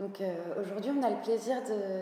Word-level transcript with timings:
Donc 0.00 0.20
euh, 0.20 0.32
aujourd'hui, 0.60 0.92
on 0.96 1.02
a 1.02 1.10
le 1.10 1.20
plaisir 1.22 1.56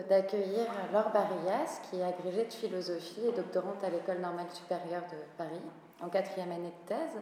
d'accueillir 0.07 0.65
Laure 0.93 1.09
Barillas, 1.09 1.81
qui 1.89 1.99
est 1.99 2.03
agrégée 2.03 2.45
de 2.45 2.53
philosophie 2.53 3.25
et 3.27 3.31
doctorante 3.31 3.83
à 3.83 3.89
l'École 3.89 4.19
normale 4.19 4.45
supérieure 4.51 5.01
de 5.11 5.17
Paris, 5.35 5.61
en 6.01 6.09
quatrième 6.09 6.51
année 6.51 6.71
de 6.83 6.87
thèse. 6.87 7.21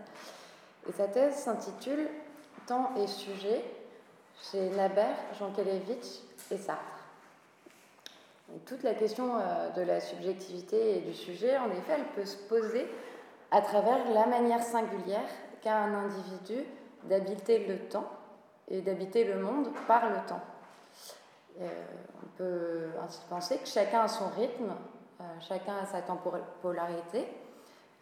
Et 0.89 0.91
sa 0.91 1.07
thèse 1.07 1.35
s'intitule 1.35 2.09
Temps 2.67 2.91
et 2.97 3.07
sujet 3.07 3.63
chez 4.51 4.69
Nabert, 4.71 5.15
Jankelevitch 5.39 6.19
et 6.51 6.57
Sartre. 6.57 6.81
toute 8.65 8.83
la 8.83 8.95
question 8.95 9.37
euh, 9.37 9.69
de 9.69 9.81
la 9.81 10.01
subjectivité 10.01 10.97
et 10.97 11.01
du 11.01 11.13
sujet, 11.13 11.57
en 11.57 11.69
effet, 11.69 11.93
elle 11.93 12.07
peut 12.15 12.25
se 12.25 12.37
poser 12.37 12.85
à 13.51 13.61
travers 13.61 14.11
la 14.11 14.25
manière 14.25 14.63
singulière 14.63 15.29
qu'a 15.61 15.77
un 15.77 15.93
individu 16.05 16.65
d'habiter 17.05 17.65
le 17.65 17.79
temps 17.87 18.09
et 18.67 18.81
d'habiter 18.81 19.23
le 19.23 19.39
monde 19.39 19.69
par 19.87 20.09
le 20.09 20.17
temps. 20.27 20.41
Euh, 21.61 21.85
on 22.23 22.27
peut 22.37 22.87
ainsi 23.03 23.21
penser 23.29 23.57
que 23.57 23.67
chacun 23.67 24.01
a 24.01 24.07
son 24.07 24.29
rythme, 24.29 24.73
euh, 25.21 25.23
chacun 25.39 25.77
a 25.81 25.85
sa 25.85 26.01
temporalité. 26.01 27.27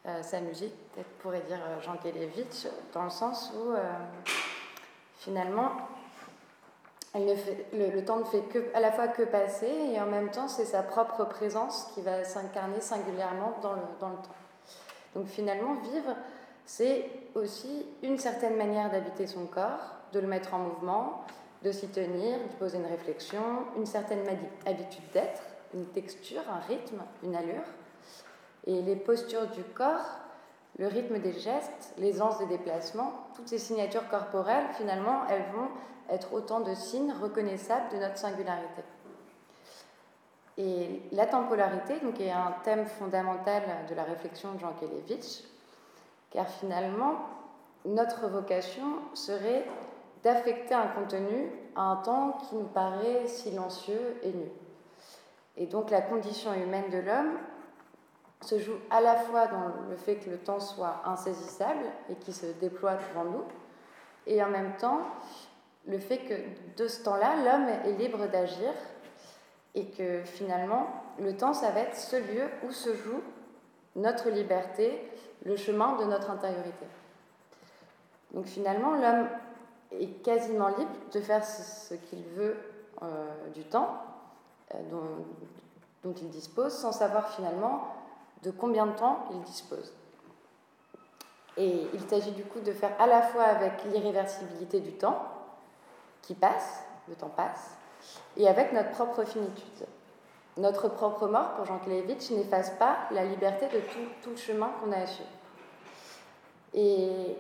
Euh, 0.06 0.22
sa 0.22 0.42
musique, 0.42 0.74
peut-être 0.94 1.10
pourrait 1.20 1.42
dire 1.42 1.60
Jean 1.82 1.96
Kelevitch, 1.98 2.68
dans 2.94 3.06
le 3.06 3.10
sens 3.10 3.54
où 3.56 3.74
finalement 5.16 5.72
le, 7.16 8.02
temps 8.02 8.18
ne 8.18 8.26
fait 8.26 8.42
que, 8.42 8.76
à 8.76 8.82
la 8.82 8.92
fois 8.92 9.08
que 9.08 9.24
passer 9.24 9.72
et 9.94 10.02
en 10.02 10.08
même 10.08 10.30
temps 10.30 10.50
c'est 10.50 10.66
sa 10.66 10.84
propre 10.84 11.24
présence 11.24 11.90
qui 11.94 12.02
va 12.02 12.26
s'incarner 12.26 12.82
singulièrement 12.82 13.54
dans 13.62 13.74
le, 13.74 13.82
dans 14.02 14.10
le 14.10 14.16
temps. 14.16 14.36
Donc 15.16 15.28
finalement, 15.28 15.76
vivre, 15.76 16.16
c'est 16.66 17.10
aussi 17.36 17.86
une 18.02 18.18
certaine 18.18 18.58
manière 18.58 18.92
d'habiter 18.92 19.28
son 19.28 19.46
corps, 19.46 19.98
de 20.12 20.20
le 20.20 20.28
mettre 20.28 20.54
en 20.54 20.60
mouvement, 20.60 21.26
de 21.64 21.72
s'y 21.72 21.88
tenir, 21.88 22.40
de 22.40 22.56
poser 22.60 22.78
une 22.78 22.86
réflexion, 22.86 23.42
une 23.78 23.86
certaine 23.86 24.24
habitude 24.66 25.12
d'être, 25.14 25.42
une 25.74 25.86
texture, 25.88 26.42
un 26.50 26.60
rythme, 26.60 27.02
une 27.24 27.36
allure. 27.36 27.64
Et 28.68 28.82
les 28.82 28.96
postures 28.96 29.48
du 29.48 29.64
corps, 29.64 30.20
le 30.78 30.88
rythme 30.88 31.20
des 31.20 31.34
gestes, 31.34 31.94
l'aisance 31.98 32.40
des 32.40 32.48
déplacements, 32.48 33.14
toutes 33.36 33.48
ces 33.48 33.60
signatures 33.60 34.08
corporelles, 34.10 34.68
finalement, 34.74 35.22
elles 35.30 35.46
vont 35.54 35.70
être 36.10 36.34
autant 36.34 36.60
de 36.60 36.74
signes 36.74 37.14
reconnaissables 37.14 37.94
de 37.94 37.98
notre 37.98 38.18
singularité. 38.18 38.84
Et 40.58 41.02
la 41.12 41.26
temporalité 41.26 42.00
donc, 42.02 42.20
est 42.20 42.32
un 42.32 42.54
thème 42.64 42.86
fondamental 42.86 43.64
de 43.90 43.96
la 43.96 44.04
réflexion 44.04 44.54
de 44.54 44.60
Jean 44.60 44.74
Kelevitch, 44.74 45.44
car 46.30 46.48
finalement, 46.48 47.16
notre 47.86 48.28
vocation 48.28 48.86
serait 49.14 49.66
d'affecter 50.24 50.74
un 50.74 50.88
contenu 50.88 51.52
à 51.76 51.82
un 51.82 51.96
temps 51.98 52.38
qui 52.44 52.56
nous 52.56 52.68
paraît 52.68 53.28
silencieux 53.28 54.18
et 54.24 54.32
nu. 54.32 54.50
Et 55.58 55.68
donc 55.68 55.92
la 55.92 56.02
condition 56.02 56.54
humaine 56.54 56.90
de 56.90 57.00
l'homme 57.00 57.38
se 58.42 58.58
joue 58.60 58.78
à 58.90 59.02
la 59.02 59.16
fois 59.16 59.48
dans 59.48 59.72
le 59.90 59.96
fait 59.96 60.16
que 60.16 60.30
le 60.30 60.38
temps 60.38 60.60
soit 60.60 61.02
insaisissable 61.06 61.86
et 62.10 62.16
qu'il 62.16 62.34
se 62.34 62.48
déploie 62.60 62.96
devant 62.96 63.26
nous, 63.26 63.44
et 64.26 64.44
en 64.44 64.50
même 64.50 64.76
temps 64.78 65.02
le 65.88 66.00
fait 66.00 66.20
que 66.20 66.34
de 66.82 66.88
ce 66.88 67.04
temps-là, 67.04 67.36
l'homme 67.36 67.68
est 67.68 67.98
libre 67.98 68.26
d'agir 68.28 68.72
et 69.76 69.86
que 69.88 70.24
finalement, 70.24 70.88
le 71.20 71.36
temps, 71.36 71.54
ça 71.54 71.72
va 71.72 71.82
être 71.82 71.98
ce 71.98 72.16
lieu 72.16 72.48
où 72.66 72.72
se 72.72 72.94
joue 72.96 73.22
notre 73.96 74.30
liberté, 74.30 75.10
le 75.46 75.56
chemin 75.56 75.98
de 75.98 76.06
notre 76.06 76.30
intériorité. 76.32 76.86
Donc 78.34 78.46
finalement, 78.46 78.94
l'homme 78.94 79.28
est 80.00 80.24
quasiment 80.24 80.70
libre 80.70 80.92
de 81.12 81.22
faire 81.22 81.44
ce, 81.44 81.94
qu'il 81.94 82.24
veut 82.36 82.58
euh, 83.02 83.50
du 83.54 83.64
temps 83.64 84.02
euh, 84.74 84.78
dont, 84.90 85.04
dont, 86.04 86.14
il 86.22 86.30
dispose, 86.30 86.74
sans 86.74 86.92
savoir 86.92 87.30
finalement 87.30 87.88
de 88.44 88.52
combien 88.52 88.86
de 88.86 88.94
temps 88.94 89.26
il 89.32 89.42
dispose. 89.42 89.94
Et 91.58 91.88
il 91.94 92.02
s'agit 92.02 92.32
du 92.32 92.44
coup 92.44 92.60
de 92.60 92.72
faire 92.72 92.92
à 93.00 93.08
la 93.08 93.22
fois 93.22 93.44
avec 93.44 93.84
l'irréversibilité 93.86 94.80
du 94.80 94.94
temps, 94.94 95.22
qui 96.22 96.34
passe, 96.34 96.84
le 97.08 97.16
temps 97.16 97.30
passe, 97.30 97.78
et 98.38 98.48
avec 98.48 98.74
notre 98.74 98.92
propre 98.92 99.24
finitude. 99.24 99.86
Notre 100.58 100.88
propre 100.88 101.28
mort, 101.28 101.54
pour 101.56 101.66
Jean 101.66 101.80
Klevitch, 101.80 102.30
n'efface 102.32 102.72
pas 102.72 102.98
la 103.12 103.26
liberté 103.26 103.68
de 103.68 103.80
tout, 103.80 104.08
tout 104.22 104.30
le 104.32 104.36
chemin 104.36 104.70
qu'on 104.80 104.92
a 104.92 105.06
à. 105.06 105.26
Et, 106.74 107.38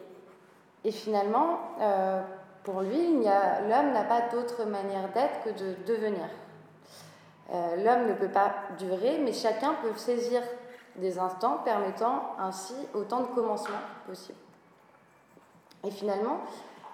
et 0.84 0.92
finalement, 0.92 1.60
euh, 1.80 2.22
pour 2.64 2.82
lui, 2.82 3.08
l'homme 3.08 3.92
n'a 3.94 4.04
pas 4.04 4.22
d'autre 4.32 4.66
manière 4.66 5.10
d'être 5.14 5.44
que 5.44 5.50
de 5.50 5.76
devenir. 5.86 6.30
Euh, 7.52 7.76
l'homme 7.84 8.08
ne 8.08 8.14
peut 8.14 8.30
pas 8.30 8.54
durer, 8.78 9.20
mais 9.20 9.34
chacun 9.34 9.76
peut 9.82 9.94
saisir 9.98 10.42
des 10.96 11.20
instants 11.20 11.60
permettant 11.64 12.36
ainsi 12.40 12.76
autant 12.94 13.22
de 13.22 13.28
commencements 13.28 13.76
possibles. 14.08 14.38
Et 15.86 15.92
finalement, 15.92 16.40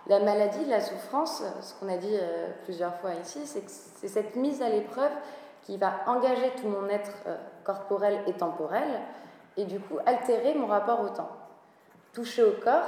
la 0.07 0.19
maladie, 0.19 0.65
la 0.65 0.81
souffrance, 0.81 1.43
ce 1.61 1.73
qu'on 1.75 1.89
a 1.91 1.97
dit 1.97 2.15
euh, 2.15 2.49
plusieurs 2.63 2.95
fois 2.95 3.13
ici, 3.13 3.41
c'est 3.45 4.07
cette 4.07 4.35
mise 4.35 4.61
à 4.61 4.69
l'épreuve 4.69 5.11
qui 5.63 5.77
va 5.77 5.91
engager 6.07 6.51
tout 6.59 6.67
mon 6.67 6.87
être 6.89 7.11
euh, 7.27 7.37
corporel 7.63 8.23
et 8.25 8.33
temporel 8.33 8.87
et 9.57 9.65
du 9.65 9.79
coup 9.79 9.97
altérer 10.05 10.55
mon 10.55 10.65
rapport 10.65 11.01
au 11.01 11.09
temps. 11.09 11.29
Toucher 12.13 12.43
au 12.43 12.53
corps, 12.63 12.87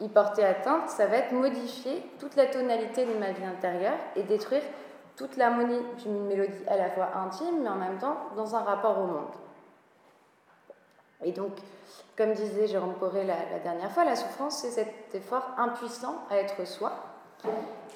y 0.00 0.08
porter 0.08 0.44
atteinte, 0.44 0.88
ça 0.88 1.06
va 1.06 1.16
être 1.16 1.32
modifier 1.32 2.02
toute 2.18 2.36
la 2.36 2.46
tonalité 2.46 3.04
de 3.04 3.14
ma 3.14 3.32
vie 3.32 3.44
intérieure 3.44 3.98
et 4.16 4.22
détruire 4.22 4.62
toute 5.16 5.36
l'harmonie 5.36 5.80
d'une 5.98 6.26
mélodie 6.26 6.64
à 6.68 6.76
la 6.76 6.90
fois 6.90 7.10
intime, 7.16 7.62
mais 7.62 7.68
en 7.68 7.76
même 7.76 7.98
temps 7.98 8.16
dans 8.36 8.56
un 8.56 8.60
rapport 8.60 8.98
au 8.98 9.06
monde. 9.06 9.34
Et 11.24 11.32
donc, 11.32 11.52
comme 12.16 12.32
disait 12.32 12.66
Jérôme 12.66 12.94
Poré 12.94 13.24
la, 13.24 13.58
dernière 13.62 13.90
fois, 13.92 14.04
la 14.04 14.16
souffrance, 14.16 14.58
c'est 14.58 14.70
cet 14.70 15.14
effort 15.14 15.46
impuissant 15.56 16.16
à 16.30 16.36
être 16.36 16.66
soi, 16.66 16.92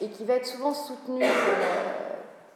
et 0.01 0.09
qui 0.09 0.25
va 0.25 0.35
être 0.35 0.47
souvent 0.47 0.75
soutenu 0.75 1.23
euh, 1.23 1.29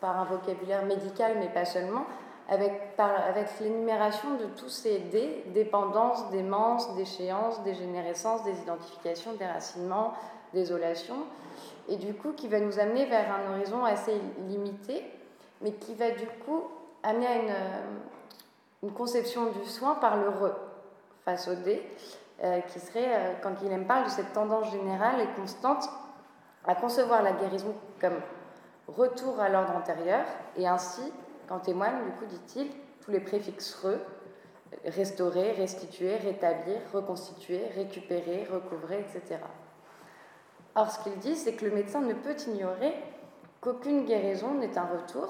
par 0.01 0.19
un 0.19 0.25
vocabulaire 0.25 0.85
médical, 0.85 1.37
mais 1.39 1.49
pas 1.49 1.65
seulement, 1.65 2.05
avec, 2.51 2.99
avec 2.99 3.61
l'énumération 3.61 4.35
de 4.35 4.45
tous 4.57 4.69
ces 4.69 4.99
dés, 4.99 5.45
dépendance, 5.55 6.29
démence, 6.31 6.95
déchéance, 6.97 7.63
dégénérescence, 7.63 8.43
des 8.43 8.59
identifications, 8.61 9.35
déracinement, 9.35 10.13
désolation, 10.53 11.15
et 11.89 11.97
du 11.97 12.13
coup 12.13 12.33
qui 12.33 12.49
va 12.49 12.59
nous 12.59 12.81
amener 12.81 13.07
vers 13.07 13.27
un 13.33 13.55
horizon 13.55 13.85
assez 13.85 14.21
limité, 14.49 15.05
mais 15.61 15.73
qui 15.73 15.95
va 15.95 16.11
du 16.11 16.27
coup 16.45 16.65
amener 17.05 17.27
à 17.27 17.37
une, 17.37 17.55
une 18.83 18.93
conception 18.93 19.53
du 19.53 19.65
soin 19.65 19.95
par 19.95 20.17
le 20.17 20.29
re 20.29 20.51
face 21.25 21.47
au 21.47 21.55
dé, 21.55 21.87
euh, 22.43 22.61
qui 22.63 22.81
serait, 22.81 23.07
euh, 23.07 23.33
quand 23.43 23.53
il 23.63 23.87
parle 23.87 24.05
de 24.05 24.11
cette 24.11 24.33
tendance 24.33 24.73
générale 24.73 25.21
et 25.21 25.41
constante 25.41 25.89
à 26.67 26.75
concevoir 26.75 27.23
la 27.23 27.33
guérison 27.33 27.75
comme 28.01 28.19
retour 28.89 29.39
à 29.39 29.49
l'ordre 29.49 29.77
antérieur, 29.77 30.25
et 30.57 30.67
ainsi 30.67 31.13
Qu'en 31.51 31.59
témoignent, 31.59 32.05
du 32.05 32.13
coup, 32.13 32.27
dit-il, 32.27 32.69
tous 33.01 33.11
les 33.11 33.19
préfixes 33.19 33.75
re, 33.83 33.99
restaurer, 34.85 35.51
restituer, 35.51 36.15
rétablir, 36.15 36.77
reconstituer, 36.95 37.67
récupérer, 37.75 38.47
recouvrer, 38.49 39.01
etc. 39.01 39.41
Or, 40.77 40.89
ce 40.93 41.03
qu'il 41.03 41.19
dit, 41.19 41.35
c'est 41.35 41.55
que 41.55 41.65
le 41.65 41.73
médecin 41.73 42.03
ne 42.03 42.15
peut 42.15 42.37
ignorer 42.47 42.95
qu'aucune 43.61 44.05
guérison 44.05 44.55
n'est 44.55 44.79
un 44.79 44.85
retour, 44.85 45.27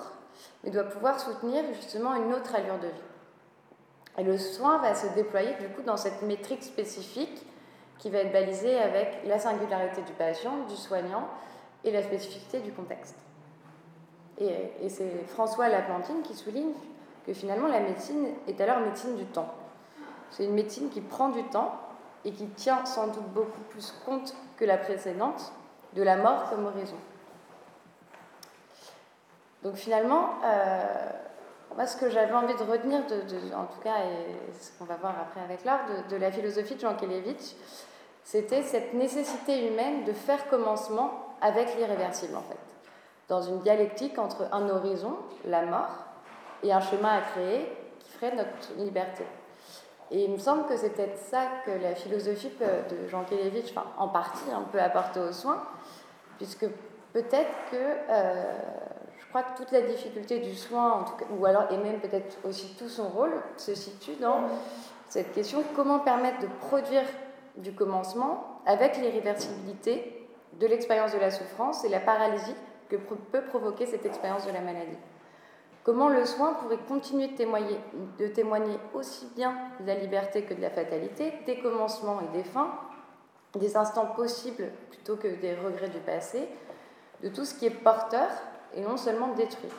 mais 0.63 0.71
doit 0.71 0.85
pouvoir 0.85 1.19
soutenir 1.19 1.65
justement 1.73 2.15
une 2.15 2.35
autre 2.35 2.55
allure 2.55 2.79
de 2.79 2.89
vie. 2.89 4.19
Et 4.19 4.23
le 4.23 4.37
soin 4.37 4.77
va 4.77 4.95
se 4.95 5.07
déployer 5.15 5.55
du 5.55 5.69
coup 5.69 5.81
dans 5.81 5.97
cette 5.97 6.21
métrique 6.21 6.65
spécifique 6.65 7.47
qui 7.97 8.11
va 8.11 8.19
être 8.19 8.33
balisée 8.33 8.79
avec 8.79 9.21
la 9.25 9.39
singularité 9.39 10.03
du 10.03 10.13
patient, 10.13 10.67
du 10.69 10.77
soignant 10.77 11.29
et 11.83 11.91
la 11.91 12.03
spécificité 12.03 12.61
du 12.61 12.73
contexte. 12.73 13.17
Et, 14.41 14.89
c'est 14.89 15.27
François 15.29 15.69
Laplantine 15.69 16.23
qui 16.23 16.35
souligne 16.35 16.73
que 17.27 17.35
finalement 17.35 17.69
la 17.69 17.81
médecine 17.81 18.29
est 18.49 18.59
alors 18.61 18.81
médecine 18.81 19.15
du 19.17 19.27
temps. 19.27 19.53
C'est 20.31 20.45
une 20.45 20.55
médecine 20.55 20.89
qui 20.89 21.03
prend 21.03 21.29
du 21.29 21.43
temps 21.45 21.79
et 22.25 22.33
qui 22.33 22.47
tient 22.49 22.85
sans 22.87 23.09
doute 23.09 23.29
beaucoup 23.35 23.61
plus 23.71 23.93
compte 24.05 24.35
que 24.57 24.65
la 24.65 24.79
précédente 24.79 25.53
de 25.95 26.03
la 26.03 26.17
mort 26.17 26.49
comme 26.49 26.65
horizon. 26.65 26.97
Donc 29.63 29.75
finalement, 29.75 30.31
euh, 30.43 31.87
ce 31.87 31.97
que 31.97 32.09
j'avais 32.09 32.33
envie 32.33 32.55
de 32.55 32.63
retenir, 32.63 33.01
en 33.01 33.67
tout 33.67 33.81
cas, 33.83 33.97
et 34.05 34.53
ce 34.59 34.79
qu'on 34.79 34.87
va 34.87 34.97
voir 34.97 35.15
après 35.21 35.43
avec 35.43 35.65
l'art, 35.65 35.81
de, 35.87 36.15
de, 36.15 36.17
la 36.17 36.33
philosophie 36.33 36.77
de 36.77 36.81
Jean 36.81 36.95
Kelevitch, 36.95 37.55
c'était 38.25 38.63
cette 38.63 38.95
nécessité 38.95 39.69
humaine 39.69 40.05
de 40.05 40.13
faire 40.13 40.49
commencement 40.49 41.11
avec 41.43 41.77
l'irréversible 41.77 42.37
en 42.37 42.43
fait 42.43 42.70
dans 43.31 43.41
une 43.41 43.61
dialectique 43.61 44.19
entre 44.19 44.49
un 44.53 44.69
horizon, 44.69 45.17
la 45.47 45.63
mort, 45.63 46.05
et 46.63 46.73
un 46.73 46.81
chemin 46.81 47.09
à 47.09 47.21
créer 47.23 47.73
qui 48.01 48.11
ferait 48.11 48.35
notre 48.35 48.75
liberté. 48.77 49.25
Et 50.11 50.25
il 50.25 50.33
me 50.33 50.39
semble 50.39 50.67
que 50.67 50.77
c'est 50.77 50.91
peut-être 50.91 51.17
ça 51.17 51.43
que 51.65 51.71
la 51.71 51.95
philosophie 51.95 52.51
de 52.59 53.09
Jean 53.09 53.23
Kelevitch, 53.25 53.73
en 53.97 54.09
partie, 54.09 54.45
on 54.53 54.69
peut 54.71 54.81
apporter 54.81 55.21
aux 55.21 55.33
soins, 55.33 55.63
puisque 56.39 56.67
peut-être 57.13 57.51
que, 57.71 57.77
euh, 57.77 58.53
crois 59.29 59.45
que 59.45 59.57
toute 59.57 59.71
la 59.71 59.83
difficulté 59.83 60.41
du 60.41 60.57
soin, 60.57 61.05
ou 61.39 61.47
alors, 61.47 61.71
et 61.71 61.77
même 61.77 62.01
peut-être 62.01 62.37
aussi 62.45 62.75
tout 62.77 62.89
son 62.89 63.09
rôle, 63.09 63.33
se 63.57 63.77
situe 63.77 64.17
dans 64.17 64.41
cette 65.09 65.33
question 65.33 65.63
comment 65.77 66.01
permettre 66.01 66.41
de 66.41 66.49
produire 66.59 67.05
du 67.57 67.73
commencement 67.73 68.61
avec 68.67 68.97
l'irréversibilité 68.97 70.29
de 70.59 70.67
l'expérience 70.67 71.13
de 71.13 71.19
la 71.19 71.31
souffrance 71.31 71.85
et 71.85 71.89
la 71.89 72.01
paralysie 72.01 72.57
que 72.91 72.97
peut 72.97 73.43
provoquer 73.43 73.87
cette 73.87 74.05
expérience 74.05 74.47
de 74.47 74.53
la 74.53 74.61
maladie. 74.61 74.99
Comment 75.83 76.09
le 76.09 76.27
soin 76.27 76.55
pourrait 76.55 76.79
continuer 76.89 77.29
de 77.29 78.27
témoigner, 78.27 78.79
aussi 78.93 79.27
bien 79.35 79.55
de 79.81 79.87
la 79.87 79.95
liberté 79.95 80.43
que 80.43 80.53
de 80.53 80.61
la 80.61 80.69
fatalité, 80.69 81.33
des 81.47 81.59
commencements 81.61 82.21
et 82.21 82.37
des 82.37 82.45
fins, 82.45 82.71
des 83.55 83.77
instants 83.77 84.07
possibles 84.07 84.69
plutôt 84.91 85.17
que 85.17 85.29
des 85.29 85.55
regrets 85.55 85.89
du 85.89 86.01
passé, 86.01 86.49
de 87.23 87.29
tout 87.31 87.45
ce 87.45 87.55
qui 87.55 87.67
est 87.67 87.71
porteur 87.71 88.29
et 88.75 88.83
non 88.83 88.97
seulement 88.97 89.29
détruit. 89.29 89.71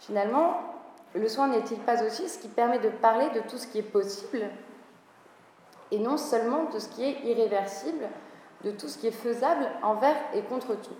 Finalement, 0.00 0.60
le 1.14 1.28
soin 1.28 1.48
n'est-il 1.48 1.78
pas 1.78 2.02
aussi 2.04 2.28
ce 2.28 2.38
qui 2.38 2.48
permet 2.48 2.78
de 2.78 2.88
parler 2.88 3.30
de 3.30 3.40
tout 3.48 3.56
ce 3.56 3.66
qui 3.66 3.78
est 3.78 3.82
possible 3.82 4.44
et 5.90 5.98
non 5.98 6.16
seulement 6.16 6.64
de 6.64 6.78
ce 6.78 6.88
qui 6.88 7.04
est 7.04 7.20
irréversible, 7.24 8.08
de 8.64 8.70
tout 8.70 8.88
ce 8.88 8.98
qui 8.98 9.06
est 9.06 9.10
faisable 9.10 9.68
envers 9.82 10.16
et 10.34 10.42
contre 10.42 10.74
tout? 10.74 10.96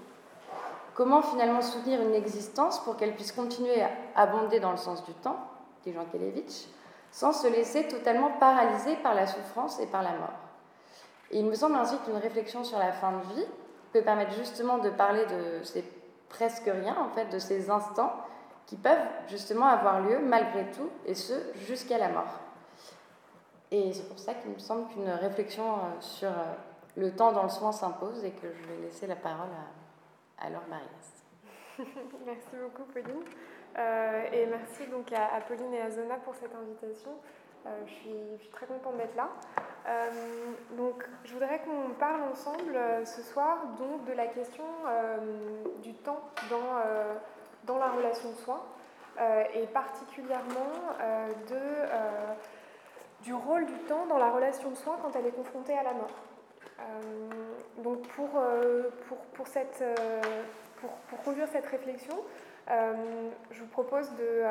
Comment 0.94 1.22
finalement 1.22 1.62
soutenir 1.62 2.02
une 2.02 2.14
existence 2.14 2.78
pour 2.80 2.96
qu'elle 2.96 3.14
puisse 3.14 3.32
continuer 3.32 3.82
à 3.82 3.90
abonder 4.14 4.60
dans 4.60 4.72
le 4.72 4.76
sens 4.76 5.04
du 5.04 5.14
temps, 5.14 5.38
dit 5.84 5.92
Jean 5.92 6.04
Kelevitch, 6.04 6.66
sans 7.10 7.32
se 7.32 7.46
laisser 7.46 7.88
totalement 7.88 8.30
paralyser 8.38 8.96
par 8.96 9.14
la 9.14 9.26
souffrance 9.26 9.80
et 9.80 9.86
par 9.86 10.02
la 10.02 10.10
mort? 10.10 10.38
Et 11.30 11.38
Il 11.38 11.46
me 11.46 11.54
semble 11.54 11.76
ainsi 11.76 11.96
qu'une 12.04 12.16
réflexion 12.16 12.62
sur 12.64 12.78
la 12.78 12.92
fin 12.92 13.12
de 13.12 13.34
vie 13.34 13.46
peut 13.92 14.02
permettre 14.02 14.32
justement 14.32 14.78
de 14.78 14.90
parler 14.90 15.24
de 15.26 15.62
ces 15.64 15.84
presque 16.32 16.64
rien, 16.64 16.96
en 16.98 17.14
fait, 17.14 17.26
de 17.26 17.38
ces 17.38 17.70
instants 17.70 18.12
qui 18.66 18.76
peuvent 18.76 19.06
justement 19.28 19.66
avoir 19.66 20.00
lieu 20.00 20.18
malgré 20.18 20.70
tout, 20.70 20.88
et 21.04 21.14
ce, 21.14 21.34
jusqu'à 21.66 21.98
la 21.98 22.08
mort. 22.08 22.40
Et 23.70 23.92
c'est 23.92 24.08
pour 24.08 24.18
ça 24.18 24.34
qu'il 24.34 24.50
me 24.50 24.58
semble 24.58 24.86
qu'une 24.88 25.08
réflexion 25.08 25.64
euh, 25.64 26.00
sur 26.00 26.28
euh, 26.28 26.54
le 26.96 27.10
temps 27.14 27.32
dans 27.32 27.42
le 27.42 27.48
soin 27.48 27.72
s'impose 27.72 28.24
et 28.24 28.30
que 28.30 28.48
je 28.52 28.68
vais 28.68 28.82
laisser 28.82 29.06
la 29.06 29.16
parole 29.16 29.48
à, 29.48 29.81
à 30.44 30.50
Laure 30.50 30.62
merci 32.26 32.56
beaucoup, 32.62 32.84
Pauline. 32.92 33.24
Euh, 33.78 34.24
et 34.30 34.46
merci 34.46 34.86
donc 34.90 35.10
à, 35.12 35.40
Pauline 35.40 35.72
et 35.72 35.80
à 35.80 35.90
Zona 35.90 36.16
pour 36.16 36.34
cette 36.34 36.54
invitation. 36.54 37.12
je, 37.86 37.92
suis, 37.92 38.10
je, 38.36 38.42
suis, 38.42 38.50
très 38.50 38.66
contente 38.66 38.98
d'être 38.98 39.16
là. 39.16 39.30
donc, 40.76 41.02
je 41.24 41.32
voudrais 41.32 41.60
qu'on 41.60 41.94
parle 41.98 42.22
ensemble 42.30 42.78
ce 43.04 43.22
soir 43.22 43.66
donc, 43.78 44.04
de 44.04 44.12
la 44.12 44.26
question 44.26 44.64
du 45.82 45.94
temps 45.94 46.20
dans 46.50 46.82
dans 47.64 47.78
la 47.78 47.90
relation 47.90 48.30
de 48.30 48.36
soins 48.36 48.62
euh, 49.20 49.44
et 49.54 49.66
particulièrement 49.66 50.72
euh, 51.00 51.28
de, 51.28 51.54
euh, 51.54 52.34
du 53.22 53.34
rôle 53.34 53.66
du 53.66 53.78
temps 53.86 54.06
dans 54.06 54.18
la 54.18 54.30
relation 54.30 54.70
de 54.70 54.74
soins 54.74 54.96
quand 55.02 55.14
elle 55.14 55.26
est 55.26 55.36
confrontée 55.36 55.76
à 55.76 55.82
la 55.82 55.92
mort. 55.92 56.10
Donc 57.82 58.06
pour, 58.08 58.28
pour, 59.08 59.18
pour, 59.34 59.46
cette, 59.46 59.82
pour, 60.80 60.90
pour, 60.90 61.22
conduire 61.22 61.48
cette 61.48 61.66
réflexion, 61.66 62.16
je 62.68 63.60
vous 63.60 63.66
propose 63.68 64.10
de, 64.16 64.42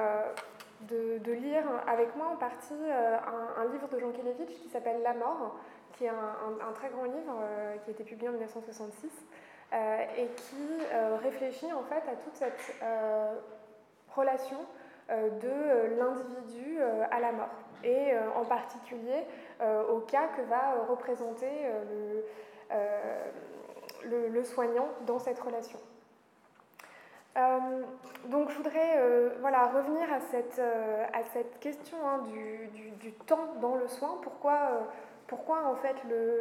de, 0.81 1.17
de, 1.19 1.31
lire 1.31 1.63
avec 1.87 2.15
moi 2.15 2.27
en 2.33 2.35
partie 2.35 2.73
un, 2.73 3.65
livre 3.71 3.87
de 3.89 3.99
Jean 3.99 4.11
Kelevitch 4.11 4.59
qui 4.61 4.69
s'appelle 4.69 5.01
La 5.03 5.13
mort, 5.13 5.55
qui 5.93 6.05
est 6.05 6.09
un, 6.09 6.13
un, 6.13 6.69
un, 6.69 6.73
très 6.73 6.89
grand 6.89 7.05
livre 7.05 7.35
qui 7.83 7.89
a 7.89 7.93
été 7.93 8.03
publié 8.03 8.29
en 8.29 8.33
1966 8.33 9.09
euh, 9.73 10.03
et 10.17 10.27
qui 10.27 10.85
euh, 10.91 11.15
réfléchit 11.23 11.71
en 11.71 11.83
fait 11.83 12.03
à 12.11 12.15
toute 12.15 12.35
cette 12.35 12.75
euh, 12.83 13.35
relation 14.13 14.57
de 15.11 15.97
l'individu 15.97 16.79
à 17.09 17.19
la 17.19 17.31
mort 17.31 17.49
et 17.83 18.11
en 18.35 18.45
particulier 18.45 19.25
au 19.61 19.99
cas 19.99 20.27
que 20.37 20.41
va 20.43 20.85
représenter 20.87 21.49
le, 24.05 24.27
le, 24.29 24.43
soignant 24.43 24.87
dans 25.05 25.19
cette 25.19 25.39
relation. 25.39 25.79
donc 28.25 28.49
je 28.49 28.57
voudrais 28.57 28.97
voilà, 29.41 29.67
revenir 29.67 30.11
à 30.13 30.19
cette, 30.19 30.59
à 30.59 31.23
cette 31.33 31.59
question 31.59 31.97
hein, 32.07 32.19
du, 32.29 32.69
du, 32.99 33.11
temps 33.13 33.55
dans 33.61 33.75
le 33.75 33.87
soin. 33.87 34.17
Pourquoi 34.21 34.87
pourquoi 35.31 35.65
en 35.65 35.75
fait 35.75 35.95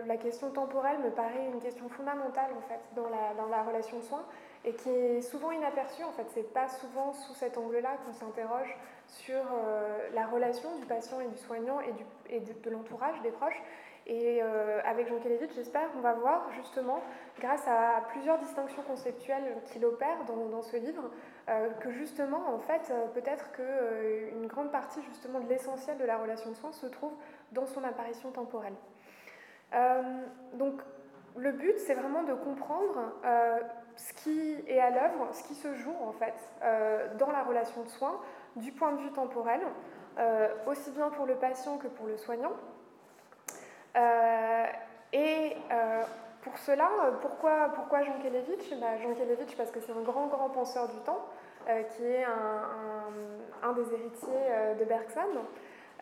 la 0.07 0.17
question 0.17 0.51
temporelle 0.51 0.99
me 0.99 1.11
paraît 1.11 1.47
une 1.47 1.61
question 1.61 1.89
fondamentale 1.89 2.51
en 2.59 2.61
fait 2.63 2.81
dans 2.97 3.09
la, 3.09 3.35
dans 3.41 3.49
la 3.49 3.63
relation 3.63 3.99
de 3.99 4.03
soins 4.03 4.25
et 4.65 4.73
qui 4.75 4.91
est 4.91 5.23
souvent 5.23 5.51
inaperçue 5.53 6.05
en 6.05 6.12
fait 6.12 6.27
c'est 6.35 6.53
pas 6.53 6.69
souvent 6.69 7.12
sous 7.12 7.35
cet 7.35 7.57
angle-là 7.57 7.97
qu'on 8.05 8.12
s'interroge 8.12 8.77
sur 9.11 9.37
euh, 9.37 10.09
la 10.15 10.27
relation 10.27 10.77
du 10.77 10.87
patient 10.87 11.21
et 11.21 11.27
du 11.27 11.37
soignant 11.39 11.79
et, 11.81 12.41
de, 12.41 12.71
l'entourage 12.71 13.21
des 13.23 13.31
proches 13.31 13.61
et 14.07 14.41
euh, 14.43 14.81
avec 14.85 15.09
Jean 15.09 15.19
Kelevitch, 15.21 15.55
j'espère 15.55 15.93
qu'on 15.93 16.01
va 16.01 16.15
voir 16.15 16.51
justement, 16.57 17.01
grâce 17.39 17.67
à 17.69 18.03
plusieurs 18.09 18.39
distinctions 18.39 18.83
conceptuelles 18.83 19.57
qu'il 19.67 19.85
opère 19.85 20.25
dans, 20.27 20.62
ce 20.62 20.77
livre, 20.79 21.11
euh, 21.49 21.69
que 21.81 21.93
justement, 21.93 22.55
en 22.55 22.59
fait, 22.59 22.93
peut-être 23.15 23.53
qu'une 23.53 24.47
grande 24.47 24.73
partie 24.73 25.01
justement 25.03 25.39
de 25.39 25.49
l'essentiel 25.49 25.97
de 25.99 26.05
la 26.05 26.17
relation 26.17 26.51
de 26.51 26.57
soins 26.57 26.73
se 26.73 26.87
trouve 26.87 27.12
dans 27.53 27.67
son 27.67 27.85
apparition 27.85 28.31
temporelle. 28.33 28.75
Donc 30.55 30.81
le 31.37 31.53
but, 31.53 31.79
c'est 31.79 31.95
vraiment 31.95 32.25
de 32.25 32.35
comprendre 32.35 33.12
ce 34.00 34.12
qui 34.14 34.56
est 34.67 34.81
à 34.81 34.91
l'œuvre, 34.91 35.29
ce 35.32 35.43
qui 35.44 35.55
se 35.55 35.75
joue 35.75 35.94
en 36.02 36.12
fait 36.12 36.35
euh, 36.62 37.14
dans 37.19 37.31
la 37.31 37.43
relation 37.43 37.82
de 37.82 37.88
soins 37.88 38.20
du 38.56 38.73
point 38.73 38.93
de 38.93 39.00
vue 39.02 39.12
temporel, 39.12 39.61
aussi 40.67 40.91
bien 40.91 41.08
pour 41.11 41.25
le 41.25 41.37
patient 41.37 41.79
que 41.79 41.87
pour 41.87 42.06
le 42.06 42.17
soignant. 42.19 42.52
et 45.12 45.56
pour 46.43 46.58
cela, 46.58 46.88
pourquoi, 47.23 48.02
Jean 48.02 48.19
Kelevitch? 48.20 48.75
Bah, 48.81 48.99
Jean 49.00 49.14
Kelevitch 49.14 49.56
parce 49.56 49.70
que 49.70 49.81
c'est 49.81 49.93
un 49.93 50.02
grand, 50.02 50.26
grand 50.26 50.50
penseur 50.50 50.88
du 50.88 50.99
temps, 51.00 51.25
qui 51.64 52.05
est 52.05 52.25
un, 53.62 53.73
des 53.73 53.94
héritiers 53.94 54.76
de 54.79 54.85
Bergson. 54.85 55.47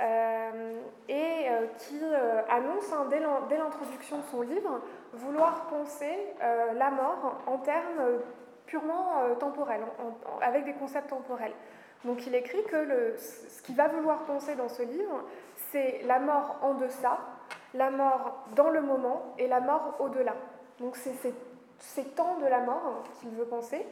Euh, 0.00 0.80
et 1.08 1.48
euh, 1.50 1.66
qui 1.76 1.98
euh, 2.00 2.42
annonce 2.48 2.92
hein, 2.92 3.08
dès 3.10 3.18
l'introduction 3.56 4.18
de 4.18 4.22
son 4.30 4.42
livre 4.42 4.80
vouloir 5.12 5.66
penser 5.66 6.16
la 6.76 6.90
mort 6.90 7.38
en 7.46 7.58
termes 7.58 8.20
purement 8.66 9.34
temporels, 9.40 9.80
avec 10.42 10.66
des 10.66 10.74
concepts 10.74 11.08
temporels. 11.08 11.54
Donc 12.04 12.26
il 12.26 12.34
écrit 12.34 12.62
que 12.64 13.16
ce 13.16 13.62
qu'il 13.62 13.74
va 13.74 13.88
vouloir 13.88 14.24
penser 14.24 14.54
dans 14.54 14.68
ce 14.68 14.82
livre, 14.82 15.24
c'est 15.70 16.02
la 16.04 16.20
mort 16.20 16.58
en 16.62 16.74
deçà, 16.74 17.18
la 17.72 17.90
mort 17.90 18.44
dans 18.54 18.68
le 18.68 18.82
moment 18.82 19.34
et 19.38 19.48
la 19.48 19.60
mort 19.60 19.96
au-delà. 19.98 20.34
Donc 20.78 20.96
c'est 20.96 21.14
ces 21.78 22.04
temps 22.04 22.36
de 22.36 22.46
la 22.46 22.60
mort 22.60 23.02
qu'il 23.18 23.30
veut 23.30 23.46
penser. 23.46 23.86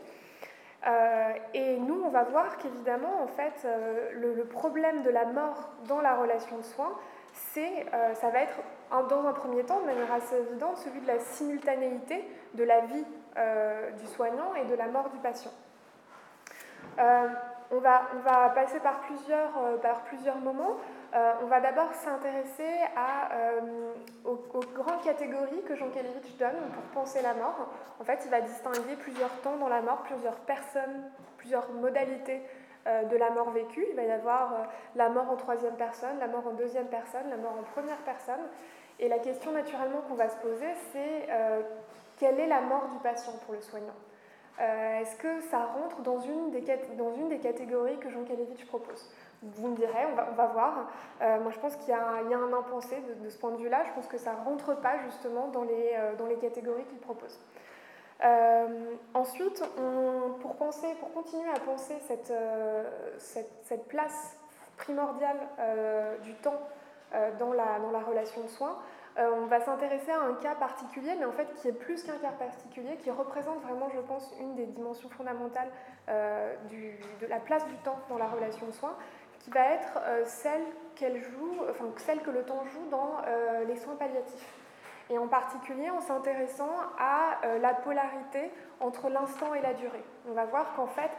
Euh, 0.87 1.33
et 1.53 1.79
nous, 1.79 2.01
on 2.05 2.11
va 2.11 2.23
voir 2.25 2.59
qu'évidemment, 2.59 3.23
en 3.23 3.27
fait, 3.27 3.65
euh, 3.65 4.11
le, 4.13 4.45
problème 4.45 5.03
de 5.03 5.11
la 5.11 5.25
mort 5.25 5.71
dans 5.89 6.01
la 6.01 6.15
relation 6.15 6.59
de 6.59 6.63
soins, 6.63 6.93
c'est, 7.33 7.87
euh, 7.93 8.15
ça 8.15 8.31
va 8.31 8.41
être, 8.41 8.57
dans 9.09 9.27
un 9.27 9.33
premier 9.33 9.65
temps, 9.65 9.81
de 9.81 9.87
manière 9.87 10.13
assez 10.13 10.37
évidente, 10.37 10.79
celui 10.79 11.01
de 11.01 11.07
la 11.09 11.19
simultanéité 11.19 12.29
de 12.55 12.65
la 12.65 12.81
vie 12.83 13.05
du 13.99 14.07
soignant 14.07 14.55
et 14.55 14.65
de 14.65 14.75
la 14.75 14.87
mort 14.87 15.11
du 15.11 15.19
patient. 15.19 15.51
On 17.73 17.79
va, 17.81 18.53
passer 18.55 18.79
par 18.81 19.01
plusieurs, 19.01 19.51
plusieurs 20.07 20.39
moments. 20.39 20.77
Euh, 21.15 21.33
on 21.43 21.47
va 21.47 21.61
d'abord 21.61 21.93
s'intéresser 21.95 22.69
euh, 23.33 23.93
aux, 24.25 24.61
grandes 24.75 25.03
catégories 25.03 25.63
que 25.67 25.75
Jean 25.75 25.89
Kelevitch 25.91 26.37
donne 26.37 26.57
pour 26.75 26.83
penser 27.03 27.23
la 27.23 27.35
mort. 27.35 27.69
En 28.01 28.05
fait, 28.05 28.21
il 28.25 28.31
va 28.31 28.41
distinguer 28.41 28.97
plusieurs 29.01 29.31
temps 29.41 29.57
dans 29.57 29.69
la 29.69 29.81
mort, 29.81 30.03
plusieurs 30.03 30.37
personnes, 30.37 31.11
plusieurs 31.39 31.71
modalités 31.73 32.43
euh, 32.87 33.05
de 33.05 33.17
la 33.17 33.31
mort 33.31 33.51
vécue. 33.51 33.87
Il 33.91 33.97
va 33.97 34.03
y 34.03 34.11
avoir 34.11 34.69
la 34.95 35.09
mort 35.09 35.31
en 35.31 35.37
troisième 35.37 35.77
personne, 35.77 36.19
la 36.19 36.29
mort 36.29 36.47
en 36.47 36.53
deuxième 36.53 36.89
personne, 36.89 37.31
la 37.31 37.37
mort 37.37 37.57
en 37.59 37.63
première 37.63 37.99
personne. 37.99 38.47
Et 38.99 39.09
la 39.09 39.19
question 39.19 39.53
naturellement 39.53 40.03
qu'on 40.09 40.15
va 40.15 40.29
se 40.29 40.37
poser, 40.37 40.73
c'est 40.93 41.29
quelle 42.19 42.41
est 42.41 42.47
la 42.47 42.63
mort 42.63 42.89
du 42.89 42.99
patient 42.99 43.33
pour 43.45 43.53
le 43.53 43.61
soignant? 43.61 43.93
Est-ce 44.59 45.17
que 45.17 45.41
ça 45.43 45.65
rentre 45.67 46.01
dans 46.01 46.19
une 46.19 46.51
des, 46.51 46.63
catégories 46.63 47.99
que 47.99 48.09
Jean 48.09 48.25
Kelevitch 48.25 48.65
propose? 48.67 49.11
Vous 49.43 49.69
me 49.69 49.77
direz, 49.77 50.07
on 50.11 50.35
va, 50.35 50.47
voir. 50.47 50.91
Euh, 51.21 51.41
moi, 51.41 51.53
je 51.53 51.59
pense 51.59 51.77
qu'il 51.77 51.91
y, 51.91 51.93
a 51.93 52.03
un 52.03 52.53
impensé 52.53 52.97
de, 53.23 53.29
ce 53.29 53.39
point 53.39 53.51
de 53.51 53.59
vue-là. 53.59 53.85
Je 53.87 53.93
pense 53.93 54.07
que 54.07 54.19
ça 54.19 54.33
ne 54.33 54.45
rentre 54.45 54.75
pas 54.81 54.99
justement 55.05 55.49
dans 55.49 55.63
les, 55.63 55.93
euh, 55.95 56.37
catégories 56.41 56.85
qu'il 56.85 56.99
propose. 56.99 57.39
Euh, 58.25 58.95
ensuite, 59.13 59.63
pour, 60.41 60.57
continuer 60.57 61.51
à 61.55 61.61
penser 61.61 61.95
cette, 62.07 62.33
cette, 63.19 63.89
place 63.89 64.39
primordiale 64.79 65.39
du 66.23 66.35
temps 66.35 66.61
dans, 67.39 67.53
la, 67.53 67.79
dans 67.79 67.91
la 67.91 68.01
relation 68.01 68.43
de 68.43 68.49
soins, 68.49 68.79
on 69.19 69.47
va 69.47 69.61
s'intéresser 69.61 70.11
à 70.11 70.21
un 70.21 70.35
cas 70.35 70.55
particulier, 70.55 71.15
mais 71.19 71.25
en 71.25 71.33
fait 71.33 71.53
qui 71.55 71.69
est 71.69 71.73
plus 71.73 72.03
qu'un 72.03 72.19
cas 72.19 72.33
particulier, 72.33 72.97
qui 72.97 73.11
représente 73.11 73.63
vraiment, 73.63 73.89
je 73.95 74.01
pense, 74.01 74.35
une 74.41 74.55
des 74.55 74.67
dimensions 74.67 75.09
fondamentales 75.09 75.71
de 76.09 77.27
la 77.27 77.41
place 77.41 77.67
du 77.67 77.77
temps 77.77 77.99
dans 78.09 78.19
la 78.19 78.27
relation 78.27 78.67
de 78.67 78.73
soins, 78.73 78.97
qui 79.39 79.51
va 79.51 79.65
être 79.73 79.99
celle 80.25 80.63
qu'elle 80.97 81.23
joue, 81.23 81.57
enfin 81.71 81.87
celle 81.97 82.21
que 82.21 82.31
le 82.31 82.43
temps 82.43 82.65
joue 82.67 82.91
dans 82.91 83.23
les 83.67 83.77
soins 83.77 83.97
palliatifs 83.97 84.55
et 85.11 85.19
en 85.19 85.29
particulier 85.29 85.91
en 85.91 86.01
s'intéressant 86.01 86.71
à 86.99 87.39
euh, 87.45 87.59
la 87.59 87.75
polarité 87.75 88.51
entre 88.81 89.09
l'instant 89.09 89.55
et 89.55 89.61
la 89.61 89.75
durée. 89.75 90.03
On 90.29 90.33
va 90.33 90.45
voir 90.45 90.75
qu'en 90.75 90.87
fait, 90.87 91.11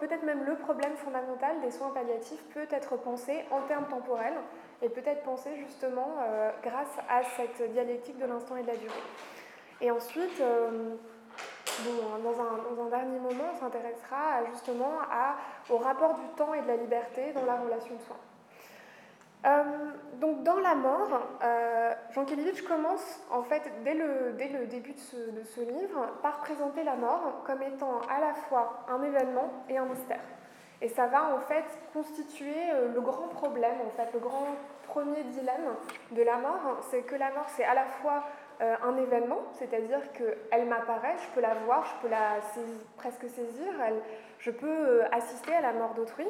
peut-être 0.00 0.24
même 0.24 0.44
le 0.44 0.56
problème 0.56 0.96
fondamental 0.96 1.60
des 1.60 1.70
soins 1.70 1.90
palliatifs 1.90 2.42
peut 2.52 2.66
être 2.70 2.96
pensé 2.96 3.44
en 3.50 3.62
termes 3.62 3.86
temporels 3.86 4.34
et 4.82 4.88
peut 4.88 5.02
être 5.04 5.22
pensé 5.22 5.50
justement 5.56 6.16
euh, 6.20 6.50
grâce 6.62 6.98
à 7.08 7.22
cette 7.36 7.72
dialectique 7.72 8.18
de 8.18 8.26
l'instant 8.26 8.56
et 8.56 8.62
de 8.62 8.68
la 8.68 8.76
durée. 8.76 8.92
Et 9.80 9.90
ensuite, 9.90 10.40
euh, 10.40 10.94
dans, 11.84 12.40
un, 12.40 12.74
dans, 12.74 12.86
un, 12.86 12.88
dernier 12.88 13.18
moment, 13.18 13.44
on 13.54 13.58
s'intéressera 13.58 14.44
justement 14.52 14.92
au 15.68 15.76
rapport 15.78 16.14
du 16.14 16.26
temps 16.36 16.54
et 16.54 16.62
de 16.62 16.66
la 16.66 16.76
liberté 16.76 17.32
dans 17.34 17.44
la 17.44 17.56
relation 17.56 17.94
de 17.94 18.00
soins. 18.02 18.16
Euh, 19.46 19.62
donc 20.20 20.42
dans 20.42 20.58
la 20.58 20.74
mort, 20.74 21.20
euh, 21.44 21.92
Jean 22.12 22.24
Kelevitch 22.24 22.62
commence 22.62 23.20
en 23.30 23.42
fait 23.42 23.62
dès 23.84 23.94
le, 23.94 24.32
début 24.66 24.92
de 24.92 25.42
ce, 25.44 25.60
livre 25.60 26.08
par 26.22 26.38
présenter 26.38 26.82
la 26.82 26.96
mort 26.96 27.42
comme 27.44 27.62
étant 27.62 28.00
à 28.10 28.18
la 28.18 28.34
fois 28.34 28.84
un 28.88 29.02
événement 29.02 29.52
et 29.68 29.78
un 29.78 29.84
mystère. 29.84 30.22
Et 30.82 30.88
ça 30.88 31.06
va 31.06 31.34
en 31.34 31.40
fait 31.40 31.64
constituer 31.92 32.54
euh, 32.72 32.92
le 32.92 33.00
grand 33.00 33.28
problème, 33.28 33.76
en 33.86 33.90
fait 33.90 34.12
le 34.12 34.20
grand 34.20 34.46
premier 34.86 35.22
dilemme 35.24 35.74
de 36.12 36.22
la 36.22 36.36
mort, 36.36 36.78
c'est 36.90 37.02
que 37.02 37.14
la 37.14 37.30
mort 37.32 37.46
c'est 37.48 37.64
à 37.64 37.74
la 37.74 37.84
fois 37.84 38.24
un 38.58 38.96
événement, 38.96 39.42
c'est-à-dire 39.58 40.00
qu'elle 40.12 40.64
m'apparaît, 40.64 41.14
je 41.18 41.34
peux 41.34 41.42
la 41.42 41.52
voir, 41.66 41.84
je 41.84 42.00
peux 42.00 42.08
la 42.08 42.38
presque 42.96 43.28
saisir, 43.28 43.70
je 44.38 44.50
peux 44.50 45.02
assister 45.12 45.52
à 45.54 45.60
la 45.60 45.74
mort 45.74 45.92
d'autrui, 45.92 46.26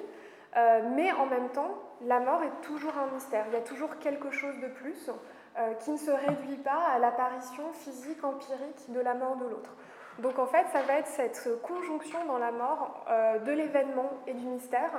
euh, 0.57 0.81
mais 0.95 1.13
en 1.13 1.27
même 1.27 1.51
temps, 1.51 1.75
la 2.03 2.21
mort 2.21 2.43
est 2.43 2.63
toujours 2.63 2.97
un 2.97 3.13
mystère. 3.13 3.45
Il 3.49 3.55
y 3.55 3.57
a 3.57 3.61
toujours 3.61 3.99
quelque 3.99 4.31
chose 4.31 4.59
de 4.61 4.69
plus 4.69 5.11
euh, 5.59 5.75
qui 5.75 5.91
ne 5.91 5.99
se 5.99 6.11
réduit 6.11 6.57
pas 6.57 6.83
à 6.95 6.99
l'apparition 6.99 7.73
physique, 7.73 8.25
empirique 8.25 8.91
de 8.91 9.01
la 9.01 9.15
mort 9.15 9.37
de 9.37 9.45
l'autre. 9.45 9.75
Donc 10.19 10.39
en 10.39 10.47
fait, 10.47 10.67
ça 10.73 10.83
va 10.83 10.99
être 10.99 11.09
cette 11.09 11.61
conjonction 11.63 12.25
dans 12.27 12.39
la 12.39 12.53
mort 12.53 13.05
euh, 13.09 13.39
de 13.39 13.53
l'événement 13.53 14.11
et 14.27 14.35
du 14.35 14.47
mystère 14.47 14.91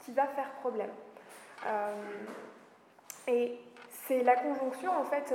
qui 0.00 0.12
va 0.12 0.26
faire 0.26 0.50
problème. 0.60 0.90
et 3.26 3.58
c'est 4.06 4.22
la 4.22 4.36
conjonction 4.36 4.92
en 4.92 5.04
fait 5.04 5.34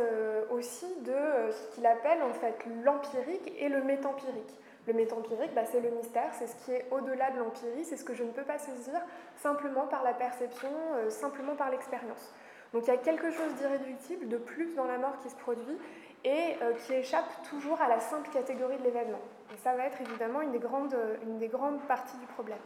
aussi 0.49 0.85
de 1.01 1.51
ce 1.51 1.75
qu'il 1.75 1.85
appelle 1.85 2.21
en 2.21 2.33
fait 2.33 2.55
l'empirique 2.83 3.51
et 3.57 3.67
le 3.67 3.83
métempirique. 3.83 4.55
Le 4.87 4.93
métempirique, 4.93 5.53
bah, 5.53 5.65
c'est 5.71 5.79
le 5.79 5.91
mystère, 5.91 6.31
c'est 6.33 6.47
ce 6.47 6.55
qui 6.65 6.71
est 6.71 6.87
au-delà 6.89 7.29
de 7.31 7.37
l'empirie, 7.37 7.85
c'est 7.85 7.97
ce 7.97 8.03
que 8.03 8.15
je 8.15 8.23
ne 8.23 8.31
peux 8.31 8.43
pas 8.43 8.57
saisir 8.57 8.99
simplement 9.37 9.85
par 9.85 10.03
la 10.03 10.13
perception, 10.13 10.69
euh, 10.95 11.09
simplement 11.11 11.55
par 11.55 11.69
l'expérience. 11.69 12.33
Donc 12.73 12.87
il 12.87 12.87
y 12.87 12.93
a 12.93 12.97
quelque 12.97 13.29
chose 13.29 13.53
d'irréductible, 13.59 14.27
de 14.27 14.37
plus 14.37 14.73
dans 14.75 14.85
la 14.85 14.97
mort 14.97 15.19
qui 15.21 15.29
se 15.29 15.35
produit 15.35 15.77
et 16.23 16.55
euh, 16.61 16.73
qui 16.73 16.93
échappe 16.93 17.29
toujours 17.49 17.81
à 17.81 17.87
la 17.87 17.99
simple 17.99 18.29
catégorie 18.29 18.77
de 18.77 18.83
l'événement. 18.83 19.21
Et 19.53 19.57
ça 19.57 19.73
va 19.75 19.85
être 19.85 19.99
évidemment 20.01 20.41
une 20.41 20.51
des 20.51 20.59
grandes, 20.59 20.95
une 21.23 21.37
des 21.37 21.47
grandes 21.47 21.81
parties 21.87 22.17
du 22.17 22.25
problème. 22.27 22.59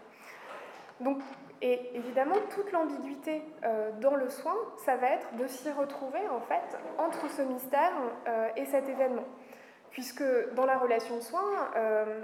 Donc, 1.00 1.20
et 1.62 1.96
évidemment, 1.96 2.36
toute 2.54 2.72
l'ambiguïté 2.72 3.42
euh, 3.64 3.92
dans 4.02 4.16
le 4.16 4.30
soin, 4.30 4.56
ça 4.86 4.96
va 4.96 5.08
être 5.08 5.36
de 5.36 5.48
s'y 5.48 5.72
retrouver 5.72 6.28
en 6.30 6.42
fait 6.42 6.78
entre 6.98 7.30
ce 7.30 7.42
mystère 7.42 7.92
et 8.56 8.66
cet 8.66 8.88
événement 8.88 9.26
puisque 9.96 10.26
dans 10.56 10.66
la 10.66 10.78
relation 10.78 11.22
soin, 11.22 11.70
euh, 11.78 12.22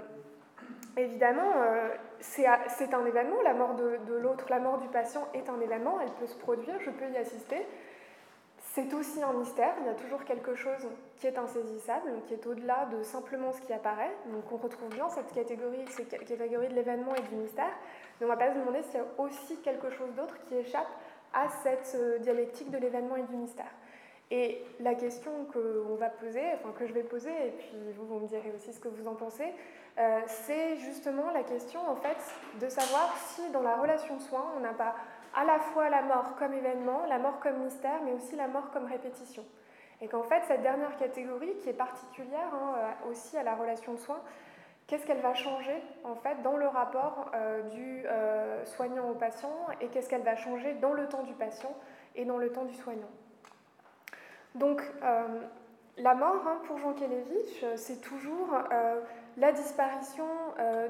évidemment, 0.98 1.52
euh, 1.56 1.88
c'est 2.20 2.44
un 2.46 3.06
événement, 3.06 3.40
la 3.42 3.54
mort 3.54 3.76
de, 3.76 4.14
l'autre, 4.14 4.44
la 4.50 4.58
mort 4.58 4.76
du 4.76 4.88
patient 4.88 5.26
est 5.32 5.48
un 5.48 5.58
événement, 5.58 5.98
elle 6.02 6.12
peut 6.12 6.26
se 6.26 6.36
produire, 6.36 6.74
je 6.80 6.90
peux 6.90 7.08
y 7.08 7.16
assister. 7.16 7.66
C'est 8.58 8.92
aussi 8.92 9.22
un 9.22 9.32
mystère, 9.32 9.72
il 9.80 9.86
y 9.86 9.88
a 9.88 9.94
toujours 9.94 10.22
quelque 10.24 10.54
chose 10.54 10.86
qui 11.22 11.28
est 11.28 11.38
insaisissable, 11.38 12.10
qui 12.26 12.34
est 12.34 12.46
au-delà 12.48 12.86
de 12.86 13.00
simplement 13.04 13.52
ce 13.52 13.60
qui 13.60 13.72
apparaît. 13.72 14.10
Donc 14.32 14.42
on 14.50 14.56
retrouve 14.56 14.88
bien 14.88 15.08
cette 15.08 15.32
catégorie, 15.32 15.84
cette 15.88 16.08
catégorie 16.08 16.66
de 16.66 16.74
l'événement 16.74 17.14
et 17.14 17.22
du 17.22 17.36
mystère, 17.36 17.70
mais 18.18 18.26
on 18.26 18.28
ne 18.28 18.34
va 18.34 18.36
pas 18.36 18.52
se 18.52 18.58
demander 18.58 18.82
s'il 18.82 18.96
y 18.96 18.98
a 18.98 19.06
aussi 19.18 19.56
quelque 19.58 19.88
chose 19.90 20.12
d'autre 20.16 20.36
qui 20.48 20.56
échappe 20.56 20.88
à 21.32 21.48
cette 21.62 21.94
euh, 21.94 22.18
dialectique 22.18 22.72
de 22.72 22.78
l'événement 22.78 23.14
et 23.14 23.22
du 23.22 23.36
mystère. 23.36 23.70
Et 24.32 24.64
la 24.80 24.96
question 24.96 25.30
que 25.52 25.84
va 25.96 26.10
poser, 26.10 26.42
enfin 26.54 26.74
que 26.76 26.88
je 26.88 26.92
vais 26.92 27.04
poser, 27.04 27.30
et 27.30 27.50
puis 27.52 27.70
vous, 27.96 28.04
vous 28.04 28.18
me 28.18 28.26
direz 28.26 28.52
aussi 28.56 28.72
ce 28.72 28.80
que 28.80 28.88
vous 28.88 29.06
en 29.06 29.14
pensez, 29.14 29.54
euh, 29.98 30.20
c'est 30.26 30.76
justement 30.78 31.30
la 31.30 31.44
question 31.44 31.88
en 31.88 31.94
fait 31.94 32.18
de 32.60 32.68
savoir 32.68 33.16
si 33.28 33.48
dans 33.52 33.62
la 33.62 33.76
relation 33.76 34.16
de 34.16 34.22
soins, 34.22 34.46
on 34.56 34.60
n'a 34.60 34.72
pas 34.72 34.96
à 35.36 35.44
la 35.44 35.60
fois 35.60 35.88
la 35.88 36.02
mort 36.02 36.34
comme 36.36 36.52
événement, 36.52 37.06
la 37.08 37.20
mort 37.20 37.38
comme 37.38 37.62
mystère, 37.62 38.00
mais 38.04 38.12
aussi 38.12 38.34
la 38.34 38.48
mort 38.48 38.72
comme 38.72 38.86
répétition. 38.86 39.44
Et 40.02 40.08
qu'en 40.08 40.24
fait, 40.24 40.42
cette 40.46 40.62
dernière 40.62 40.96
catégorie, 40.96 41.54
qui 41.62 41.70
est 41.70 41.74
particulière 41.74 42.52
hein, 42.52 42.74
euh, 42.76 43.10
aussi 43.10 43.38
à 43.38 43.42
la 43.42 43.54
relation 43.54 43.94
de 43.94 43.98
soins, 43.98 44.20
qu'est-ce 44.86 45.06
qu'elle 45.06 45.20
va 45.20 45.32
changer 45.32 45.82
en 46.04 46.16
fait 46.16 46.42
dans 46.42 46.56
le 46.56 46.66
rapport 46.66 47.30
euh, 47.34 47.62
du 47.70 48.04
soignant 48.66 49.08
au 49.08 49.14
patient 49.14 49.54
et 49.80 49.88
qu'est-ce 49.88 50.10
qu'elle 50.10 50.22
va 50.22 50.36
changer 50.36 50.74
dans 50.74 50.92
le 50.92 51.08
temps 51.08 51.22
du 51.22 51.32
patient 51.32 51.74
et 52.14 52.26
dans 52.26 52.36
le 52.36 52.52
temps 52.52 52.64
du 52.64 52.74
soignant? 52.74 53.08
Donc, 54.54 54.82
euh, 55.02 55.22
la 55.96 56.14
mort, 56.14 56.46
hein, 56.46 56.60
pour 56.66 56.78
Jean 56.78 56.92
Kelevitch, 56.92 57.62
euh, 57.62 57.74
c'est 57.76 58.00
toujours 58.00 58.54
euh, 58.72 59.00
la 59.36 59.52
disparition 59.52 60.26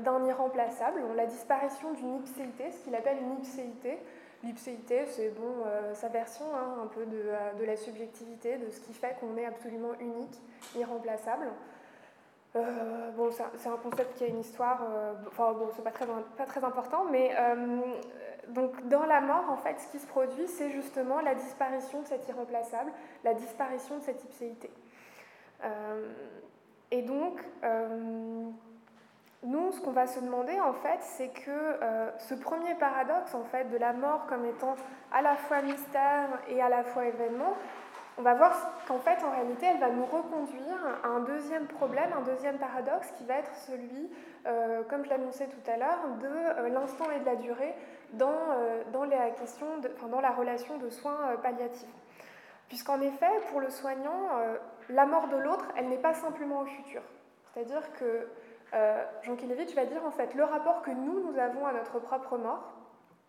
d'un 0.00 0.24
irremplaçable, 0.24 1.00
la 1.14 1.26
disparition 1.26 1.92
d'une 1.92 2.16
ipséité, 2.16 2.72
ce 2.72 2.82
qu'il 2.82 2.94
appelle 2.96 3.18
une 3.18 3.34
ipséité. 3.34 3.98
L'ipséité, 4.44 5.06
c'est 5.06 5.30
bon, 5.30 5.64
sa 5.94 6.08
version 6.08 6.44
hein, 6.54 6.82
un 6.82 6.86
peu 6.88 7.06
de, 7.06 7.64
la 7.64 7.76
subjectivité, 7.76 8.56
de 8.58 8.70
ce 8.70 8.80
qui 8.80 8.92
fait 8.92 9.16
qu'on 9.20 9.36
est 9.36 9.44
absolument 9.44 9.92
unique, 10.00 10.36
irremplaçable. 10.76 11.46
bon, 12.54 13.30
c'est 13.30 13.68
un 13.68 13.76
concept 13.76 14.18
qui 14.18 14.24
a 14.24 14.26
une 14.26 14.40
histoire, 14.40 14.80
enfin 15.28 15.52
bon, 15.52 15.68
c'est 15.76 15.84
pas 15.84 15.92
très, 15.92 16.06
pas 16.36 16.46
très 16.46 16.64
important, 16.64 17.04
mais 17.04 17.30
donc 18.48 18.88
dans 18.88 19.04
la 19.04 19.20
mort, 19.20 19.50
en 19.50 19.56
fait, 19.56 19.78
ce 19.80 19.88
qui 19.88 19.98
se 19.98 20.06
produit, 20.06 20.48
c'est 20.48 20.70
justement 20.70 21.20
la 21.20 21.34
disparition 21.34 22.02
de 22.02 22.06
cet 22.06 22.28
irremplaçable, 22.28 22.90
la 23.24 23.34
disparition 23.34 23.98
de 23.98 24.02
cette 24.02 24.24
ipséité. 24.24 24.70
Euh, 25.64 26.12
et 26.90 27.02
donc, 27.02 27.40
euh, 27.64 28.50
nous, 29.42 29.72
ce 29.72 29.80
qu'on 29.80 29.92
va 29.92 30.06
se 30.06 30.20
demander, 30.20 30.58
en 30.60 30.72
fait, 30.72 30.98
c'est 31.00 31.28
que 31.28 31.50
euh, 31.50 32.10
ce 32.18 32.34
premier 32.34 32.74
paradoxe, 32.76 33.34
en 33.34 33.44
fait, 33.44 33.64
de 33.64 33.76
la 33.76 33.92
mort 33.92 34.26
comme 34.26 34.44
étant 34.46 34.76
à 35.12 35.22
la 35.22 35.36
fois 35.36 35.62
mystère 35.62 36.28
et 36.48 36.62
à 36.62 36.68
la 36.68 36.84
fois 36.84 37.06
événement, 37.06 37.54
on 38.18 38.22
va 38.22 38.34
voir 38.34 38.52
qu'en 38.86 38.98
fait, 38.98 39.24
en 39.24 39.30
réalité, 39.30 39.66
elle 39.66 39.80
va 39.80 39.88
nous 39.88 40.04
reconduire 40.04 40.78
à 41.02 41.08
un 41.08 41.20
deuxième 41.20 41.66
problème, 41.66 42.10
un 42.12 42.20
deuxième 42.22 42.58
paradoxe 42.58 43.10
qui 43.16 43.24
va 43.24 43.38
être 43.38 43.54
celui, 43.54 44.10
comme 44.90 45.02
je 45.02 45.08
l'annonçais 45.08 45.46
tout 45.46 45.70
à 45.70 45.78
l'heure, 45.78 45.98
de 46.20 46.68
l'instant 46.68 47.10
et 47.10 47.20
de 47.20 47.24
la 47.24 47.36
durée, 47.36 47.74
dans, 48.12 48.30
euh, 48.30 48.82
dans, 48.92 49.04
la, 49.04 49.30
question 49.30 49.66
dans 50.10 50.20
la 50.20 50.30
relation 50.30 50.78
de 50.78 50.90
soins 50.90 51.30
euh, 51.30 51.36
palliatifs. 51.36 51.88
Puisqu'en 52.68 53.00
effet, 53.00 53.30
pour 53.50 53.60
le 53.60 53.70
soignant, 53.70 54.28
euh, 54.36 54.56
la 54.88 55.06
mort 55.06 55.28
de 55.28 55.36
l'autre, 55.36 55.66
elle 55.76 55.88
n'est 55.88 55.98
pas 55.98 56.14
simplement 56.14 56.60
au 56.60 56.66
futur. 56.66 57.02
C'est-à-dire 57.52 57.92
que 57.94 58.28
Jean 59.22 59.36
Kilevitch 59.36 59.74
va 59.74 59.84
dire 59.84 60.04
en 60.04 60.10
fait 60.10 60.34
le 60.34 60.44
rapport 60.44 60.82
que 60.82 60.90
nous, 60.90 61.30
nous 61.30 61.38
avons 61.38 61.66
à 61.66 61.72
notre 61.72 61.98
propre 61.98 62.38
mort, 62.38 62.72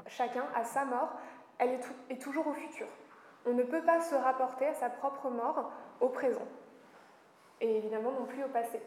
chacun 0.07 0.45
à 0.55 0.63
sa 0.63 0.85
mort, 0.85 1.09
elle 1.59 1.79
est, 2.09 2.17
toujours 2.17 2.47
au 2.47 2.53
futur. 2.53 2.87
On 3.45 3.53
ne 3.53 3.63
peut 3.63 3.81
pas 3.81 4.01
se 4.01 4.15
rapporter 4.15 4.67
à 4.67 4.73
sa 4.73 4.89
propre 4.89 5.29
mort 5.29 5.71
au 6.01 6.09
présent. 6.09 6.47
Et 7.61 7.77
évidemment 7.77 8.11
non 8.11 8.25
plus 8.25 8.43
au 8.43 8.47
passé. 8.47 8.81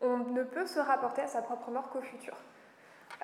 On 0.00 0.18
ne 0.18 0.42
peut 0.42 0.66
se 0.66 0.80
rapporter 0.80 1.22
à 1.22 1.28
sa 1.28 1.42
propre 1.42 1.70
mort 1.70 1.88
qu'au 1.90 2.00
futur. 2.00 2.34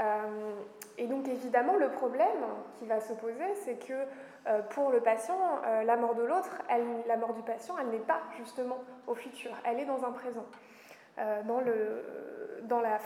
Euh, 0.01 0.55
et 0.97 1.07
donc 1.07 1.27
évidemment, 1.27 1.77
le 1.77 1.91
problème 1.91 2.45
qui 2.79 2.87
va 2.87 3.01
se 3.01 3.13
poser, 3.15 3.55
c'est 3.65 3.85
que 3.85 4.05
euh, 4.47 4.63
pour 4.71 4.91
le 4.91 5.01
patient, 5.01 5.61
euh, 5.65 5.83
la 5.83 5.97
mort 5.97 6.15
de 6.15 6.23
l'autre, 6.23 6.63
la 7.07 7.17
mort 7.17 7.35
du 7.35 7.43
patient, 7.43 7.75
elle 7.81 7.89
n'est 7.89 7.99
pas 7.99 8.21
justement 8.37 8.79
au 9.07 9.15
futur, 9.15 9.51
elle 9.65 9.81
est 9.81 9.87
dans 9.87 10.05
un 10.05 10.13
présent, 10.13 10.47
dans, 11.47 11.61
le, 11.61 12.05
dans 12.63 12.81
la, 12.81 12.99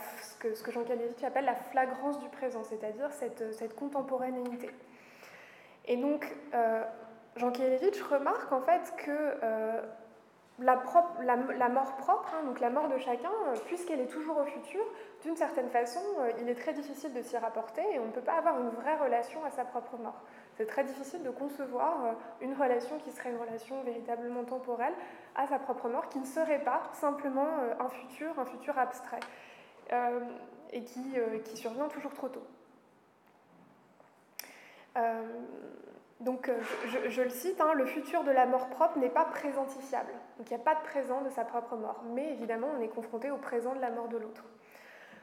ce 0.53 0.63
que, 0.63 0.71
Jean 0.71 0.83
Calevich 0.83 1.23
appelle 1.23 1.45
la 1.45 1.55
flagrance 1.55 2.19
du 2.19 2.29
présent, 2.29 2.63
c'est-à-dire 2.63 3.11
cette, 3.11 3.53
cette, 3.53 3.75
contemporanéité. 3.75 4.69
Et 5.85 5.97
donc, 5.97 6.25
Jean 7.35 7.51
Kelevitch 7.51 8.01
remarque 8.03 8.51
en 8.51 8.61
fait 8.61 8.93
que 8.97 9.81
la, 10.59 10.81
la, 11.57 11.69
mort 11.69 11.95
propre, 11.97 12.33
hein, 12.33 12.45
donc 12.45 12.59
la 12.59 12.69
mort 12.69 12.87
de 12.87 12.97
chacun, 12.97 13.31
puisqu'elle 13.65 13.99
est 13.99 14.07
toujours 14.07 14.37
au 14.37 14.45
futur, 14.45 14.81
d'une 15.23 15.35
certaine 15.35 15.69
façon, 15.69 16.01
euh, 16.19 16.31
il 16.39 16.49
est 16.49 16.55
très 16.55 16.73
difficile 16.73 17.13
de 17.13 17.21
s'y 17.21 17.37
rapporter 17.37 17.81
et 17.93 17.99
on 17.99 18.05
ne 18.05 18.11
peut 18.11 18.21
pas 18.21 18.37
avoir 18.37 18.59
une 18.59 18.69
vraie 18.69 18.95
relation 18.97 19.43
à 19.45 19.49
sa 19.51 19.65
propre 19.65 19.97
mort. 19.97 20.21
C'est 20.57 20.67
très 20.67 20.83
difficile 20.83 21.23
de 21.23 21.31
concevoir 21.31 22.15
une 22.41 22.53
relation 22.53 22.99
qui 22.99 23.11
serait 23.11 23.31
une 23.31 23.37
relation 23.37 23.81
véritablement 23.83 24.43
temporelle 24.43 24.93
à 25.35 25.47
sa 25.47 25.59
propre 25.59 25.89
mort, 25.89 26.09
qui 26.09 26.19
ne 26.19 26.25
serait 26.25 26.63
pas 26.63 26.83
simplement 26.93 27.47
un 27.79 27.89
futur, 27.89 28.37
un 28.37 28.45
futur 28.45 28.77
abstrait, 28.77 29.19
et 30.71 30.83
qui, 30.83 31.15
qui 31.43 31.57
survient 31.57 31.87
toujours 31.87 32.13
trop 32.13 32.29
tôt. 32.29 32.45
Donc, 36.23 36.47
euh, 36.47 36.57
je, 37.09 37.21
le 37.21 37.29
cite, 37.29 37.59
hein, 37.59 37.73
le 37.73 37.85
futur 37.85 38.23
de 38.23 38.31
la 38.31 38.45
mort 38.45 38.69
propre 38.69 38.97
n'est 38.97 39.09
pas 39.09 39.25
présentifiable. 39.25 40.11
Donc, 40.37 40.49
il 40.49 40.55
n'y 40.55 40.61
a 40.61 40.63
pas 40.63 40.75
de 40.75 40.81
présent 40.81 41.21
de 41.21 41.29
sa 41.29 41.43
propre 41.43 41.75
mort. 41.75 42.01
Mais 42.13 42.31
évidemment, 42.31 42.67
on 42.77 42.81
est 42.81 42.87
confronté 42.87 43.29
au 43.29 43.35
présent 43.35 43.75
de 43.75 43.81
la 43.81 43.91
mort 43.91 44.07
de 44.07 44.17
l'autre. 44.17 44.45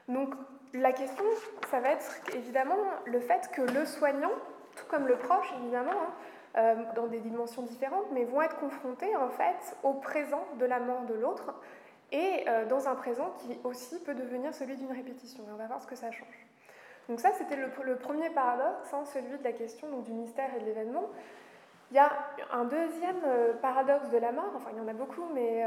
Donc, 0.09 0.35
la 0.75 0.93
question, 0.93 1.25
ça 1.71 1.81
va 1.81 1.91
être 1.91 2.21
évidemment 2.35 2.77
le 3.07 3.19
fait 3.19 3.51
que 3.51 3.63
le 3.63 3.87
soignant, 3.87 4.33
tout 4.81 4.87
comme 4.87 5.07
le 5.07 5.17
proche, 5.17 5.53
évidemment, 5.61 5.93
hein, 5.93 6.13
euh, 6.59 6.75
dans 6.97 7.07
des 7.07 7.21
dimensions 7.21 7.63
différentes, 7.63 8.07
mais 8.13 8.25
vont 8.25 8.43
être 8.43 8.59
confrontés 8.59 9.15
en 9.17 9.29
fait 9.29 9.77
au 9.83 9.95
présent 9.95 10.45
de 10.59 10.65
la 10.65 10.81
mort 10.81 11.03
de 11.03 11.15
l'autre 11.15 11.55
et 12.13 12.45
euh, 12.49 12.67
dans 12.67 12.89
un 12.89 12.95
présent 12.95 13.33
qui 13.39 13.59
aussi 13.63 14.01
peut 14.01 14.15
devenir 14.15 14.55
celui 14.55 14.77
d'une 14.77 14.93
répétition. 14.93 15.45
On 15.53 15.57
va 15.57 15.67
voir 15.67 15.83
ce 15.83 15.87
que 15.87 15.95
ça 15.95 16.11
change. 16.11 16.47
Donc 17.09 17.21
ça, 17.21 17.31
c'était 17.33 17.57
le, 17.57 17.97
premier 17.97 18.31
paradoxe, 18.31 18.93
hein, 18.93 19.05
celui 19.05 19.39
de 19.39 19.45
la 19.45 19.53
question 19.53 20.01
du 20.01 20.13
mystère 20.13 20.55
et 20.57 20.61
de 20.61 20.65
l'événement. 20.65 21.09
Il 21.91 21.97
y 21.97 22.01
a 22.01 22.11
un 22.53 22.65
deuxième 22.65 23.21
euh, 23.25 23.53
paradoxe 23.55 24.09
de 24.11 24.19
la 24.19 24.31
mort, 24.31 24.53
enfin 24.55 24.71
il 24.73 24.79
y 24.79 24.81
en 24.81 24.89
a 24.89 24.93
beaucoup, 24.93 25.25
mais 25.35 25.65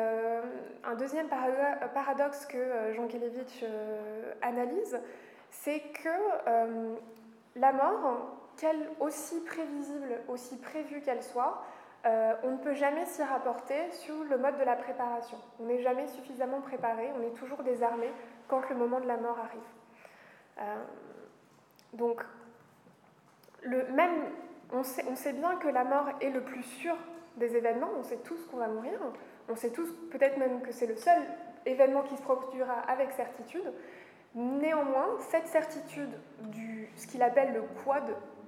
un 0.84 0.96
deuxième 0.96 1.28
paradoxe 1.28 2.46
que 2.46 2.94
Jean 2.94 3.08
Kelevitch 3.08 3.64
analyse, 4.42 5.00
c'est 5.50 5.82
que 5.82 6.10
la 7.56 7.72
mort, 7.74 8.43
quelle 8.58 8.90
aussi 9.00 9.40
prévisible, 9.42 10.22
aussi 10.28 10.58
prévue 10.58 11.02
qu'elle 11.02 11.24
soit, 11.24 11.64
on 12.06 12.52
ne 12.52 12.58
peut 12.58 12.74
jamais 12.74 13.06
s'y 13.06 13.24
rapporter 13.24 13.90
sur 13.92 14.24
le 14.24 14.38
mode 14.38 14.58
de 14.58 14.64
la 14.64 14.76
préparation. 14.76 15.38
On 15.60 15.66
n'est 15.66 15.82
jamais 15.82 16.08
suffisamment 16.08 16.62
préparé, 16.62 17.10
on 17.18 17.22
est 17.24 17.34
toujours 17.38 17.64
désarmé 17.64 18.12
quand 18.48 18.68
le 18.70 18.76
moment 18.76 19.00
de 19.00 19.08
la 19.08 19.18
mort 19.18 19.38
arrive. 19.40 20.78
Donc, 21.94 22.22
le, 23.62 23.86
même, 23.94 24.26
on 24.74 24.84
sait, 24.84 25.06
on 25.10 25.16
sait, 25.16 25.34
bien 25.34 25.56
que 25.56 25.70
la 25.70 25.86
mort 25.86 26.10
est 26.20 26.30
le 26.30 26.42
plus 26.42 26.64
sûr 26.64 26.96
des 27.38 27.56
événements, 27.56 27.90
on 27.98 28.04
sait 28.04 28.18
tous 28.18 28.46
qu'on 28.48 28.58
va 28.58 28.68
mourir, 28.68 29.00
on 29.50 29.56
sait 29.56 29.70
tous 29.70 29.92
peut-être 30.12 30.38
même 30.38 30.62
que 30.62 30.72
c'est 30.72 30.88
le 30.88 30.96
seul 30.96 31.22
événement 31.66 32.02
qui 32.04 32.18
se 32.18 32.22
produira 32.22 32.80
avec 32.88 33.12
certitude. 33.12 33.74
Néanmoins, 34.36 35.08
cette 35.20 35.48
certitude 35.48 36.10
du 36.40 36.90
ce 36.96 37.08
qu'il 37.08 37.22
appelle 37.22 37.54
le 37.54 37.62
quad 37.84 38.04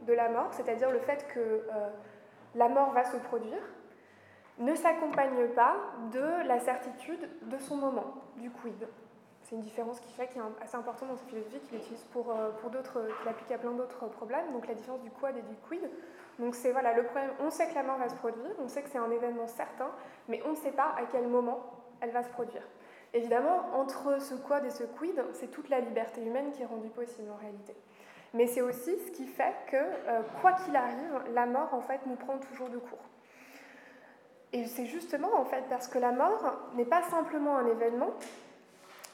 de 0.06 0.14
la 0.14 0.30
mort, 0.30 0.54
c'est-à-dire 0.54 0.92
le 0.92 1.00
fait 1.00 1.28
que 1.34 1.40
euh, 1.40 1.90
la 2.56 2.70
mort 2.70 2.92
va 2.92 3.04
se 3.04 3.18
produire, 3.18 3.62
ne 4.58 4.74
s'accompagne 4.74 5.50
pas 5.50 5.76
de 6.12 6.48
la 6.48 6.60
certitude 6.60 7.30
de 7.44 7.58
son 7.58 7.76
moment, 7.76 8.14
du 8.38 8.50
quid. 8.50 8.88
C'est 9.44 9.56
une 9.56 9.62
différence 9.62 10.00
qui 10.00 10.12
fait 10.14 10.28
qui 10.28 10.40
est 10.40 10.64
assez 10.64 10.76
importante 10.76 11.10
dans 11.10 11.18
sa 11.18 11.26
philosophie 11.26 11.60
qu'il 11.60 11.78
utilise 11.78 12.04
pour, 12.06 12.32
euh, 12.32 12.50
pour 12.62 12.72
d'autres, 12.72 13.00
qu'il 13.20 13.30
applique 13.30 13.52
à 13.52 13.58
plein 13.58 13.72
d'autres 13.72 14.08
problèmes, 14.08 14.52
donc 14.54 14.68
la 14.68 14.74
différence 14.74 15.02
du 15.02 15.12
quad 15.12 15.38
et 15.38 15.42
du 15.42 15.56
quid. 15.68 15.88
Donc 16.40 16.56
c'est 16.56 16.72
voilà, 16.72 16.94
le 16.94 17.04
problème, 17.04 17.32
on 17.40 17.50
sait 17.50 17.68
que 17.68 17.76
la 17.76 17.84
mort 17.84 17.98
va 17.98 18.10
se 18.10 18.16
produire, 18.16 18.52
on 18.60 18.68
sait 18.68 18.82
que 18.82 18.90
c'est 18.90 18.98
un 18.98 19.12
événement 19.12 19.48
certain, 19.48 19.92
mais 20.28 20.42
on 20.46 20.52
ne 20.52 20.56
sait 20.56 20.72
pas 20.72 20.96
à 20.98 21.04
quel 21.12 21.28
moment 21.28 21.60
elle 22.02 22.12
va 22.12 22.24
se 22.24 22.30
produire. 22.30 22.64
Évidemment, 23.14 23.70
entre 23.74 24.20
ce 24.22 24.36
quad 24.36 24.66
et 24.66 24.72
ce 24.72 24.84
quid, 24.84 25.22
c'est 25.34 25.48
toute 25.48 25.70
la 25.70 25.80
liberté 25.80 26.22
humaine 26.22 26.52
qui 26.52 26.64
est 26.64 26.66
rendue 26.66 26.90
possible 26.90 27.30
en 27.32 27.38
réalité. 27.38 27.76
Mais 28.36 28.48
c'est 28.48 28.62
aussi 28.62 28.92
ce 29.00 29.12
qui 29.12 29.26
fait 29.26 29.56
que, 29.72 29.78
euh, 29.78 30.22
quoi 30.42 30.52
qu'il 30.52 30.76
arrive, 30.76 31.22
la 31.34 31.46
mort 31.46 31.74
en 31.74 31.80
fait 31.80 32.02
nous 32.06 32.16
prend 32.16 32.38
toujours 32.38 32.70
de 32.70 32.78
court. 32.78 33.00
Et 34.52 34.66
c'est 34.66 34.86
justement 34.86 35.40
en 35.40 35.46
fait 35.46 35.64
parce 35.70 35.88
que 35.88 36.00
la 36.00 36.12
mort 36.12 36.70
n'est 36.76 36.86
pas 36.86 37.02
simplement 37.04 37.58
un 37.58 37.68
événement, 37.68 38.12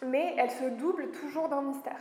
mais 0.02 0.34
elle 0.38 0.50
se 0.50 0.66
double 0.66 1.12
toujours 1.12 1.50
d'un 1.50 1.62
mystère. 1.62 2.00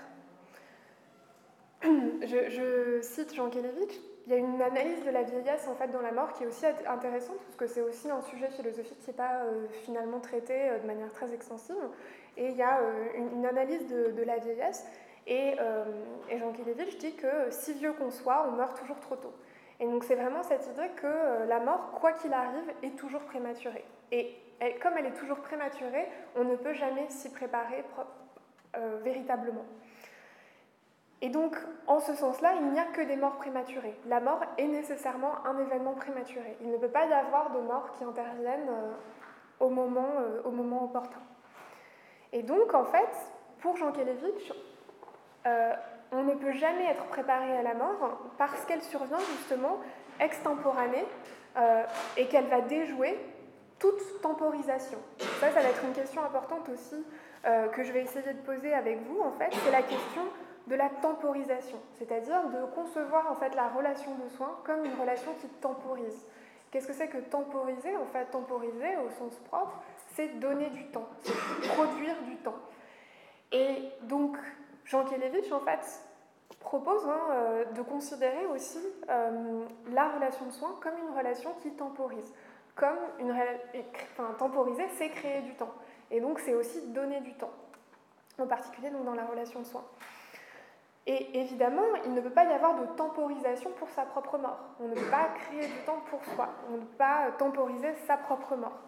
Je, 1.83 3.01
cite 3.03 3.35
Jean 3.35 3.51
Kelevitch, 3.51 3.95
il 4.27 4.33
y 4.33 4.37
a 4.37 4.39
une 4.39 4.63
analyse 4.63 5.05
de 5.05 5.11
la 5.11 5.23
vieillesse 5.23 5.69
en 5.69 5.75
fait 5.75 5.89
dans 5.89 6.01
la 6.01 6.13
mort 6.13 6.33
qui 6.33 6.45
est 6.45 6.47
aussi 6.47 6.65
intéressante 6.87 7.37
parce 7.47 7.57
que 7.57 7.67
c'est 7.67 7.83
aussi 7.83 8.11
un 8.11 8.23
sujet 8.23 8.49
philosophique 8.49 8.99
qui 9.01 9.09
n'est 9.09 9.17
pas 9.17 9.43
euh, 9.43 9.67
finalement 9.85 10.21
traité 10.21 10.71
euh, 10.71 10.79
de 10.79 10.87
manière 10.87 11.13
très 11.13 11.35
extensive. 11.35 11.77
Et 12.39 12.49
il 12.49 12.57
y 12.57 12.63
a 12.63 12.81
une, 13.15 13.45
analyse 13.45 13.87
de, 13.89 14.23
la 14.23 14.39
vieillesse 14.39 14.87
et, 15.31 15.55
et 16.29 16.39
Jean 16.39 16.53
Kelevitch 16.53 16.99
dit 16.99 17.15
que 17.15 17.51
si 17.51 17.73
vieux 17.73 17.93
qu'on 17.95 18.11
soit, 18.11 18.47
on 18.49 18.57
meurt 18.57 18.77
toujours 18.77 19.01
trop 19.01 19.17
tôt. 19.17 19.33
Et 19.79 19.87
donc 19.87 20.05
c'est 20.05 20.17
vraiment 20.17 20.43
cette 20.43 20.67
idée 20.67 20.91
que 20.97 21.47
la 21.49 21.61
mort, 21.61 21.93
quoi 22.01 22.13
qu'il 22.13 22.33
arrive, 22.35 22.71
est 22.83 22.97
toujours 22.99 23.23
prématurée. 23.23 23.85
Et 24.13 24.37
comme 24.83 24.95
elle 24.99 25.07
est 25.07 25.15
toujours 25.15 25.39
prématurée, 25.39 26.07
on 26.37 26.45
ne 26.45 26.57
peut 26.57 26.75
jamais 26.75 27.09
s'y 27.09 27.31
préparer 27.31 27.85
euh, 28.77 28.99
véritablement. 29.03 29.65
Et 31.23 31.29
donc, 31.29 31.57
en 31.87 32.01
ce 32.01 32.15
sens-là, 32.15 32.55
il 32.61 32.71
n'y 32.71 32.79
a 32.79 32.85
que 32.85 33.03
des 33.03 33.17
morts 33.17 33.37
prématurées. 33.37 33.95
La 34.07 34.21
mort 34.21 34.41
est 34.57 34.69
nécessairement 34.69 35.45
un 35.45 35.59
événement 35.59 35.93
prématuré. 35.93 36.57
Il 36.63 36.71
ne 36.71 36.79
peut 36.79 36.89
pas 36.89 37.07
y 37.07 37.13
avoir 37.13 37.51
de 37.53 37.61
morts 37.61 37.93
qui 37.93 38.05
interviennent 38.05 38.69
euh, 38.71 38.93
au, 39.61 39.69
moment, 39.69 40.09
euh, 40.19 40.43
au 40.45 40.51
moment 40.51 40.85
opportun. 40.85 41.21
Et 42.33 42.43
donc, 42.43 42.73
en 42.75 42.85
fait, 42.85 43.11
pour 43.59 43.77
Jean 43.77 43.93
Kelevitch, 43.93 44.53
on 45.45 46.23
ne 46.23 46.35
peut 46.35 46.53
jamais 46.53 46.87
être 46.87 47.05
préparé 47.07 47.57
à 47.57 47.63
la 47.63 47.75
mort 47.75 48.19
parce 48.39 48.65
qu'elle 48.65 48.83
survient 48.83 49.19
justement 49.19 49.79
extemporanée 50.19 51.05
et 52.17 52.27
qu'elle 52.27 52.47
va 52.47 52.61
déjouer 52.61 53.19
toute 53.81 54.21
temporisation. 54.21 54.99
Ça, 55.41 55.51
ça 55.51 55.61
va 55.61 55.69
être 55.69 55.85
une 55.85 55.95
question 55.95 56.23
importante 56.23 56.69
aussi 56.69 57.03
euh, 57.47 57.69
que 57.69 57.83
je 57.83 57.91
vais 57.91 58.03
essayer 58.03 58.35
de 58.35 58.43
poser 58.43 58.75
avec 58.75 58.99
vous, 59.07 59.21
en 59.21 59.33
fait, 59.33 59.49
c'est 59.65 59.71
la 59.71 59.83
question 59.83 60.23
de 60.67 60.75
la 60.75 60.91
temporisation, 60.91 61.79
c'est-à-dire 61.95 62.49
de 62.51 62.67
concevoir 62.75 63.33
en 63.33 63.35
fait 63.35 63.55
la 63.55 63.69
relation 63.69 64.15
de 64.23 64.29
soins 64.29 64.59
comme 64.65 64.85
une 64.85 65.01
relation 65.01 65.33
qui 65.41 65.49
temporise. 65.49 66.27
Qu'est-ce 66.71 66.87
que 66.87 66.93
c'est 66.93 67.09
que 67.09 67.17
temporiser? 67.17 67.97
En 67.97 68.05
fait, 68.05 68.27
temporiser 68.27 68.97
au 68.99 69.11
sens 69.19 69.35
propre, 69.49 69.83
c'est 70.15 70.39
donner 70.39 70.69
du 70.69 70.85
temps, 70.89 71.09
c'est 71.23 71.69
produire 71.69 72.21
du 72.23 72.37
temps. 72.37 72.59
Et 73.51 73.89
donc, 74.03 74.37
Jean 74.85 75.05
Kelevitch, 75.05 75.51
en 75.53 75.61
fait, 75.61 76.01
propose 76.59 77.07
hein, 77.07 77.21
euh, 77.31 77.65
de 77.67 77.83
considérer 77.83 78.47
aussi 78.47 78.81
euh, 79.09 79.65
la 79.93 80.09
relation 80.11 80.47
de 80.47 80.51
soins 80.51 80.77
comme 80.81 80.95
une 80.99 81.17
relation 81.17 81.55
qui 81.63 81.71
temporise 81.73 82.33
comme 82.81 82.99
une 83.19 83.31
enfin, 83.31 84.35
temporiser, 84.39 84.85
c'est 84.97 85.11
créer 85.11 85.43
du 85.43 85.55
temps. 85.55 85.73
Et 86.11 86.21
donc 86.21 86.41
c'est 86.41 86.55
aussi 86.55 86.81
donner 86.89 87.21
du 87.21 87.35
temps, 87.35 87.53
en 88.39 88.47
particulier 88.47 88.91
donc, 88.91 89.05
dans 89.05 89.15
la 89.15 89.27
relation 89.27 89.61
de 89.61 89.67
soins. 89.67 89.85
Et 91.07 91.41
évidemment, 91.41 91.83
il 92.05 92.15
ne 92.15 92.21
peut 92.21 92.31
pas 92.31 92.45
y 92.45 92.53
avoir 92.53 92.81
de 92.81 92.87
temporisation 92.97 93.71
pour 93.79 93.89
sa 93.91 94.03
propre 94.03 94.39
mort. 94.39 94.59
On 94.81 94.89
ne 94.89 94.95
peut 94.95 95.11
pas 95.11 95.29
créer 95.35 95.67
du 95.67 95.85
temps 95.85 96.01
pour 96.09 96.25
soi. 96.35 96.49
On 96.69 96.73
ne 96.73 96.79
peut 96.79 96.97
pas 96.99 97.33
temporiser 97.39 97.95
sa 98.07 98.17
propre 98.17 98.55
mort. 98.57 98.79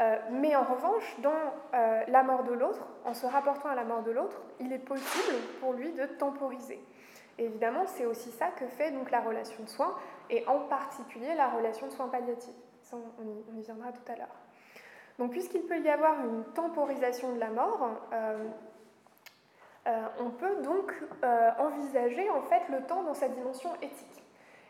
Euh, 0.00 0.18
mais 0.30 0.56
en 0.56 0.64
revanche, 0.64 1.14
dans 1.20 1.30
euh, 1.74 2.02
la 2.08 2.22
mort 2.24 2.42
de 2.42 2.52
l'autre, 2.52 2.84
en 3.04 3.14
se 3.14 3.26
rapportant 3.26 3.68
à 3.68 3.74
la 3.74 3.84
mort 3.84 4.02
de 4.02 4.10
l'autre, 4.10 4.40
il 4.58 4.72
est 4.72 4.78
possible 4.78 5.36
pour 5.60 5.72
lui 5.72 5.92
de 5.92 6.04
temporiser. 6.06 6.82
Évidemment, 7.38 7.86
c'est 7.86 8.06
aussi 8.06 8.30
ça 8.30 8.48
que 8.48 8.66
fait 8.66 8.90
donc 8.90 9.10
la 9.10 9.20
relation 9.20 9.62
de 9.62 9.68
soins, 9.68 9.96
et 10.30 10.46
en 10.48 10.60
particulier 10.60 11.34
la 11.34 11.48
relation 11.48 11.86
de 11.86 11.92
soins 11.92 12.08
palliatifs 12.08 12.54
on, 12.92 13.56
y, 13.56 13.62
viendra 13.62 13.92
tout 13.92 14.12
à 14.12 14.16
l'heure. 14.16 14.36
Donc, 15.18 15.30
puisqu'il 15.30 15.62
peut 15.62 15.80
y 15.80 15.88
avoir 15.88 16.24
une 16.24 16.44
temporisation 16.54 17.32
de 17.34 17.40
la 17.40 17.50
mort, 17.50 17.90
euh, 18.12 18.44
on 20.20 20.30
peut 20.30 20.62
donc 20.62 20.92
envisager 21.58 22.30
en 22.30 22.42
fait 22.42 22.62
le 22.70 22.82
temps 22.82 23.02
dans 23.02 23.14
sa 23.14 23.28
dimension 23.28 23.70
éthique. 23.82 24.13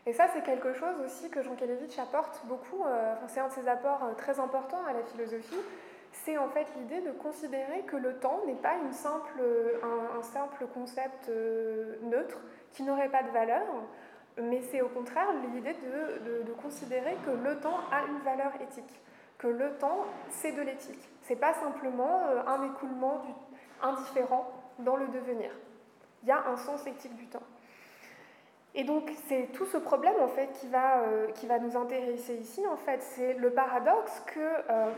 Et 0.05 0.13
ça, 0.13 0.27
c'est 0.33 0.43
quelque 0.43 0.73
chose 0.73 1.01
aussi 1.03 1.29
que 1.29 1.41
Jean 1.41 1.55
Kelevitch 1.55 1.97
apporte 1.97 2.41
beaucoup, 2.45 2.83
c'est 3.27 3.39
un 3.39 3.47
de 3.47 3.53
ses 3.53 3.67
apports 3.67 4.15
très 4.17 4.39
importants 4.39 4.85
à 4.85 4.93
la 4.93 5.01
philosophie, 5.01 5.57
c'est 6.11 6.37
en 6.37 6.47
fait 6.49 6.67
l'idée 6.77 7.01
de 7.01 7.11
considérer 7.11 7.81
que 7.87 7.95
le 7.95 8.19
temps 8.19 8.41
n'est 8.45 8.53
pas 8.53 8.75
simple, 8.91 9.41
un, 9.83 10.21
simple 10.21 10.67
concept 10.73 11.29
neutre 12.03 12.37
qui 12.71 12.83
n'aurait 12.83 13.09
pas 13.09 13.23
de 13.23 13.31
valeur, 13.31 13.65
mais 14.41 14.61
c'est 14.61 14.81
au 14.81 14.89
contraire 14.89 15.27
l'idée 15.53 15.73
de, 15.73 16.53
considérer 16.61 17.15
que 17.25 17.31
le 17.31 17.59
temps 17.59 17.79
a 17.91 18.05
une 18.05 18.19
valeur 18.19 18.51
éthique, 18.61 19.01
que 19.37 19.47
le 19.47 19.73
temps, 19.77 20.05
c'est 20.29 20.51
de 20.51 20.61
l'éthique. 20.61 21.09
C'est 21.21 21.35
pas 21.35 21.53
simplement 21.53 22.21
euh, 22.27 22.43
un 22.47 22.63
écoulement 22.63 23.21
indifférent 23.81 24.51
dans 24.79 24.95
le 24.95 25.07
devenir. 25.07 25.51
Il 26.23 26.29
y 26.29 26.31
a 26.31 26.47
un 26.47 26.55
sens 26.55 26.85
éthique 26.87 27.15
du 27.15 27.27
temps. 27.27 27.43
Et 28.77 28.83
donc 28.83 29.09
c'est 29.27 29.47
tout 29.53 29.65
ce 29.65 29.77
problème 29.77 30.15
en 30.21 30.27
fait 30.27 30.51
qui 30.59 30.67
va, 30.67 30.99
euh, 30.99 31.31
qui 31.31 31.47
va 31.47 31.59
nous 31.59 31.77
intéresser 31.77 32.35
ici 32.35 32.61
en 32.67 32.75
fait, 32.75 33.01
c'est 33.01 33.33
le 33.33 33.49
paradoxe 33.51 34.21
que 34.27 34.39
euh, 34.39 34.91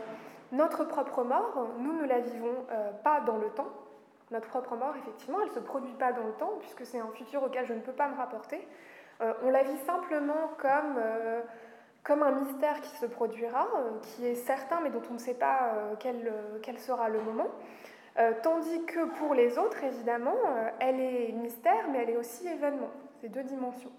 notre 0.50 0.84
propre 0.84 1.22
mort, 1.22 1.68
nous 1.78 1.92
ne 1.92 2.04
la 2.04 2.18
vivons 2.18 2.64
pas 3.04 3.20
dans 3.20 3.36
le 3.36 3.50
temps. 3.50 3.68
Notre 4.30 4.48
propre 4.48 4.76
mort, 4.76 4.94
effectivement, 4.96 5.40
elle 5.42 5.48
ne 5.48 5.54
se 5.54 5.60
produit 5.60 5.92
pas 5.92 6.12
dans 6.12 6.24
le 6.24 6.32
temps 6.32 6.54
puisque 6.58 6.86
c'est 6.86 6.98
un 6.98 7.10
futur 7.12 7.42
auquel 7.42 7.66
je 7.66 7.74
ne 7.74 7.80
peux 7.80 7.92
pas 7.92 8.08
me 8.08 8.16
rapporter. 8.16 8.66
on 9.20 9.50
la 9.50 9.62
vit 9.62 9.76
simplement 9.86 10.52
comme, 10.56 10.98
comme 12.02 12.22
un 12.22 12.32
mystère 12.32 12.80
qui 12.80 12.96
se 12.96 13.04
produira, 13.04 13.68
qui 14.00 14.26
est 14.26 14.36
certain 14.36 14.80
mais 14.80 14.88
dont 14.88 15.02
on 15.10 15.14
ne 15.14 15.18
sait 15.18 15.34
pas 15.34 15.74
quel, 16.00 16.32
quel 16.62 16.78
sera 16.78 17.10
le 17.10 17.20
moment. 17.20 17.48
tandis 18.42 18.86
que 18.86 19.04
pour 19.18 19.34
les 19.34 19.58
autres, 19.58 19.84
évidemment, 19.84 20.36
elle 20.80 20.98
est 20.98 21.32
mystère, 21.32 21.88
mais 21.92 21.98
elle 21.98 22.10
est 22.10 22.16
aussi 22.16 22.48
événement. 22.48 22.90
C'est 23.20 23.28
deux 23.28 23.42
dimensions. 23.42 23.92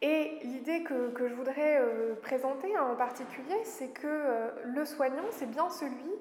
Et 0.00 0.38
l'idée 0.44 0.84
que, 0.84 1.12
je 1.26 1.34
voudrais 1.34 1.80
euh, 1.80 2.14
présenter 2.22 2.78
en 2.78 2.94
particulier, 2.94 3.56
c'est 3.64 3.88
que 3.88 4.06
euh, 4.06 4.48
le 4.64 4.84
soignant, 4.84 5.24
c'est 5.30 5.50
bien 5.50 5.68
celui 5.70 6.12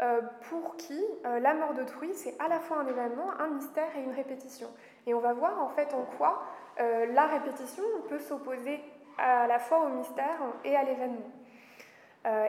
euh, 0.00 0.20
pour 0.48 0.76
qui 0.76 1.02
la 1.24 1.54
mort 1.54 1.74
d'autrui, 1.74 2.12
c'est 2.14 2.34
à 2.38 2.48
la 2.48 2.60
fois 2.60 2.78
un 2.78 2.86
événement, 2.86 3.30
un 3.38 3.48
mystère 3.48 3.88
et 3.96 4.02
une 4.02 4.12
répétition. 4.12 4.68
Et 5.06 5.14
on 5.14 5.20
va 5.20 5.32
voir 5.32 5.62
en 5.62 5.68
fait 5.68 5.94
en 5.94 6.02
quoi 6.02 6.42
la 6.78 7.26
répétition 7.26 7.82
peut 8.08 8.18
s'opposer 8.18 8.80
à 9.16 9.46
la 9.46 9.58
fois 9.58 9.86
au 9.86 9.88
mystère 9.88 10.38
et 10.64 10.76
à 10.76 10.84
l'événement. 10.84 11.30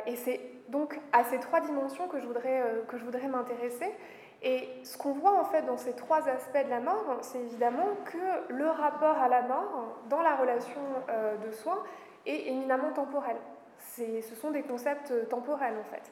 et 0.06 0.16
c'est 0.18 0.42
donc 0.68 1.00
à 1.14 1.24
ces 1.24 1.40
trois 1.40 1.62
dimensions 1.62 2.08
que 2.10 2.20
je 2.20 2.28
voudrais, 2.28 2.62
que 2.90 2.98
je 2.98 3.06
voudrais 3.06 3.28
m'intéresser. 3.28 3.94
Et 4.44 4.70
ce 4.84 4.98
qu'on 4.98 5.14
voit 5.14 5.40
en 5.40 5.46
fait 5.46 5.64
dans 5.64 5.78
ces 5.78 5.94
trois 5.94 6.28
aspects 6.30 6.64
de 6.64 6.70
la 6.70 6.80
mort, 6.80 7.18
c'est 7.22 7.40
évidemment 7.40 7.88
que 8.06 8.54
le 8.54 8.68
rapport 8.70 9.18
à 9.18 9.28
la 9.28 9.42
mort 9.42 9.98
dans 10.10 10.22
la 10.22 10.36
relation 10.36 10.82
euh, 11.10 11.36
de 11.38 11.52
soins 11.52 11.84
est 12.26 12.48
éminemment 12.48 12.92
temporel. 12.94 13.38
Ce 13.80 14.36
sont 14.36 14.52
des 14.52 14.62
concepts 14.62 15.28
temporels 15.30 15.76
en 15.80 15.84
fait. 15.92 16.12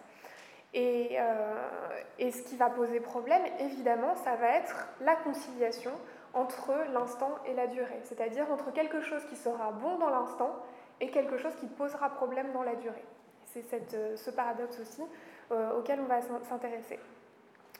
Et, 0.73 1.17
euh, 1.19 1.99
et, 2.19 2.31
ce 2.31 2.41
qui 2.43 2.57
va 2.57 2.69
poser 2.69 2.99
problème, 2.99 3.41
évidemment, 3.59 4.13
ça 4.15 4.35
va 4.35 4.57
être 4.57 4.89
la 4.99 5.15
conciliation 5.15 5.91
entre 6.33 6.73
l'instant 6.91 7.31
et 7.45 7.53
la 7.53 7.67
durée, 7.67 8.01
c'est-à-dire 8.03 8.51
entre 8.51 8.73
quelque 8.73 8.99
chose 9.01 9.23
qui 9.29 9.37
sera 9.37 9.71
bon 9.71 9.97
dans 9.99 10.09
l'instant 10.09 10.53
et 10.99 11.09
quelque 11.09 11.37
chose 11.37 11.55
qui 11.55 11.67
posera 11.67 12.09
problème 12.09 12.51
dans 12.51 12.63
la 12.63 12.75
durée. 12.75 13.05
C'est 13.45 13.63
ce 14.17 14.29
paradoxe 14.31 14.79
aussi 14.81 15.01
euh, 15.51 15.79
auquel 15.79 16.01
on 16.01 16.05
va 16.05 16.19
s'intéresser. 16.21 16.99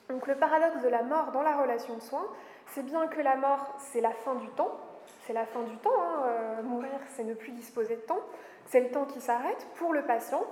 Donc 0.08 0.26
le 0.26 0.36
paradoxe 0.36 0.82
de 0.82 0.88
la 0.88 1.02
mort 1.02 1.32
dans 1.32 1.42
la 1.42 1.56
relation 1.56 1.94
de 1.96 2.00
soins, 2.00 2.26
c'est 2.68 2.84
bien 2.84 3.08
que 3.08 3.20
la 3.20 3.36
mort, 3.36 3.74
c'est 3.78 4.00
la 4.00 4.12
fin 4.12 4.34
du 4.36 4.48
temps, 4.50 4.78
c'est 5.26 5.32
la 5.32 5.46
fin 5.46 5.62
du 5.62 5.76
temps, 5.78 6.00
hein, 6.00 6.22
euh, 6.26 6.62
mourir, 6.62 6.98
c'est 7.08 7.24
ne 7.24 7.34
plus 7.34 7.52
disposer 7.52 7.96
de 7.96 8.02
temps, 8.02 8.20
c'est 8.66 8.80
le 8.80 8.90
temps 8.90 9.04
qui 9.04 9.20
s'arrête 9.20 9.66
pour 9.76 9.92
le 9.92 10.02
patient, 10.02 10.44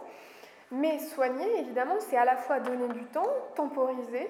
mais 0.72 0.98
soigner, 0.98 1.60
évidemment, 1.60 1.96
c'est 2.00 2.16
à 2.16 2.24
la 2.24 2.36
fois 2.36 2.58
donner 2.58 2.88
du 2.88 3.04
temps, 3.04 3.28
temporiser, 3.54 4.28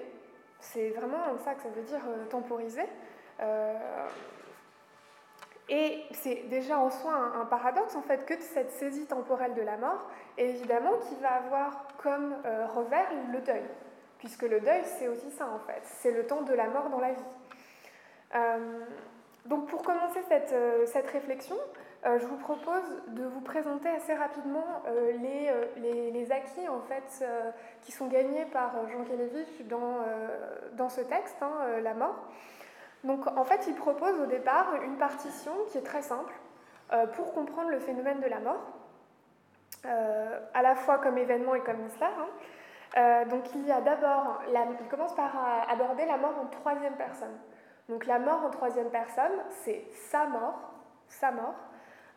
c'est 0.60 0.90
vraiment 0.90 1.18
ça 1.42 1.54
que 1.54 1.62
ça 1.62 1.68
veut 1.70 1.82
dire 1.82 2.02
euh, 2.06 2.26
temporiser, 2.26 2.87
euh, 3.40 4.08
et 5.70 6.02
c'est 6.12 6.48
déjà 6.50 6.78
en 6.78 6.90
soi 6.90 7.14
un, 7.14 7.46
paradoxe 7.46 7.96
en 7.96 8.02
fait 8.02 8.26
que 8.26 8.38
cette 8.38 8.70
saisie 8.72 9.06
temporelle 9.06 9.54
de 9.54 9.62
la 9.62 9.78
mort, 9.78 10.10
évidemment, 10.37 10.92
qui 11.08 11.14
va 11.22 11.37
avoir 11.37 11.87
comme 12.02 12.34
revers 12.74 13.08
le 13.32 13.40
deuil 13.40 13.62
puisque 14.24 14.42
le 14.42 14.58
deuil, 14.58 14.80
c'est 14.98 15.06
aussi 15.06 15.30
ça 15.32 15.46
en 15.46 15.58
fait, 15.58 15.82
c'est 15.84 16.10
le 16.10 16.26
temps 16.26 16.40
de 16.40 16.54
la 16.54 16.66
mort 16.68 16.88
dans 16.88 16.98
la 16.98 17.12
vie. 17.12 17.24
Euh, 18.34 18.80
donc 19.44 19.68
pour 19.68 19.82
commencer 19.82 20.20
cette, 20.28 20.52
euh, 20.52 20.87
réflexion, 21.12 21.56
euh, 22.06 22.18
je 22.18 22.24
vous 22.24 22.38
propose 22.38 23.02
de 23.08 23.24
vous 23.24 23.42
présenter 23.42 23.90
assez 23.90 24.14
rapidement 24.14 24.64
les, 25.22 26.32
acquis 26.32 26.66
en 26.68 26.80
fait, 26.80 27.26
qui 27.82 27.92
sont 27.92 28.06
gagnés 28.06 28.46
par 28.46 28.72
Jean 28.88 29.04
Kelevich 29.04 29.68
dans, 29.68 29.98
dans 30.72 30.88
ce 30.88 31.02
texte, 31.02 31.37
hein, 31.42 31.80
La 31.82 31.92
mort. 31.92 32.16
Donc 33.04 33.26
en 33.26 33.44
fait, 33.44 33.66
il 33.68 33.74
propose 33.74 34.18
au 34.20 34.26
départ 34.26 34.74
une 34.82 34.96
partition 34.96 35.52
qui 35.70 35.76
est 35.76 35.82
très 35.82 36.00
simple 36.00 36.32
pour 37.14 37.34
comprendre 37.34 37.68
le 37.68 37.78
phénomène 37.78 38.20
de 38.20 38.26
la 38.26 38.40
mort, 38.40 38.72
à 39.84 40.62
la 40.62 40.74
fois 40.74 40.96
comme 40.98 41.18
événement 41.18 41.54
et 41.54 41.60
comme 41.60 41.82
mystère. 41.82 42.18
Hein. 42.18 42.28
Euh, 42.96 43.24
donc 43.24 43.42
il 43.54 43.66
y 43.66 43.72
a 43.72 43.80
d'abord, 43.80 44.42
il 44.46 44.88
commence 44.88 45.14
par 45.14 45.35
euh, 45.35 45.72
aborder 45.72 46.07
la 46.07 46.16
mort 46.16 46.35
en 46.40 46.46
troisième 46.46 46.94
personne. 46.94 47.37
Donc 47.88 48.07
la 48.07 48.18
mort 48.18 48.44
en 48.44 48.50
troisième 48.50 48.90
personne, 48.90 49.33
c'est 49.50 49.85
sa 50.11 50.26
mort, 50.26 50.72
sa 51.09 51.33
mort. 51.33 51.54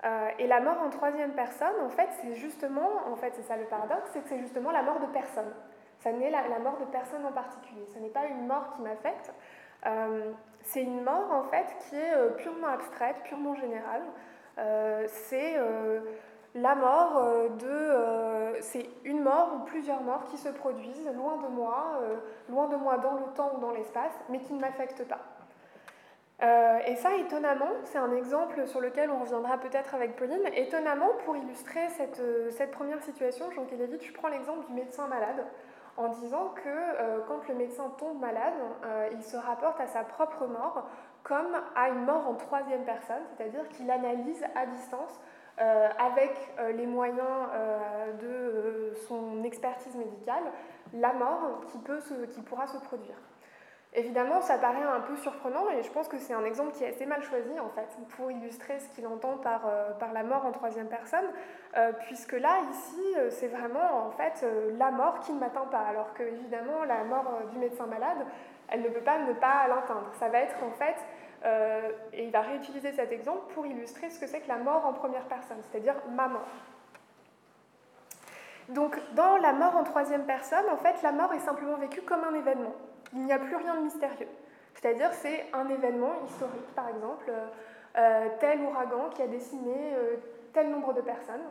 Euh, 0.05 0.29
et 0.37 0.45
la 0.45 0.61
mort 0.61 0.79
en 0.79 0.89
troisième 0.89 1.31
personne, 1.31 1.73
en 1.83 1.89
fait, 1.89 2.07
c'est 2.21 2.35
justement, 2.35 2.89
en 3.11 3.15
fait, 3.15 3.33
c'est 3.33 3.41
ça 3.41 3.57
le 3.57 3.65
paradoxe, 3.65 4.11
c'est 4.13 4.21
que 4.21 4.29
c'est 4.29 4.39
justement 4.39 4.69
la 4.69 4.83
mort 4.83 4.99
de 4.99 5.07
personne. 5.07 5.51
Ça 5.97 6.11
n'est 6.11 6.29
la, 6.29 6.47
la, 6.47 6.59
mort 6.59 6.77
de 6.77 6.85
personne 6.85 7.25
en 7.25 7.31
particulier. 7.31 7.83
Ce 7.91 7.97
n'est 7.97 8.09
pas 8.09 8.25
une 8.25 8.45
mort 8.45 8.75
qui 8.75 8.83
m'affecte. 8.83 9.33
c'est 10.61 10.83
une 10.83 11.03
mort, 11.03 11.31
en 11.31 11.43
fait, 11.45 11.65
qui 11.79 11.95
est 11.95 12.35
purement 12.37 12.67
abstraite, 12.67 13.15
purement 13.23 13.55
générale. 13.55 14.03
c'est 15.07 15.57
la 16.55 16.75
mort 16.75 17.17
euh, 17.17 17.49
de... 17.49 17.67
Euh, 17.67 18.61
c'est 18.61 18.89
une 19.03 19.21
mort 19.21 19.51
ou 19.55 19.59
plusieurs 19.65 20.01
morts 20.01 20.23
qui 20.25 20.37
se 20.37 20.49
produisent 20.49 21.09
loin 21.15 21.37
de 21.37 21.47
moi, 21.47 21.99
euh, 22.01 22.15
loin 22.49 22.67
de 22.67 22.75
moi 22.75 22.97
dans 22.97 23.13
le 23.13 23.33
temps 23.35 23.51
ou 23.55 23.59
dans 23.59 23.71
l'espace, 23.71 24.13
mais 24.29 24.39
qui 24.39 24.53
ne 24.53 24.59
m'affectent 24.59 25.07
pas. 25.07 25.19
et 26.85 26.95
ça, 26.95 27.15
étonnamment, 27.15 27.71
c'est 27.83 27.97
un 27.97 28.15
exemple 28.15 28.67
sur 28.67 28.79
lequel 28.79 29.09
on 29.09 29.19
reviendra 29.19 29.57
peut-être 29.57 29.93
avec 29.95 30.15
Pauline, 30.15 30.47
étonnamment, 30.53 31.09
pour 31.25 31.35
illustrer 31.35 31.89
cette, 31.89 32.71
première 32.71 33.01
situation, 33.01 33.51
Jean 33.51 33.65
Kelevitch, 33.65 34.13
prends 34.13 34.27
l'exemple 34.29 34.65
du 34.67 34.73
médecin 34.73 35.07
malade, 35.07 35.45
en 35.97 36.09
disant 36.09 36.53
que 36.63 37.21
quand 37.27 37.47
le 37.47 37.55
médecin 37.55 37.91
tombe 37.97 38.19
malade, 38.19 38.53
il 39.13 39.23
se 39.23 39.35
rapporte 39.35 39.79
à 39.81 39.87
sa 39.87 40.03
propre 40.03 40.45
mort 40.45 40.87
comme 41.23 41.59
à 41.75 41.89
une 41.89 42.05
mort 42.05 42.27
en 42.27 42.35
troisième 42.35 42.85
personne, 42.85 43.23
c'est-à-dire 43.35 43.67
qu'il 43.69 43.89
analyse 43.91 44.43
à 44.55 44.65
distance 44.67 45.19
euh, 45.59 45.89
avec 45.97 46.37
euh, 46.59 46.71
les 46.71 46.85
moyens 46.85 47.19
euh, 47.51 48.13
de 48.13 48.93
son 49.07 49.43
expertise 49.43 49.95
médicale, 49.95 50.43
la 50.93 51.13
mort 51.13 51.61
qui, 51.71 51.79
peut 51.79 51.99
qui 52.29 52.41
pourra 52.41 52.67
se 52.67 52.77
produire. 52.77 53.15
Évidemment, 53.93 54.39
ça 54.41 54.59
paraît 54.59 54.83
un 54.83 54.99
peu 54.99 55.15
surprenant 55.15 55.67
et 55.71 55.81
je 55.81 55.89
pense 55.89 56.07
que 56.07 56.19
c'est 56.19 56.33
un 56.33 56.45
exemple 56.45 56.73
qui 56.73 56.83
est 56.83 56.89
assez 56.89 57.07
mal 57.07 57.23
choisi 57.23 57.59
en 57.59 57.69
fait 57.69 57.87
pour 58.15 58.29
illustrer 58.29 58.79
ce 58.79 58.87
qu'il 58.89 59.07
entend 59.07 59.37
par, 59.37 59.61
par 59.99 60.13
la 60.13 60.21
mort 60.21 60.45
en 60.45 60.51
troisième 60.51 60.89
personne, 60.89 61.25
puisque 62.05 62.33
là, 62.33 62.59
ici, 62.69 63.15
c'est 63.31 63.47
vraiment 63.47 64.05
en 64.05 64.11
fait 64.11 64.45
la 64.77 64.91
mort 64.91 65.21
qui 65.21 65.31
ne 65.31 65.39
m'atteint 65.39 65.65
pas, 65.71 65.85
alors 65.89 66.13
que 66.13 66.21
évidemment 66.21 66.83
la 66.85 67.05
mort 67.05 67.25
du 67.49 67.57
médecin 67.57 67.87
malade, 67.87 68.27
elle 68.69 68.81
ne 68.81 68.89
peut 68.89 69.01
pas 69.01 69.19
ne 69.19 69.33
pas 69.33 69.67
l'atteindre. 69.67 70.11
Ça 70.19 70.27
va 70.27 70.39
être 70.39 70.57
en 70.63 70.71
fait 70.71 70.97
euh, 71.45 71.91
et 72.13 72.25
il 72.25 72.31
va 72.31 72.41
réutiliser 72.41 72.91
cet 72.91 73.11
exemple 73.11 73.53
pour 73.53 73.65
illustrer 73.65 74.09
ce 74.09 74.19
que 74.19 74.27
c'est 74.27 74.41
que 74.41 74.47
la 74.47 74.57
mort 74.57 74.85
en 74.85 74.93
première 74.93 75.25
personne, 75.25 75.57
c'est-à-dire 75.69 75.95
ma 76.09 76.27
mort. 76.27 76.47
Donc, 78.69 78.99
dans 79.13 79.37
la 79.37 79.53
mort 79.53 79.75
en 79.75 79.83
troisième 79.83 80.25
personne, 80.25 80.65
en 80.71 80.77
fait, 80.77 81.01
la 81.03 81.11
mort 81.11 81.33
est 81.33 81.39
simplement 81.39 81.77
vécue 81.77 82.01
comme 82.01 82.23
un 82.23 82.33
événement. 82.33 82.73
Il 83.13 83.23
n'y 83.23 83.31
a 83.31 83.39
plus 83.39 83.55
rien 83.55 83.75
de 83.75 83.81
mystérieux. 83.81 84.27
C'est-à-dire, 84.73 85.13
c'est 85.13 85.45
un 85.53 85.69
événement 85.69 86.13
historique, 86.25 86.75
par 86.75 86.89
exemple, 86.89 87.31
euh, 87.97 88.27
tel 88.39 88.61
ouragan 88.61 89.09
qui 89.09 89.21
a 89.21 89.27
décimé 89.27 89.93
euh, 89.95 90.17
tel 90.53 90.69
nombre 90.69 90.93
de 90.93 91.01
personnes. 91.01 91.43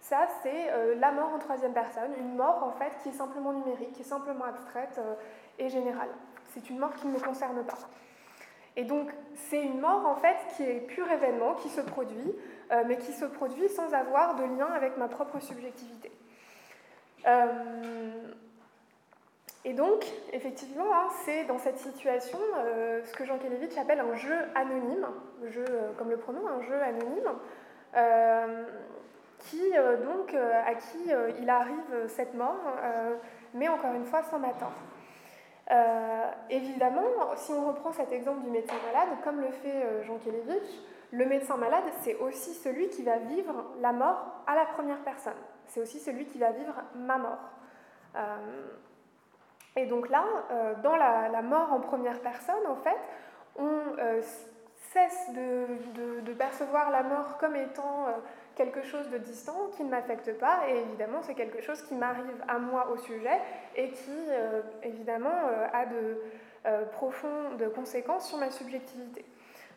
Ça, 0.00 0.26
c'est 0.42 0.70
la 0.98 1.12
mort 1.12 1.32
en 1.32 1.38
troisième 1.38 1.72
personne, 1.72 2.10
une 2.18 2.34
mort 2.36 2.62
en 2.62 2.72
fait 2.72 2.92
qui 3.02 3.08
est 3.08 3.12
simplement 3.12 3.54
numérique, 3.54 3.92
qui 3.92 4.02
est 4.02 4.04
simplement 4.04 4.44
abstraite 4.44 5.00
et 5.58 5.70
générale. 5.70 6.10
C'est 6.52 6.68
une 6.68 6.78
mort 6.78 6.92
qui 6.92 7.06
ne 7.06 7.12
me 7.12 7.18
concerne 7.18 7.64
pas. 7.64 7.78
Et 8.76 8.84
donc, 8.84 9.10
c'est 9.34 9.62
une 9.62 9.80
mort 9.80 10.06
en 10.06 10.16
fait 10.16 10.36
qui 10.56 10.64
est 10.64 10.80
pur 10.80 11.10
événement, 11.10 11.54
qui 11.54 11.68
se 11.68 11.80
produit, 11.80 12.34
euh, 12.72 12.82
mais 12.86 12.96
qui 12.96 13.12
se 13.12 13.24
produit 13.24 13.68
sans 13.68 13.92
avoir 13.94 14.34
de 14.34 14.42
lien 14.42 14.66
avec 14.74 14.96
ma 14.96 15.08
propre 15.08 15.38
subjectivité. 15.40 16.10
Euh, 17.26 17.48
et 19.64 19.72
donc, 19.72 20.04
effectivement, 20.32 20.92
hein, 20.92 21.08
c'est 21.24 21.44
dans 21.44 21.58
cette 21.58 21.78
situation 21.78 22.38
euh, 22.56 23.02
ce 23.04 23.12
que 23.14 23.24
Jean 23.24 23.38
Kelevitch 23.38 23.76
appelle 23.78 24.00
un 24.00 24.14
jeu 24.14 24.36
anonyme, 24.54 25.06
jeu, 25.46 25.64
comme 25.96 26.10
le 26.10 26.16
pronom, 26.16 26.46
un 26.46 26.62
jeu 26.62 26.80
anonyme, 26.82 27.30
qui, 29.38 29.60
donc, 30.04 30.34
à 30.34 30.74
qui 30.74 31.10
il 31.40 31.48
arrive 31.48 32.08
cette 32.08 32.34
mort, 32.34 32.58
mais 33.52 33.68
encore 33.68 33.94
une 33.94 34.04
fois 34.04 34.22
sans 34.24 34.38
m'attendre. 34.38 34.74
Euh, 35.70 36.30
évidemment, 36.50 37.34
si 37.36 37.52
on 37.52 37.66
reprend 37.68 37.92
cet 37.92 38.12
exemple 38.12 38.42
du 38.42 38.50
médecin 38.50 38.74
malade, 38.86 39.08
comme 39.22 39.40
le 39.40 39.50
fait 39.50 39.84
euh, 39.84 40.02
Jean 40.02 40.18
Kelevitch, 40.18 40.68
le 41.10 41.24
médecin 41.26 41.56
malade, 41.56 41.84
c'est 42.02 42.16
aussi 42.16 42.52
celui 42.54 42.88
qui 42.88 43.02
va 43.02 43.18
vivre 43.18 43.64
la 43.80 43.92
mort 43.92 44.42
à 44.46 44.54
la 44.54 44.66
première 44.66 44.98
personne. 44.98 45.32
C'est 45.66 45.80
aussi 45.80 46.00
celui 46.00 46.26
qui 46.26 46.38
va 46.38 46.50
vivre 46.50 46.74
ma 46.94 47.16
mort. 47.16 47.50
Euh, 48.16 48.20
et 49.76 49.86
donc 49.86 50.08
là, 50.08 50.24
dans 50.84 50.94
la, 50.94 51.42
mort 51.42 51.72
en 51.72 51.80
première 51.80 52.20
personne, 52.20 52.64
en 52.68 52.76
fait, 52.76 52.98
on 53.56 53.80
cesse 54.92 55.32
de, 55.32 56.32
percevoir 56.34 56.90
la 56.92 57.02
mort 57.02 57.38
comme 57.38 57.56
étant 57.56 58.06
quelque 58.56 58.82
chose 58.82 59.08
de 59.10 59.18
distant 59.18 59.68
qui 59.76 59.84
ne 59.84 59.90
m'affecte 59.90 60.38
pas 60.38 60.60
et 60.68 60.78
évidemment 60.78 61.22
c'est 61.22 61.34
quelque 61.34 61.60
chose 61.60 61.82
qui 61.82 61.94
m'arrive 61.94 62.44
à 62.48 62.58
moi 62.58 62.90
au 62.90 62.96
sujet 62.96 63.40
et 63.76 63.90
qui 63.90 64.18
évidemment 64.82 65.32
a 65.72 65.86
de 65.86 66.20
profondes 66.92 67.72
conséquences 67.74 68.28
sur 68.28 68.38
ma 68.38 68.50
subjectivité. 68.50 69.24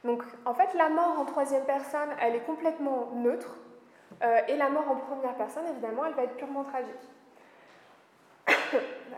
Donc 0.03 0.23
en 0.45 0.53
fait, 0.53 0.73
la 0.75 0.89
mort 0.89 1.19
en 1.19 1.25
troisième 1.25 1.65
personne, 1.65 2.09
elle 2.21 2.35
est 2.35 2.45
complètement 2.45 3.11
neutre, 3.15 3.57
euh, 4.23 4.39
et 4.47 4.55
la 4.55 4.69
mort 4.69 4.89
en 4.89 4.95
première 4.95 5.35
personne, 5.35 5.65
évidemment, 5.67 6.05
elle 6.05 6.13
va 6.13 6.23
être 6.23 6.35
purement 6.35 6.63
tragique. 6.63 6.95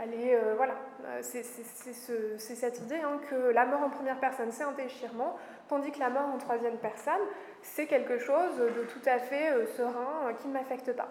Euh, 0.01 0.53
voilà, 0.55 0.75
euh, 1.05 1.19
c'est 1.21 1.43
cette 1.43 2.79
idée 2.79 2.99
hein, 3.03 3.19
que 3.29 3.35
la 3.35 3.65
mort 3.65 3.81
en 3.81 3.89
première 3.89 4.19
personne, 4.19 4.51
c'est 4.51 4.63
un 4.63 4.71
déchirement, 4.71 5.35
tandis 5.67 5.91
que 5.91 5.99
la 5.99 6.09
mort 6.09 6.29
en 6.33 6.37
troisième 6.37 6.77
personne, 6.77 7.21
c'est 7.61 7.85
quelque 7.85 8.17
chose 8.17 8.57
de 8.57 8.83
tout 8.83 9.01
à 9.05 9.19
fait 9.19 9.65
serein, 9.77 10.33
qui 10.39 10.47
ne 10.47 10.53
m'affecte 10.53 10.93
pas. 10.93 11.09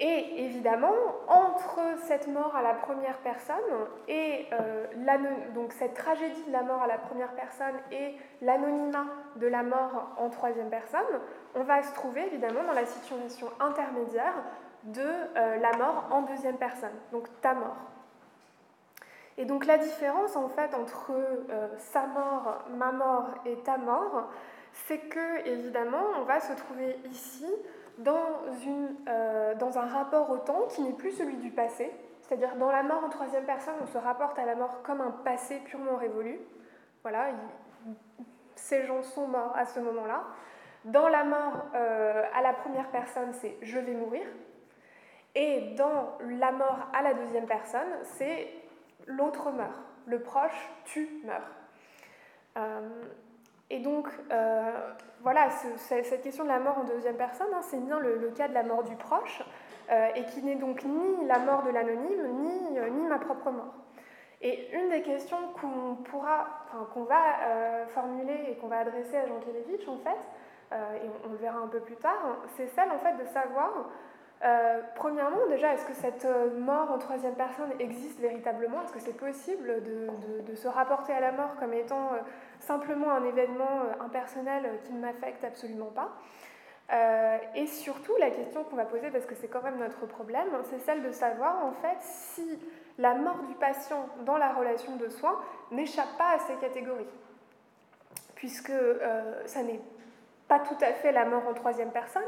Et 0.00 0.44
évidemment, 0.44 0.94
entre 1.26 1.80
cette 2.06 2.28
mort 2.28 2.54
à 2.54 2.62
la 2.62 2.74
première 2.74 3.18
personne 3.18 3.56
et 4.06 4.46
euh, 4.52 4.86
donc 5.54 5.72
cette 5.72 5.94
tragédie 5.94 6.44
de 6.44 6.52
la 6.52 6.62
mort 6.62 6.82
à 6.82 6.86
la 6.86 6.98
première 6.98 7.32
personne 7.32 7.74
et 7.90 8.14
l'anonymat 8.40 9.06
de 9.36 9.48
la 9.48 9.64
mort 9.64 10.14
en 10.16 10.30
troisième 10.30 10.70
personne, 10.70 11.00
on 11.56 11.64
va 11.64 11.82
se 11.82 11.92
trouver 11.94 12.26
évidemment 12.26 12.62
dans 12.62 12.74
la 12.74 12.86
situation 12.86 13.48
intermédiaire 13.58 14.34
de 14.88 15.02
euh, 15.02 15.56
la 15.58 15.76
mort 15.76 16.08
en 16.10 16.22
deuxième 16.22 16.56
personne, 16.56 16.94
donc 17.12 17.28
ta 17.40 17.54
mort. 17.54 17.76
Et 19.36 19.44
donc 19.44 19.66
la 19.66 19.78
différence 19.78 20.34
en 20.34 20.48
fait 20.48 20.74
entre 20.74 21.12
euh, 21.12 21.68
sa 21.78 22.06
mort, 22.06 22.64
ma 22.76 22.90
mort 22.90 23.28
et 23.44 23.56
ta 23.58 23.76
mort, 23.76 24.28
c'est 24.72 24.98
que 24.98 25.46
évidemment 25.46 26.02
on 26.18 26.22
va 26.22 26.40
se 26.40 26.52
trouver 26.54 26.98
ici 27.10 27.46
dans, 27.98 28.40
une, 28.64 28.96
euh, 29.08 29.54
dans 29.56 29.78
un 29.78 29.86
rapport 29.86 30.30
au 30.30 30.38
temps 30.38 30.66
qui 30.70 30.82
n'est 30.82 30.92
plus 30.92 31.12
celui 31.12 31.36
du 31.36 31.50
passé, 31.50 31.92
c'est-à-dire 32.22 32.56
dans 32.56 32.72
la 32.72 32.82
mort 32.82 33.04
en 33.04 33.08
troisième 33.10 33.44
personne, 33.44 33.74
on 33.82 33.86
se 33.86 33.98
rapporte 33.98 34.38
à 34.38 34.46
la 34.46 34.54
mort 34.54 34.82
comme 34.82 35.00
un 35.00 35.10
passé 35.10 35.60
purement 35.66 35.96
révolu. 35.96 36.40
Voilà, 37.02 37.28
ces 38.56 38.84
gens 38.84 39.02
sont 39.02 39.28
morts 39.28 39.54
à 39.56 39.66
ce 39.66 39.80
moment-là. 39.80 40.24
Dans 40.84 41.08
la 41.08 41.24
mort 41.24 41.66
à 41.74 42.42
la 42.42 42.52
première 42.52 42.88
personne, 42.88 43.32
c'est 43.32 43.56
je 43.62 43.78
vais 43.78 43.94
mourir. 43.94 44.26
Et 45.40 45.60
dans 45.76 46.18
la 46.40 46.50
mort 46.50 46.88
à 46.92 47.00
la 47.00 47.14
deuxième 47.14 47.46
personne, 47.46 47.86
c'est 48.02 48.48
l'autre 49.06 49.52
meurt. 49.52 49.80
Le 50.04 50.20
proche, 50.20 50.68
tu 50.84 51.08
meurs. 51.24 51.48
Euh, 52.56 53.04
et 53.70 53.78
donc, 53.78 54.08
euh, 54.32 54.72
voilà, 55.20 55.48
cette 55.76 56.22
question 56.22 56.42
de 56.42 56.48
la 56.48 56.58
mort 56.58 56.78
en 56.78 56.84
deuxième 56.84 57.16
personne, 57.16 57.46
hein, 57.54 57.60
c'est 57.62 57.78
bien 57.78 58.00
le, 58.00 58.32
cas 58.36 58.48
de 58.48 58.54
la 58.54 58.64
mort 58.64 58.82
du 58.82 58.96
proche, 58.96 59.44
euh, 59.92 60.08
et 60.16 60.24
qui 60.24 60.42
n'est 60.42 60.56
donc 60.56 60.82
ni 60.82 61.24
la 61.26 61.38
mort 61.38 61.62
de 61.62 61.70
l'anonyme, 61.70 62.42
ni, 62.42 63.06
ma 63.06 63.18
propre 63.20 63.52
mort. 63.52 63.74
Et 64.42 64.74
une 64.76 64.88
des 64.88 65.02
questions 65.02 65.38
qu'on 65.60 66.02
pourra, 66.02 66.66
qu'on 66.94 67.04
va 67.04 67.86
formuler 67.94 68.46
et 68.50 68.56
qu'on 68.56 68.66
va 68.66 68.78
adresser 68.78 69.18
à 69.18 69.26
Jean 69.26 69.38
Kelevitch, 69.38 69.86
en 69.86 69.98
fait, 69.98 70.18
et 70.72 71.08
on, 71.24 71.28
le 71.30 71.36
verra 71.36 71.58
un 71.58 71.68
peu 71.68 71.80
plus 71.80 71.96
tard, 71.96 72.38
c'est 72.56 72.66
celle 72.68 72.90
en 72.90 72.98
fait 72.98 73.16
de 73.16 73.24
savoir 73.26 73.88
premièrement, 74.94 75.46
déjà, 75.48 75.74
est-ce 75.74 75.84
que 75.86 75.94
cette 75.94 76.26
mort 76.58 76.90
en 76.90 76.98
troisième 76.98 77.34
personne 77.34 77.70
existe 77.78 78.20
véritablement? 78.20 78.82
Est-ce 78.82 78.92
que 78.92 79.00
c'est 79.00 79.16
possible 79.16 79.82
de, 79.82 80.54
se 80.54 80.68
rapporter 80.68 81.12
à 81.12 81.20
la 81.20 81.32
mort 81.32 81.56
comme 81.58 81.72
étant 81.72 82.10
simplement 82.60 83.10
un 83.12 83.24
événement 83.24 83.82
euh, 83.82 84.04
impersonnel 84.04 84.68
qui 84.84 84.92
ne 84.92 85.00
m'affecte 85.00 85.44
absolument 85.44 85.90
pas? 85.94 86.12
Euh, 86.90 87.36
et 87.54 87.66
surtout, 87.66 88.12
la 88.18 88.30
question 88.30 88.64
qu'on 88.64 88.76
va 88.76 88.86
poser, 88.86 89.10
parce 89.10 89.26
que 89.26 89.34
c'est 89.34 89.48
quand 89.48 89.62
même 89.62 89.78
notre 89.78 90.06
problème, 90.06 90.48
c'est 90.64 90.78
celle 90.80 91.02
de 91.02 91.10
savoir 91.10 91.64
en 91.64 91.72
fait 91.72 91.98
si 92.00 92.58
la 92.96 93.14
mort 93.14 93.42
du 93.46 93.54
patient 93.54 94.08
dans 94.24 94.38
la 94.38 94.52
relation 94.52 94.96
de 94.96 95.08
soins 95.08 95.38
n'échappe 95.70 96.16
pas 96.16 96.36
à 96.36 96.38
ces 96.40 96.54
catégories. 96.56 97.06
Puisque 98.34 98.70
euh, 98.70 99.46
ça 99.46 99.62
n'est 99.62 99.80
pas 100.48 100.60
tout 100.60 100.78
à 100.80 100.92
fait 100.92 101.12
la 101.12 101.26
mort 101.26 101.46
en 101.46 101.52
troisième 101.52 101.90
personne. 101.90 102.22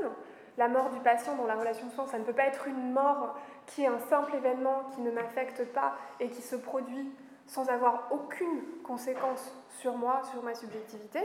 La 0.60 0.68
mort 0.68 0.90
du 0.90 1.00
patient 1.00 1.36
dans 1.36 1.46
la 1.46 1.54
relation 1.54 1.86
de 1.86 1.92
soins, 1.92 2.06
ça 2.06 2.18
ne 2.18 2.24
peut 2.24 2.34
pas 2.34 2.44
être 2.44 2.68
une 2.68 2.92
mort 2.92 3.34
qui 3.64 3.84
est 3.84 3.86
un 3.86 3.98
simple 3.98 4.34
événement 4.34 4.82
qui 4.94 5.00
ne 5.00 5.10
m'affecte 5.10 5.64
pas 5.72 5.94
et 6.20 6.28
qui 6.28 6.42
se 6.42 6.54
produit 6.54 7.10
sans 7.46 7.70
avoir 7.70 8.08
aucune 8.10 8.60
conséquence 8.84 9.54
sur 9.78 9.96
moi, 9.96 10.20
sur 10.30 10.42
ma 10.42 10.54
subjectivité. 10.54 11.20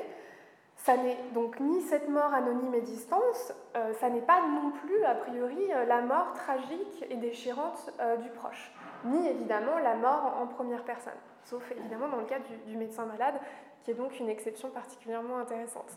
Ça 0.77 0.95
n'est 0.95 1.17
donc 1.33 1.59
ni 1.59 1.81
cette 1.81 2.07
mort 2.07 2.33
anonyme 2.33 2.75
et 2.75 2.81
distance, 2.81 3.51
euh, 3.75 3.93
ça 3.95 4.09
n'est 4.09 4.21
pas 4.21 4.39
non 4.41 4.71
plus, 4.71 5.03
a 5.03 5.15
priori, 5.15 5.73
euh, 5.73 5.83
la 5.83 5.99
mort 5.99 6.31
tragique 6.31 7.05
et 7.09 7.17
déchirante 7.17 7.91
euh, 7.99 8.15
du 8.15 8.29
proche, 8.29 8.71
ni 9.03 9.27
évidemment 9.27 9.79
la 9.79 9.95
mort 9.95 10.37
en 10.39 10.47
première 10.47 10.85
personne, 10.85 11.11
sauf 11.43 11.69
évidemment 11.71 12.07
dans 12.07 12.21
le 12.21 12.25
cas 12.25 12.39
du, 12.67 12.77
médecin 12.77 13.05
malade, 13.05 13.35
qui 13.83 13.91
est 13.91 13.95
donc 13.95 14.17
une 14.17 14.29
exception 14.29 14.69
particulièrement 14.69 15.39
intéressante. 15.39 15.91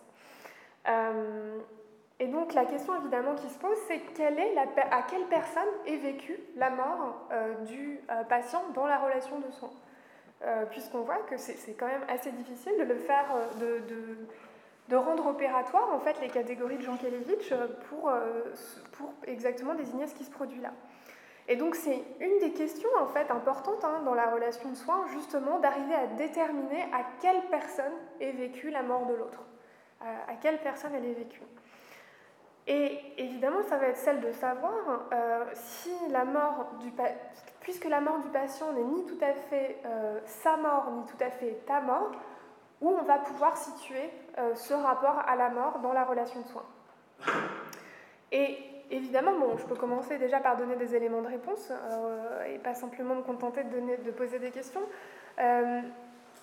Et 2.21 2.27
donc 2.27 2.55
la 2.55 2.65
question 2.65 2.95
évidemment 3.01 3.35
qui 3.35 3.49
se 3.49 3.59
pose, 3.59 3.77
c'est 3.87 4.01
la, 4.19 4.63
à 4.91 5.03
quelle 5.03 5.27
personne 5.27 5.69
est 5.87 5.97
vécue 5.97 6.39
la 6.57 6.71
mort 6.71 7.29
du 7.67 8.01
patient 8.29 8.63
dans 8.75 8.87
la 8.87 8.99
relation 8.99 9.39
de 9.39 9.51
soins? 9.51 9.71
Euh, 10.45 10.67
puisqu'on 10.67 11.01
voit 11.01 11.19
que 11.29 11.37
c'est 11.37 11.73
quand 11.73 11.89
même 11.89 12.05
assez 12.07 12.31
difficile 12.31 12.73
de 12.79 12.85
le 12.85 12.95
faire, 12.95 13.27
euh, 13.61 13.81
de, 14.89 14.97
rendre 14.97 15.27
opératoire 15.27 15.93
en 15.93 15.99
fait 15.99 16.21
les 16.21 16.29
catégories 16.29 16.77
de 16.77 16.83
Jean 16.83 16.97
Kelevitch 16.97 17.51
euh, 17.51 17.67
pour, 17.89 18.13
pour 18.93 19.13
exactement 19.27 19.75
désigner 19.75 20.07
ce 20.07 20.15
qui 20.15 20.23
se 20.23 20.31
produit 20.31 20.61
là. 20.61 20.73
Et 21.49 21.57
donc 21.57 21.75
c'est 21.75 22.05
une 22.21 22.39
des 22.39 22.53
questions 22.53 22.89
en 23.01 23.07
fait 23.07 23.29
importantes 23.33 23.85
hein, 23.85 24.03
dans 24.05 24.15
la 24.15 24.31
relation 24.31 24.71
de 24.71 24.77
soins, 24.77 25.07
justement 25.09 25.59
d'arriver 25.59 25.95
à 25.95 26.07
déterminer 26.07 26.83
à 26.93 27.05
quelle 27.21 27.43
personne 27.51 27.95
est 28.21 28.33
vécue 28.33 28.71
la 28.71 28.83
mort 28.83 29.07
de 29.07 29.15
l'autre, 29.15 29.43
à 30.01 30.35
quelle 30.41 30.59
personne 30.59 30.95
elle 30.95 31.07
est 31.07 31.15
vécue. 31.15 31.43
Et 32.69 33.01
évidemment, 33.17 33.63
ça 33.63 33.79
va 33.79 33.87
être 33.87 33.97
celle 33.97 34.21
de 34.21 34.31
savoir 34.31 35.09
si 35.55 35.91
la 36.11 36.25
mort 36.27 36.67
du, 36.81 36.93
puisque 37.69 37.85
la 37.85 38.01
mort 38.01 38.21
du 38.21 38.29
patient 38.29 38.73
n'est 38.73 38.83
ni 38.83 39.05
tout 39.05 39.19
à 39.21 39.35
fait 39.35 39.77
euh, 39.85 40.21
sa 40.25 40.57
mort, 40.57 40.91
ni 40.91 41.05
tout 41.05 41.23
à 41.23 41.29
fait 41.29 41.61
ta 41.67 41.83
mort, 41.83 42.13
où 42.81 42.89
on 42.89 43.03
va 43.03 43.19
pouvoir 43.19 43.59
situer 43.59 44.11
euh, 44.39 44.55
ce 44.55 44.73
rapport 44.73 45.19
à 45.27 45.37
la 45.37 45.51
mort 45.51 45.81
dans 45.81 45.93
la 45.93 46.05
relation 46.05 46.41
de 46.41 46.47
soins. 46.47 46.65
Et 48.33 48.57
évidemment, 48.91 49.39
bon, 49.39 49.59
je 49.59 49.67
peux 49.67 49.75
commencer 49.75 50.17
déjà 50.17 50.41
par 50.41 50.57
donner 50.57 50.77
des 50.77 50.95
éléments 50.95 51.21
de 51.21 51.29
réponse 51.29 51.71
euh, 51.71 52.45
et 52.45 52.59
pas 52.59 52.73
simplement 52.73 53.17
me 53.17 53.23
contenter 53.23 53.65
de 53.65 54.11
poser 54.13 54.39
des 54.39 54.51
questions. 54.51 54.83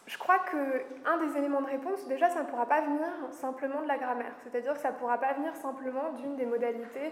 Je 0.07 0.17
crois 0.17 0.39
qu'un 0.39 1.17
des 1.17 1.37
éléments 1.37 1.61
de 1.61 1.67
réponse, 1.67 2.07
déjà, 2.07 2.29
ça 2.29 2.43
ne 2.43 2.47
pourra 2.47 2.67
pas 2.67 2.81
venir 2.81 3.07
simplement 3.31 3.81
de 3.81 3.87
la 3.87 3.97
grammaire. 3.97 4.33
C'est-à-dire 4.43 4.73
que 4.73 4.79
ça 4.79 4.91
ne 4.91 4.95
pourra 4.97 5.17
pas 5.17 5.33
venir 5.33 5.55
simplement 5.55 6.11
d'une 6.13 6.35
des 6.35 6.45
modalités 6.45 7.11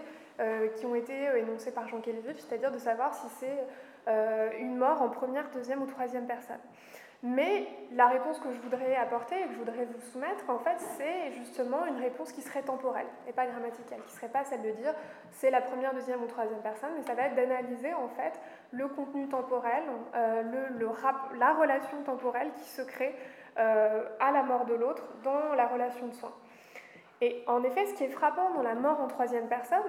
qui 0.76 0.86
ont 0.86 0.94
été 0.94 1.24
énoncées 1.36 1.72
par 1.72 1.88
Jean 1.88 2.00
Kelevitch, 2.00 2.38
c'est-à-dire 2.38 2.70
de 2.70 2.78
savoir 2.78 3.12
si 3.14 3.28
c'est 3.40 3.64
euh, 4.06 4.50
une 4.58 4.76
mort 4.76 5.00
en 5.00 5.08
première, 5.08 5.50
deuxième 5.50 5.80
ou 5.82 5.86
troisième 5.86 6.26
personne. 6.26 6.60
Mais 7.26 7.66
la 7.92 8.06
réponse 8.08 8.38
que 8.38 8.52
je 8.52 8.60
voudrais 8.60 8.96
apporter 8.96 9.34
et 9.34 9.44
que 9.46 9.54
je 9.54 9.58
voudrais 9.58 9.86
vous 9.86 10.00
soumettre, 10.12 10.44
en 10.50 10.58
fait, 10.58 10.76
c'est 10.78 11.32
justement 11.32 11.86
une 11.86 11.96
réponse 11.96 12.30
qui 12.32 12.42
serait 12.42 12.60
temporelle 12.60 13.06
et 13.26 13.32
pas 13.32 13.46
grammaticale, 13.46 14.00
qui 14.00 14.12
ne 14.12 14.16
serait 14.18 14.28
pas 14.28 14.44
celle 14.44 14.60
de 14.60 14.72
dire 14.72 14.92
c'est 15.30 15.50
la 15.50 15.62
première, 15.62 15.94
deuxième 15.94 16.22
ou 16.22 16.26
troisième 16.26 16.60
personne, 16.60 16.90
mais 16.94 17.02
ça 17.02 17.14
va 17.14 17.22
être 17.22 17.34
d'analyser 17.34 17.94
en 17.94 18.08
fait 18.08 18.38
le 18.72 18.88
contenu 18.88 19.26
temporel, 19.26 19.84
euh, 20.14 20.42
la 21.38 21.54
relation 21.54 22.02
temporelle 22.04 22.50
qui 22.56 22.68
se 22.68 22.82
crée 22.82 23.14
euh, 23.56 24.04
à 24.20 24.30
la 24.30 24.42
mort 24.42 24.66
de 24.66 24.74
l'autre 24.74 25.04
dans 25.22 25.54
la 25.54 25.66
relation 25.66 26.06
de 26.06 26.12
soins. 26.12 26.34
Et 27.22 27.42
en 27.46 27.64
effet, 27.64 27.86
ce 27.86 27.94
qui 27.94 28.04
est 28.04 28.08
frappant 28.08 28.50
dans 28.50 28.62
la 28.62 28.74
mort 28.74 29.00
en 29.00 29.06
troisième 29.06 29.48
personne, 29.48 29.80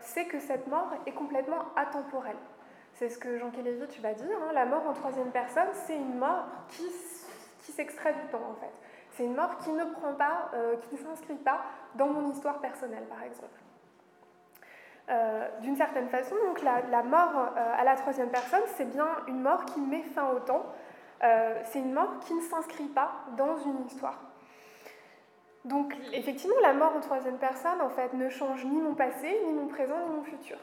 c'est 0.00 0.24
que 0.24 0.40
cette 0.40 0.66
mort 0.66 0.92
est 1.06 1.12
complètement 1.12 1.66
atemporelle. 1.76 2.34
C'est 2.94 3.08
ce 3.08 3.18
que 3.18 3.38
Jean 3.38 3.50
Kelevitch 3.50 4.00
va 4.00 4.14
dire. 4.14 4.36
Hein. 4.42 4.52
La 4.52 4.66
mort 4.66 4.86
en 4.88 4.92
troisième 4.92 5.30
personne, 5.30 5.68
c'est 5.72 5.96
une 5.96 6.16
mort 6.16 6.44
qui, 6.68 6.84
qui 7.64 7.72
s'extrait 7.72 8.14
du 8.14 8.30
temps, 8.30 8.50
en 8.50 8.54
fait. 8.54 8.72
C'est 9.16 9.24
une 9.24 9.34
mort 9.34 9.58
qui 9.58 9.70
ne 9.70 9.84
prend 9.84 10.12
pas, 10.14 10.50
euh, 10.54 10.76
qui 10.76 10.94
ne 10.94 11.00
s'inscrit 11.00 11.36
pas 11.36 11.60
dans 11.96 12.06
mon 12.06 12.30
histoire 12.30 12.60
personnelle, 12.60 13.04
par 13.08 13.22
exemple. 13.22 13.60
Euh, 15.10 15.48
d'une 15.60 15.76
certaine 15.76 16.08
façon, 16.08 16.34
la, 16.62 17.02
mort 17.02 17.52
euh, 17.56 17.74
à 17.78 17.84
la 17.84 17.96
troisième 17.96 18.30
personne, 18.30 18.62
c'est 18.76 18.90
bien 18.90 19.08
une 19.28 19.40
mort 19.40 19.64
qui 19.66 19.80
met 19.80 20.02
fin 20.02 20.30
au 20.30 20.40
temps. 20.40 20.66
c'est 21.64 21.78
une 21.78 21.92
mort 21.92 22.18
qui 22.20 22.34
ne 22.34 22.42
s'inscrit 22.42 22.88
pas 22.88 23.12
dans 23.36 23.56
une 23.56 23.86
histoire. 23.86 24.20
Donc, 25.64 25.96
effectivement, 26.12 26.56
la 26.62 26.74
mort 26.74 26.94
en 26.96 27.00
troisième 27.00 27.38
personne, 27.38 27.80
en 27.80 27.88
fait, 27.88 28.12
ne 28.12 28.28
change 28.28 28.64
ni 28.64 28.80
mon 28.80 28.94
passé, 28.94 29.40
ni 29.46 29.52
mon 29.52 29.66
présent, 29.66 29.96
ni 30.08 30.16
mon 30.16 30.22
futur. 30.22 30.58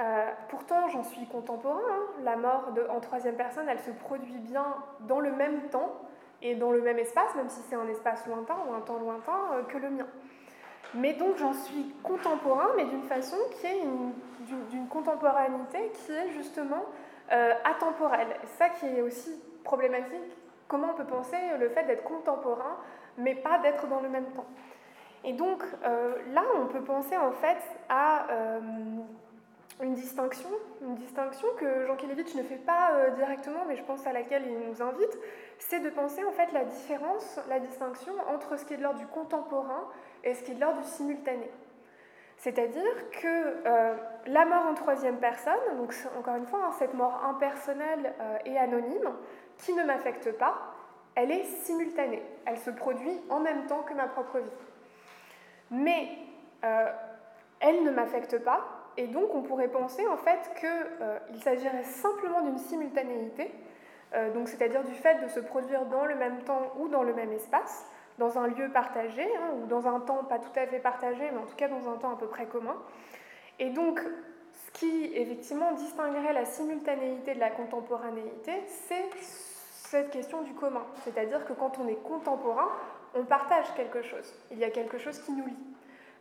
Euh, 0.00 0.30
pourtant, 0.48 0.88
j'en 0.88 1.02
suis 1.02 1.26
contemporain. 1.26 1.80
Hein. 1.90 2.22
La 2.24 2.36
mort 2.36 2.72
en 2.88 3.00
troisième 3.00 3.36
personne, 3.36 3.68
elle 3.68 3.80
se 3.80 3.90
produit 3.90 4.38
bien 4.38 4.76
dans 5.00 5.20
le 5.20 5.32
même 5.32 5.68
temps 5.68 5.92
et 6.40 6.54
dans 6.54 6.72
le 6.72 6.80
même 6.80 6.98
espace, 6.98 7.34
même 7.36 7.48
si 7.48 7.60
c'est 7.68 7.76
un 7.76 7.86
espace 7.88 8.26
lointain 8.26 8.56
ou 8.68 8.74
un 8.74 8.80
temps 8.80 8.98
lointain 8.98 9.38
euh, 9.52 9.62
que 9.64 9.78
le 9.78 9.90
mien. 9.90 10.06
Mais 10.94 11.14
donc 11.14 11.36
j'en 11.36 11.52
suis 11.52 11.94
contemporain, 12.02 12.68
mais 12.76 12.84
d'une 12.84 13.02
façon 13.02 13.36
qui 13.52 13.66
est 13.66 13.82
d'une 14.70 14.88
contemporanéité 14.88 15.90
qui 15.94 16.12
est 16.12 16.30
justement 16.30 16.84
euh, 17.32 17.52
atemporelle. 17.64 18.36
ça 18.58 18.68
qui 18.70 18.86
est 18.86 19.00
aussi 19.00 19.40
problématique 19.64 20.36
comment 20.68 20.88
on 20.90 20.94
peut 20.94 21.04
penser 21.04 21.36
le 21.58 21.68
fait 21.68 21.84
d'être 21.84 22.02
contemporain, 22.02 22.76
mais 23.16 23.34
pas 23.34 23.58
d'être 23.58 23.86
dans 23.86 24.00
le 24.00 24.08
même 24.08 24.26
temps. 24.32 24.46
Et 25.22 25.34
donc 25.34 25.62
là, 26.32 26.42
on 26.60 26.66
peut 26.66 26.82
penser 26.82 27.16
en 27.16 27.30
fait 27.30 27.58
à 27.90 28.26
une 29.80 29.94
distinction, 29.94 30.48
une 30.82 30.94
distinction 30.96 31.48
que 31.58 31.86
Jean 31.86 31.96
Kelevitch 31.96 32.34
ne 32.34 32.42
fait 32.42 32.56
pas 32.56 32.92
euh, 32.92 33.10
directement, 33.10 33.64
mais 33.66 33.76
je 33.76 33.82
pense 33.82 34.06
à 34.06 34.12
laquelle 34.12 34.44
il 34.46 34.68
nous 34.68 34.82
invite, 34.82 35.18
c'est 35.58 35.80
de 35.80 35.90
penser 35.90 36.24
en 36.24 36.32
fait 36.32 36.52
la 36.52 36.64
différence, 36.64 37.40
la 37.48 37.58
distinction 37.58 38.12
entre 38.28 38.58
ce 38.58 38.64
qui 38.64 38.74
est 38.74 38.76
de 38.76 38.82
l'ordre 38.82 38.98
du 38.98 39.06
contemporain 39.06 39.88
et 40.24 40.34
ce 40.34 40.42
qui 40.42 40.52
est 40.52 40.54
de 40.54 40.60
l'ordre 40.60 40.82
du 40.82 40.88
simultané. 40.88 41.50
C'est-à-dire 42.36 43.10
que 43.12 43.66
euh, 43.66 43.94
la 44.26 44.44
mort 44.44 44.66
en 44.66 44.74
troisième 44.74 45.18
personne, 45.18 45.54
donc 45.76 45.94
encore 46.18 46.36
une 46.36 46.46
fois, 46.46 46.60
hein, 46.66 46.72
cette 46.78 46.94
mort 46.94 47.24
impersonnelle 47.24 48.14
euh, 48.20 48.38
et 48.44 48.58
anonyme, 48.58 49.12
qui 49.58 49.72
ne 49.74 49.84
m'affecte 49.84 50.32
pas, 50.32 50.74
elle 51.14 51.30
est 51.30 51.44
simultanée. 51.44 52.22
Elle 52.46 52.58
se 52.58 52.70
produit 52.70 53.20
en 53.30 53.38
même 53.38 53.66
temps 53.66 53.82
que 53.82 53.94
ma 53.94 54.08
propre 54.08 54.38
vie. 54.38 54.50
Mais 55.70 56.08
elle 57.60 57.82
ne 57.82 57.90
m'affecte 57.90 58.38
pas, 58.38 58.81
et 58.96 59.06
donc 59.06 59.34
on 59.34 59.42
pourrait 59.42 59.68
penser 59.68 60.06
en 60.06 60.16
fait 60.16 60.50
qu'il 60.58 60.68
euh, 60.68 61.18
s'agirait 61.42 61.84
simplement 61.84 62.42
d'une 62.42 62.58
simultanéité, 62.58 63.50
euh, 64.14 64.32
donc 64.32 64.48
c'est-à-dire 64.48 64.84
du 64.84 64.94
fait 64.94 65.22
de 65.22 65.28
se 65.28 65.40
produire 65.40 65.86
dans 65.86 66.04
le 66.04 66.14
même 66.14 66.42
temps 66.42 66.72
ou 66.78 66.88
dans 66.88 67.02
le 67.02 67.14
même 67.14 67.32
espace, 67.32 67.86
dans 68.18 68.38
un 68.38 68.46
lieu 68.46 68.68
partagé, 68.70 69.22
hein, 69.22 69.54
ou 69.62 69.66
dans 69.66 69.86
un 69.86 70.00
temps 70.00 70.24
pas 70.24 70.38
tout 70.38 70.56
à 70.56 70.66
fait 70.66 70.80
partagé, 70.80 71.30
mais 71.32 71.38
en 71.38 71.46
tout 71.46 71.56
cas 71.56 71.68
dans 71.68 71.90
un 71.90 71.96
temps 71.96 72.12
à 72.12 72.16
peu 72.16 72.26
près 72.26 72.46
commun. 72.46 72.76
Et 73.58 73.70
donc 73.70 74.00
ce 74.52 74.70
qui 74.72 75.12
effectivement 75.14 75.72
distinguerait 75.72 76.32
la 76.32 76.44
simultanéité 76.44 77.34
de 77.34 77.40
la 77.40 77.50
contemporanéité, 77.50 78.52
c'est 78.66 79.04
cette 79.20 80.10
question 80.10 80.42
du 80.42 80.52
commun. 80.54 80.84
C'est-à-dire 81.04 81.44
que 81.44 81.52
quand 81.52 81.78
on 81.78 81.88
est 81.88 82.02
contemporain, 82.02 82.68
on 83.14 83.24
partage 83.24 83.66
quelque 83.74 84.02
chose. 84.02 84.34
Il 84.50 84.58
y 84.58 84.64
a 84.64 84.70
quelque 84.70 84.98
chose 84.98 85.18
qui 85.20 85.32
nous 85.32 85.46
lie. 85.46 85.71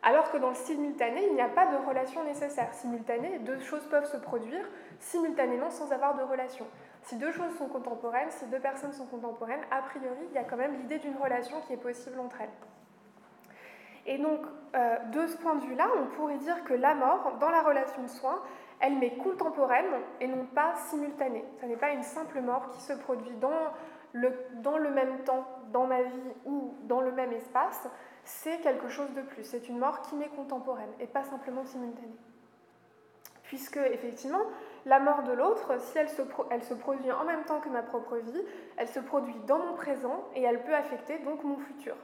Alors 0.03 0.31
que 0.31 0.37
dans 0.37 0.49
le 0.49 0.55
simultané, 0.55 1.27
il 1.27 1.35
n'y 1.35 1.41
a 1.41 1.49
pas 1.49 1.67
de 1.67 1.77
relation 1.87 2.23
nécessaire. 2.23 2.73
Simultané, 2.73 3.39
deux 3.39 3.59
choses 3.59 3.85
peuvent 3.85 4.09
se 4.09 4.17
produire 4.17 4.67
simultanément 4.99 5.69
sans 5.69 5.91
avoir 5.91 6.15
de 6.15 6.23
relation. 6.23 6.65
Si 7.03 7.17
deux 7.17 7.31
choses 7.31 7.55
sont 7.57 7.67
contemporaines, 7.67 8.31
si 8.31 8.45
deux 8.47 8.59
personnes 8.59 8.93
sont 8.93 9.05
contemporaines, 9.05 9.61
a 9.69 9.81
priori, 9.81 10.25
il 10.29 10.35
y 10.35 10.39
a 10.39 10.43
quand 10.43 10.57
même 10.57 10.73
l'idée 10.73 10.97
d'une 10.97 11.17
relation 11.17 11.61
qui 11.67 11.73
est 11.73 11.77
possible 11.77 12.19
entre 12.19 12.41
elles. 12.41 12.49
Et 14.07 14.17
donc, 14.17 14.39
euh, 14.75 14.97
de 15.11 15.27
ce 15.27 15.37
point 15.37 15.55
de 15.55 15.65
vue-là, 15.65 15.87
on 15.95 16.07
pourrait 16.15 16.37
dire 16.37 16.63
que 16.63 16.73
la 16.73 16.95
mort, 16.95 17.37
dans 17.39 17.51
la 17.51 17.61
relation 17.61 18.01
de 18.01 18.07
soins, 18.07 18.41
elle 18.79 18.97
m'est 18.97 19.17
contemporaine 19.17 19.85
et 20.19 20.27
non 20.27 20.45
pas 20.55 20.73
simultanée. 20.89 21.45
Ce 21.59 21.67
n'est 21.67 21.77
pas 21.77 21.91
une 21.91 22.01
simple 22.01 22.41
mort 22.41 22.69
qui 22.69 22.81
se 22.81 22.93
produit 22.93 23.35
dans 23.35 23.71
le, 24.13 24.33
dans 24.63 24.77
le 24.77 24.89
même 24.89 25.19
temps, 25.23 25.45
dans 25.71 25.85
ma 25.85 26.01
vie 26.01 26.33
ou 26.45 26.73
dans 26.83 27.01
le 27.01 27.11
même 27.11 27.31
espace, 27.31 27.87
c'est 28.23 28.59
quelque 28.61 28.89
chose 28.89 29.11
de 29.13 29.21
plus. 29.21 29.43
C'est 29.43 29.67
une 29.67 29.79
mort 29.79 30.01
qui 30.01 30.15
m'est 30.15 30.29
contemporaine 30.29 30.91
et 30.99 31.07
pas 31.07 31.23
simplement 31.23 31.63
simultanée. 31.65 32.15
Puisque, 33.43 33.77
effectivement, 33.77 34.43
la 34.85 34.99
mort 34.99 35.23
de 35.23 35.33
l'autre, 35.33 35.79
si 35.79 35.97
elle 35.97 36.09
se, 36.09 36.73
produit 36.73 37.11
en 37.11 37.25
même 37.25 37.43
temps 37.43 37.59
que 37.59 37.69
ma 37.69 37.83
propre 37.83 38.17
vie, 38.17 38.41
elle 38.77 38.87
se 38.87 38.99
produit 38.99 39.35
dans 39.45 39.59
mon 39.59 39.73
présent 39.73 40.23
et 40.35 40.41
elle 40.43 40.63
peut 40.63 40.73
affecter 40.73 41.19
donc 41.19 41.43
mon 41.43 41.57
futur. 41.57 41.95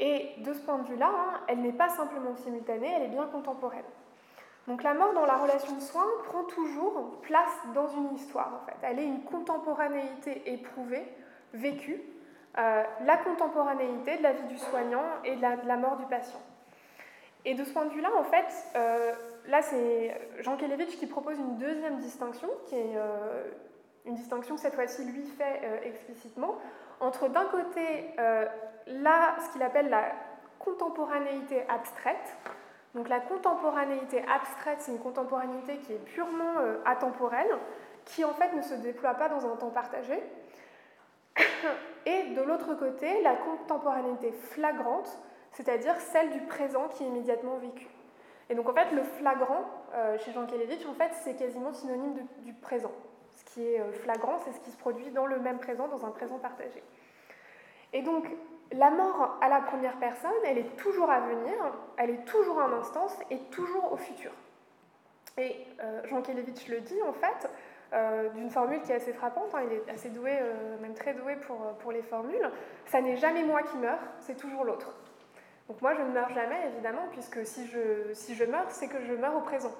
Et 0.00 0.34
de 0.38 0.52
ce 0.52 0.60
point 0.60 0.78
de 0.78 0.86
vue-là, 0.86 1.10
hein, 1.10 1.40
elle 1.48 1.60
n'est 1.60 1.72
pas 1.72 1.88
simplement 1.88 2.36
simultanée, 2.36 2.92
elle 2.94 3.04
est 3.04 3.08
bien 3.08 3.26
contemporaine. 3.26 3.84
Donc 4.68 4.82
la 4.82 4.92
mort 4.92 5.14
dans 5.14 5.24
la 5.24 5.38
relation 5.38 5.74
de 5.74 5.80
soins 5.80 6.06
prend 6.24 6.44
toujours 6.44 7.18
place 7.22 7.58
dans 7.74 7.88
une 7.88 8.14
histoire, 8.14 8.60
en 8.62 8.66
fait. 8.66 8.76
Elle 8.82 8.98
est 8.98 9.06
une 9.06 9.24
contemporanéité 9.24 10.52
éprouvée, 10.52 11.08
vécue, 11.54 12.02
euh, 12.58 12.82
la 13.04 13.16
contemporanéité 13.18 14.16
de 14.16 14.22
la 14.24 14.32
vie 14.32 14.48
du 14.48 14.58
soignant 14.58 15.04
et 15.24 15.36
de 15.36 15.42
la, 15.42 15.76
mort 15.76 15.96
du 15.96 16.06
patient. 16.06 16.40
Et 17.44 17.54
de 17.54 17.62
ce 17.62 17.72
point 17.72 17.84
de 17.84 17.90
vue-là, 17.90 18.10
en 18.18 18.24
fait, 18.24 18.46
euh, 18.74 19.12
là 19.46 19.62
c'est 19.62 20.20
Jean 20.40 20.56
Kelevitch 20.56 20.98
qui 20.98 21.06
propose 21.06 21.38
une 21.38 21.56
deuxième 21.58 21.98
distinction, 21.98 22.48
qui 22.66 22.74
est 22.74 22.96
euh, 22.96 23.44
une 24.06 24.16
distinction 24.16 24.56
que 24.56 24.60
cette 24.60 24.74
fois-ci 24.74 25.04
lui 25.04 25.24
fait 25.24 25.60
explicitement, 25.84 26.56
entre 26.98 27.28
d'un 27.28 27.44
côté 27.44 28.10
là, 28.88 29.36
ce 29.44 29.52
qu'il 29.52 29.62
appelle 29.62 29.88
la 29.88 30.06
contemporanéité 30.58 31.64
abstraite. 31.68 32.36
Donc 32.94 33.08
la 33.08 33.20
contemporanéité 33.20 34.24
abstraite, 34.34 34.78
c'est 34.80 34.90
une 34.90 34.98
contemporanéité 34.98 35.76
qui 35.76 35.92
est 35.92 36.04
purement 36.04 36.54
atemporelle, 36.84 37.50
qui 38.04 38.24
en 38.24 38.32
fait 38.32 38.52
ne 38.54 38.62
se 38.62 38.74
déploie 38.74 39.14
pas 39.14 39.28
dans 39.28 39.46
un 39.46 39.56
temps 39.56 39.70
partagé, 39.70 40.20
et 42.06 42.34
de 42.34 42.42
l'autre 42.42 42.74
côté, 42.74 43.22
la 43.22 43.36
contemporanéité 43.36 44.32
flagrante, 44.32 45.18
c'est-à-dire 45.52 45.98
celle 46.00 46.30
du 46.30 46.40
présent 46.42 46.88
qui 46.88 47.04
est 47.04 47.06
immédiatement 47.06 47.56
vécu. 47.58 47.86
Et 48.50 48.54
donc 48.54 48.68
en 48.68 48.72
fait, 48.72 48.92
le 48.92 49.02
flagrant, 49.02 49.64
euh, 49.94 50.18
chez 50.18 50.32
Jean 50.32 50.46
Kelevitch, 50.46 50.86
en 50.86 50.94
fait, 50.94 51.10
c'est 51.22 51.34
quasiment 51.34 51.72
synonyme 51.72 52.14
du 52.38 52.52
présent. 52.54 52.92
Ce 53.32 53.44
qui 53.44 53.66
est 53.66 53.80
euh, 53.80 53.92
flagrant, 53.92 54.38
c'est 54.44 54.52
ce 54.52 54.60
qui 54.60 54.70
se 54.70 54.76
produit 54.76 55.10
dans 55.10 55.26
le 55.26 55.38
même 55.38 55.58
présent, 55.58 55.88
dans 55.88 56.06
un 56.06 56.10
présent 56.10 56.38
partagé. 56.38 56.82
Et 57.92 58.02
donc, 58.02 58.24
la 58.72 58.90
mort 58.90 59.38
à 59.40 59.48
la 59.48 59.60
première 59.60 59.96
personne, 59.98 60.30
elle 60.44 60.58
est 60.58 60.76
toujours 60.76 61.10
à 61.10 61.20
venir, 61.20 61.54
elle 61.96 62.10
est 62.10 62.24
toujours 62.24 62.58
en 62.58 62.72
instance 62.72 63.16
et 63.30 63.38
toujours 63.50 63.92
au 63.92 63.96
futur. 63.96 64.30
Et 65.36 65.56
euh, 65.80 66.02
Jean 66.06 66.20
Kelevitch 66.20 66.68
le 66.68 66.80
dit, 66.80 67.00
en 67.02 67.12
fait, 67.12 67.48
euh, 67.94 68.28
d'une 68.30 68.50
formule 68.50 68.82
qui 68.82 68.92
est 68.92 68.96
assez 68.96 69.14
frappante, 69.14 69.54
hein, 69.54 69.60
il 69.66 69.72
est 69.72 69.90
assez 69.90 70.10
doué, 70.10 70.36
euh, 70.38 70.76
même 70.82 70.92
très 70.92 71.14
doué 71.14 71.36
pour, 71.36 71.62
euh, 71.62 71.72
pour 71.78 71.90
les 71.90 72.02
formules, 72.02 72.50
ça 72.84 73.00
n'est 73.00 73.16
jamais 73.16 73.42
moi 73.44 73.62
qui 73.62 73.78
meurs, 73.78 74.00
c'est 74.20 74.36
toujours 74.36 74.64
l'autre. 74.64 74.94
Donc 75.68 75.80
moi 75.80 75.94
je 75.94 76.02
ne 76.02 76.10
meurs 76.10 76.28
jamais 76.30 76.68
évidemment, 76.72 77.06
puisque 77.12 77.46
si 77.46 77.66
je, 77.66 78.12
si 78.12 78.34
je 78.34 78.44
meurs, 78.44 78.70
c'est 78.70 78.88
que 78.88 79.00
je 79.00 79.14
meurs 79.14 79.36
au 79.36 79.40
présent. 79.40 79.72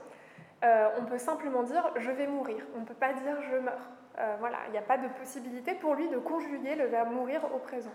on 0.63 1.05
peut 1.05 1.19
simplement 1.19 1.63
dire 1.63 1.93
je 1.97 2.11
vais 2.11 2.27
mourir, 2.27 2.65
on 2.77 2.81
ne 2.81 2.85
peut 2.85 2.95
pas 2.95 3.13
dire 3.13 3.43
je 3.43 3.57
meurs. 3.57 3.91
voilà, 4.39 4.59
il 4.67 4.73
n'y 4.73 4.79
a 4.79 4.83
pas 4.83 4.99
de 4.99 5.09
possibilité 5.09 5.75
pour 5.75 5.95
lui 5.95 6.09
de 6.09 6.19
conjuguer 6.19 6.75
le 6.77 6.87
verbe 6.87 7.13
mourir 7.13 7.41
au 7.55 7.59
présent. 7.59 7.95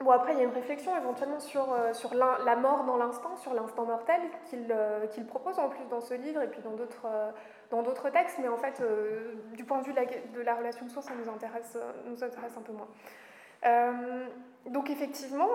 Bon, 0.00 0.10
après, 0.10 0.34
il 0.34 0.38
y 0.38 0.40
a 0.42 0.44
une 0.44 0.54
réflexion 0.54 0.94
éventuellement 0.94 1.40
sur, 1.40 1.72
euh, 1.72 1.94
sur 1.94 2.12
la 2.14 2.56
mort 2.56 2.84
dans 2.84 2.98
l'instant, 2.98 3.34
sur 3.36 3.54
l'instant 3.54 3.86
mortel, 3.86 4.20
euh, 4.52 5.06
qu'il 5.06 5.24
propose 5.24 5.58
en 5.58 5.70
plus 5.70 5.84
dans 5.88 6.02
ce 6.02 6.12
livre 6.12 6.42
et 6.42 6.48
puis 6.48 6.60
dans 6.60 6.72
d'autres 6.72 7.06
euh, 7.06 8.10
textes, 8.10 8.38
mais 8.40 8.48
en 8.48 8.58
fait, 8.58 8.82
du 9.54 9.64
point 9.64 9.80
de 9.80 9.86
vue 9.86 9.94
de 9.94 10.40
la, 10.42 10.54
relation 10.54 10.84
de 10.84 10.90
source, 10.90 11.06
ça 11.06 11.14
nous 11.14 11.30
intéresse, 11.30 11.78
nous 12.04 12.22
intéresse 12.22 12.52
un 12.56 12.62
peu 12.62 12.72
moins. 12.72 12.88
donc, 14.66 14.90
effectivement, 14.90 15.48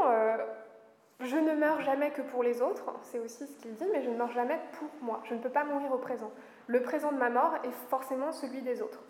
je 1.20 1.38
ne 1.38 1.54
meurs 1.54 1.82
jamais 1.82 2.10
que 2.10 2.24
pour 2.24 2.42
les 2.42 2.62
autres, 2.62 2.92
c'est 3.04 3.20
aussi 3.20 3.46
ce 3.46 3.58
qu'il 3.58 3.76
dit, 3.76 3.86
mais 3.94 4.02
je 4.02 4.10
ne 4.10 4.18
meurs 4.18 4.32
jamais 4.32 4.60
pour 4.74 4.90
moi. 5.02 5.22
Je 5.26 5.36
ne 5.36 5.40
peux 5.40 5.50
pas 5.50 5.64
mourir 5.64 5.92
au 5.94 6.00
présent. 6.00 6.32
Le 6.66 6.82
présent 6.82 7.12
de 7.12 7.18
ma 7.18 7.30
mort 7.30 7.56
est 7.64 7.72
forcément 7.90 8.32
celui 8.32 8.62
des 8.64 8.82
autres. 8.82 9.02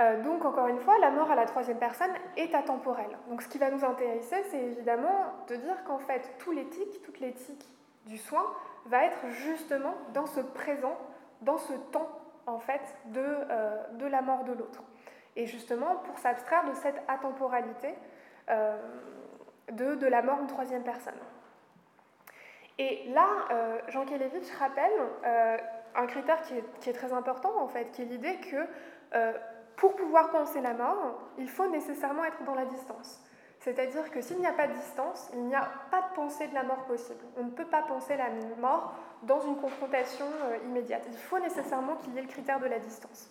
Euh, 0.00 0.22
donc, 0.22 0.44
encore 0.44 0.68
une 0.68 0.78
fois, 0.78 0.96
la 1.00 1.10
mort 1.10 1.30
à 1.30 1.34
la 1.34 1.44
troisième 1.44 1.78
personne 1.78 2.12
est 2.36 2.54
atemporelle. 2.54 3.18
Donc, 3.28 3.42
ce 3.42 3.48
qui 3.48 3.58
va 3.58 3.70
nous 3.70 3.84
intéresser, 3.84 4.44
c'est 4.50 4.62
évidemment 4.62 5.34
de 5.48 5.56
dire 5.56 5.82
qu'en 5.84 5.98
fait, 5.98 6.30
l'éthique, 6.54 7.02
toute 7.02 7.18
l'éthique 7.18 7.68
du 8.06 8.16
soin 8.16 8.44
va 8.86 9.04
être 9.04 9.28
justement 9.28 9.94
dans 10.14 10.26
ce 10.26 10.40
présent, 10.40 10.96
dans 11.42 11.58
ce 11.58 11.72
temps, 11.72 12.08
en 12.46 12.60
fait, 12.60 12.96
de, 13.06 13.20
euh, 13.20 13.76
de 13.94 14.06
la 14.06 14.22
mort 14.22 14.44
de 14.44 14.52
l'autre. 14.52 14.82
Et 15.34 15.46
justement, 15.46 15.96
pour 15.96 16.18
s'abstraire 16.18 16.64
de 16.64 16.74
cette 16.74 17.02
atemporalité 17.08 17.94
euh, 18.50 18.76
de, 19.72 19.96
de, 19.96 20.06
la 20.06 20.22
mort 20.22 20.38
en 20.40 20.46
troisième 20.46 20.82
personne. 20.82 21.18
Et 22.78 23.08
là, 23.08 23.26
Jean 23.88 24.04
Kelevitch 24.04 24.48
rappelle 24.60 24.92
un 25.96 26.06
critère 26.06 26.40
qui 26.42 26.54
est, 26.54 26.64
qui 26.80 26.90
est, 26.90 26.92
très 26.92 27.12
important, 27.12 27.52
en 27.60 27.66
fait, 27.66 27.90
qui 27.90 28.02
est 28.02 28.04
l'idée 28.04 28.38
que 28.38 28.66
pour 29.78 29.94
pouvoir 29.94 30.30
penser 30.30 30.60
la 30.60 30.74
mort, 30.74 31.20
il 31.38 31.48
faut 31.48 31.68
nécessairement 31.68 32.24
être 32.24 32.42
dans 32.44 32.54
la 32.54 32.66
distance. 32.66 33.20
C'est-à-dire 33.60 34.10
que 34.10 34.20
s'il 34.20 34.38
n'y 34.38 34.46
a 34.46 34.52
pas 34.52 34.66
de 34.66 34.72
distance, 34.72 35.30
il 35.34 35.44
n'y 35.44 35.54
a 35.54 35.68
pas 35.90 36.02
de 36.02 36.14
pensée 36.14 36.48
de 36.48 36.54
la 36.54 36.64
mort 36.64 36.84
possible. 36.84 37.20
On 37.36 37.44
ne 37.44 37.50
peut 37.50 37.64
pas 37.64 37.82
penser 37.82 38.16
la 38.16 38.28
mort 38.60 38.94
dans 39.22 39.40
une 39.40 39.56
confrontation 39.56 40.26
euh, 40.44 40.58
immédiate. 40.64 41.04
Il 41.08 41.16
faut 41.16 41.38
nécessairement 41.38 41.96
qu'il 41.96 42.14
y 42.14 42.18
ait 42.18 42.22
le 42.22 42.28
critère 42.28 42.60
de 42.60 42.66
la 42.66 42.78
distance. 42.78 43.30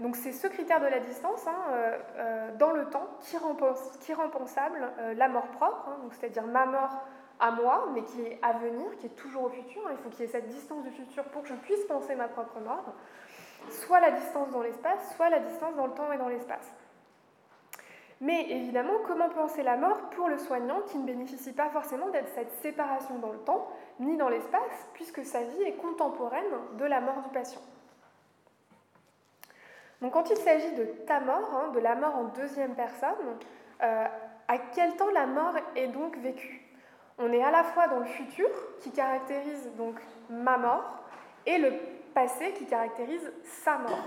Donc 0.00 0.16
c'est 0.16 0.32
ce 0.32 0.46
critère 0.46 0.80
de 0.80 0.86
la 0.86 0.98
distance 0.98 1.46
hein, 1.46 1.54
euh, 1.70 1.98
euh, 2.16 2.56
dans 2.56 2.70
le 2.70 2.86
temps 2.86 3.06
qui 3.20 3.36
rend, 3.36 3.54
qui 4.00 4.12
pensable 4.32 4.88
la 5.16 5.28
mort 5.28 5.48
propre, 5.48 5.88
hein, 5.88 6.08
c'est-à-dire 6.12 6.46
ma 6.46 6.66
mort 6.66 7.02
à 7.38 7.50
moi, 7.50 7.88
mais 7.94 8.02
qui 8.02 8.22
est 8.22 8.38
à 8.42 8.52
venir, 8.54 8.86
qui 8.98 9.06
est 9.06 9.16
toujours 9.16 9.44
au 9.44 9.50
futur. 9.50 9.82
Il 9.90 9.96
faut 9.98 10.08
qu'il 10.08 10.22
y 10.22 10.28
ait 10.28 10.32
cette 10.32 10.48
distance 10.48 10.82
du 10.84 10.90
futur 10.90 11.24
pour 11.24 11.42
que 11.42 11.48
je 11.48 11.54
puisse 11.54 11.84
penser 11.84 12.14
ma 12.14 12.28
propre 12.28 12.60
mort 12.60 12.94
soit 13.68 14.00
la 14.00 14.10
distance 14.10 14.50
dans 14.50 14.62
l'espace, 14.62 15.14
soit 15.16 15.30
la 15.30 15.40
distance 15.40 15.74
dans 15.76 15.86
le 15.86 15.92
temps 15.92 16.12
et 16.12 16.18
dans 16.18 16.28
l'espace. 16.28 16.72
Mais 18.20 18.50
évidemment, 18.50 18.92
comment 19.06 19.30
penser 19.30 19.62
la 19.62 19.76
mort 19.76 20.10
pour 20.10 20.28
le 20.28 20.36
soignant 20.36 20.80
qui 20.82 20.98
ne 20.98 21.06
bénéficie 21.06 21.54
pas 21.54 21.70
forcément 21.70 22.10
d'être 22.10 22.28
cette 22.34 22.52
séparation 22.60 23.18
dans 23.18 23.32
le 23.32 23.38
temps 23.38 23.66
ni 23.98 24.16
dans 24.18 24.28
l'espace, 24.28 24.86
puisque 24.92 25.24
sa 25.24 25.42
vie 25.42 25.62
est 25.62 25.76
contemporaine 25.76 26.44
de 26.78 26.84
la 26.84 27.00
mort 27.00 27.22
du 27.22 27.30
patient 27.30 27.62
Donc 30.02 30.12
quand 30.12 30.28
il 30.30 30.36
s'agit 30.36 30.72
de 30.72 30.84
ta 31.06 31.20
mort, 31.20 31.50
hein, 31.54 31.70
de 31.72 31.80
la 31.80 31.94
mort 31.94 32.14
en 32.14 32.24
deuxième 32.24 32.74
personne, 32.74 33.16
euh, 33.82 34.04
à 34.48 34.58
quel 34.74 34.96
temps 34.96 35.10
la 35.10 35.26
mort 35.26 35.54
est 35.74 35.88
donc 35.88 36.18
vécue? 36.18 36.66
On 37.18 37.32
est 37.32 37.42
à 37.42 37.50
la 37.50 37.64
fois 37.64 37.88
dans 37.88 38.00
le 38.00 38.06
futur, 38.06 38.48
qui 38.80 38.90
caractérise 38.90 39.70
donc 39.76 39.96
ma 40.28 40.58
mort, 40.58 41.04
et 41.46 41.56
le 41.56 41.72
passé, 42.14 42.52
qui 42.52 42.66
caractérise 42.66 43.32
sa 43.44 43.78
mort. 43.78 44.04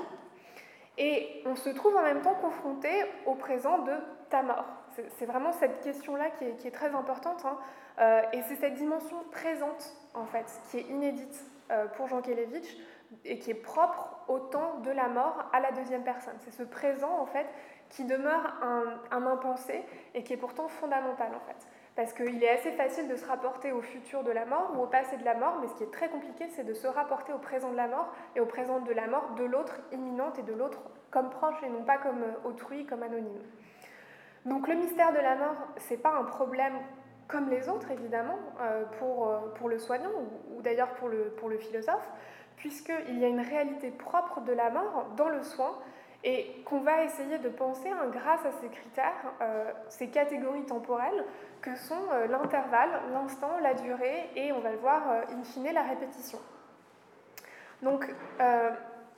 Et 0.98 1.42
on 1.46 1.56
se 1.56 1.70
trouve 1.70 1.96
en 1.96 2.04
même 2.04 2.22
temps 2.22 2.36
confronté 2.36 2.90
au 3.26 3.36
présent 3.36 3.80
de 3.80 3.94
ta 4.30 4.44
mort. 4.44 4.66
C'est 5.18 5.26
vraiment 5.26 5.52
cette 5.52 5.82
question-là 5.82 6.30
qui, 6.32 6.46
est, 6.46 6.72
très 6.72 6.94
importante. 6.94 7.44
Hein. 7.46 7.58
Euh, 8.00 8.22
et 8.32 8.42
c'est 8.44 8.56
cette 8.56 8.76
dimension 8.76 9.18
présente, 9.32 9.96
en 10.14 10.26
fait, 10.26 10.46
qui 10.70 10.78
est 10.78 10.90
inédite 10.90 11.46
euh, 11.72 11.88
pour 11.88 12.08
Jean 12.08 12.22
Kelevitch 12.22 12.78
et 13.26 13.40
qui 13.40 13.52
est 13.52 13.56
propre 13.56 14.20
au 14.28 14.40
temps 14.40 14.80
de 14.80 14.92
la 14.92 15.08
mort 15.08 15.50
à 15.52 15.60
la 15.60 15.72
deuxième 15.72 16.04
personne. 16.04 16.36
C'est 16.40 16.54
ce 16.54 16.64
présent, 16.64 17.20
en 17.20 17.26
fait, 17.26 17.48
qui 17.90 18.06
demeure 18.06 18.56
un, 18.62 19.00
un 19.12 19.26
impensé 19.26 19.84
et 20.14 20.24
qui 20.24 20.34
est 20.34 20.38
pourtant 20.38 20.68
fondamental, 20.68 21.32
en 21.36 21.40
fait. 21.40 21.68
Parce 21.96 22.12
qu'il 22.14 22.44
est 22.44 22.50
assez 22.50 22.72
facile 22.72 23.08
de 23.08 23.16
se 23.16 23.26
rapporter 23.26 23.72
au 23.72 23.82
futur 23.82 24.24
de 24.24 24.32
la 24.32 24.46
mort 24.46 24.72
ou 24.76 24.82
au 24.82 24.88
passé 24.88 25.16
de 25.18 25.26
la 25.26 25.36
mort, 25.36 25.60
mais 25.62 25.68
ce 25.68 25.76
qui 25.76 25.84
est 25.84 25.92
très 25.92 26.10
compliqué, 26.10 26.48
c'est 26.50 26.64
de 26.64 26.74
se 26.74 26.88
rapporter 26.88 27.34
au 27.34 27.38
présent 27.38 27.72
de 27.72 27.78
la 27.78 27.88
mort 27.88 28.12
et 28.36 28.40
au 28.40 28.48
présent 28.48 28.80
de 28.80 28.92
la 28.92 29.08
mort 29.08 29.36
de 29.38 29.44
l'autre 29.44 29.76
imminente 29.92 30.40
et 30.40 30.44
de 30.44 30.54
l'autre 30.54 30.80
comme 31.12 31.30
proche 31.30 31.62
et 31.64 31.70
non 31.70 31.84
pas 31.84 31.98
comme 31.98 32.24
euh, 32.24 32.50
autrui, 32.50 32.86
comme 32.88 33.04
anonyme. 33.04 33.42
Donc 34.46 34.68
le 34.68 34.74
mystère 34.74 35.14
de 35.14 35.20
la 35.20 35.36
mort, 35.36 35.68
c'est 35.78 36.02
pas 36.02 36.16
un 36.16 36.24
problème 36.24 36.74
comme 37.28 37.50
les 37.50 37.70
autres, 37.70 37.92
évidemment, 37.92 38.38
euh, 38.60 38.84
pour, 38.98 39.30
euh, 39.30 39.40
pour 39.56 39.70
le 39.70 39.78
soignant 39.78 40.12
ou, 40.56 40.62
d'ailleurs 40.62 40.94
pour 40.96 41.08
le, 41.08 41.30
pour 41.38 41.48
le 41.48 41.58
philosophe, 41.58 42.10
puisqu'il 42.58 43.20
y 43.20 43.24
a 43.24 43.28
une 43.28 43.40
réalité 43.40 43.92
propre 43.92 44.42
de 44.42 44.52
la 44.52 44.72
mort 44.72 45.06
dans 45.16 45.30
le 45.30 45.44
soin 45.44 45.78
et 46.24 46.64
qu'on 46.66 46.80
va 46.80 47.04
essayer 47.04 47.38
de 47.38 47.50
penser 47.50 47.90
hein, 47.90 48.08
grâce 48.12 48.46
à 48.46 48.52
ces 48.62 48.70
critères, 48.70 49.34
euh, 49.42 49.72
ces 49.90 50.08
catégories 50.08 50.66
temporelles 50.66 51.26
que 51.62 51.76
sont 51.76 52.08
l'intervalle, 52.30 52.90
l'instant, 53.14 53.52
la 53.62 53.74
durée 53.74 54.30
et, 54.36 54.52
on 54.52 54.60
va 54.60 54.72
le 54.72 54.78
voir, 54.78 55.02
in 55.30 55.44
fine, 55.44 55.72
la 55.74 55.84
répétition. 55.84 56.38
Donc, 57.82 58.06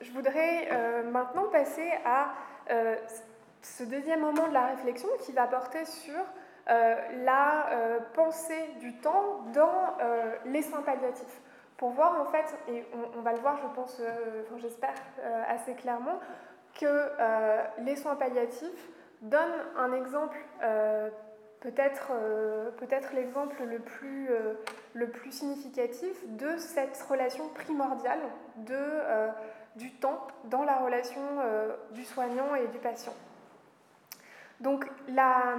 je 0.00 0.12
voudrais 0.12 1.02
maintenant 1.10 1.48
passer 1.50 1.90
à 2.04 2.28
ce 3.62 3.82
deuxième 3.82 4.20
moment 4.20 4.46
de 4.46 4.54
la 4.54 4.66
réflexion 4.66 5.08
qui 5.24 5.32
va 5.32 5.48
porter 5.48 5.84
sur 5.84 6.22
euh, 6.68 6.96
la 7.24 7.70
euh, 7.70 8.00
pensée 8.14 8.74
du 8.80 8.92
temps 8.96 9.44
dans 9.54 9.96
euh, 10.00 10.34
les 10.46 10.62
soins 10.62 10.82
palliatifs. 10.82 11.40
Pour 11.76 11.90
voir 11.90 12.20
en 12.20 12.24
fait, 12.24 12.58
et 12.68 12.84
on, 13.16 13.20
va 13.20 13.32
le 13.32 13.38
voir 13.38 13.56
je 13.58 13.68
pense, 13.74 14.00
j'espère 14.56 14.94
assez 15.46 15.74
clairement, 15.74 16.18
que 16.78 17.10
les 17.82 17.96
soins 17.96 18.16
palliatifs 18.16 18.88
donnent 19.22 19.64
un 19.76 19.92
exemple 19.92 20.36
peut-être 21.60 22.12
peut 22.76 22.86
l'exemple 23.14 23.62
le, 23.64 23.78
plus 23.78 24.28
le 24.92 25.08
plus 25.08 25.32
significatif 25.32 26.16
de 26.36 26.56
cette 26.58 27.00
relation 27.08 27.48
primordiale 27.48 28.20
de, 28.56 28.78
du 29.76 29.92
temps 29.94 30.26
dans 30.44 30.64
la 30.64 30.76
relation 30.76 31.22
du 31.92 32.04
soignant 32.04 32.54
et 32.54 32.68
du 32.68 32.78
patient. 32.78 33.14
Donc 34.60 34.86
la, 35.08 35.56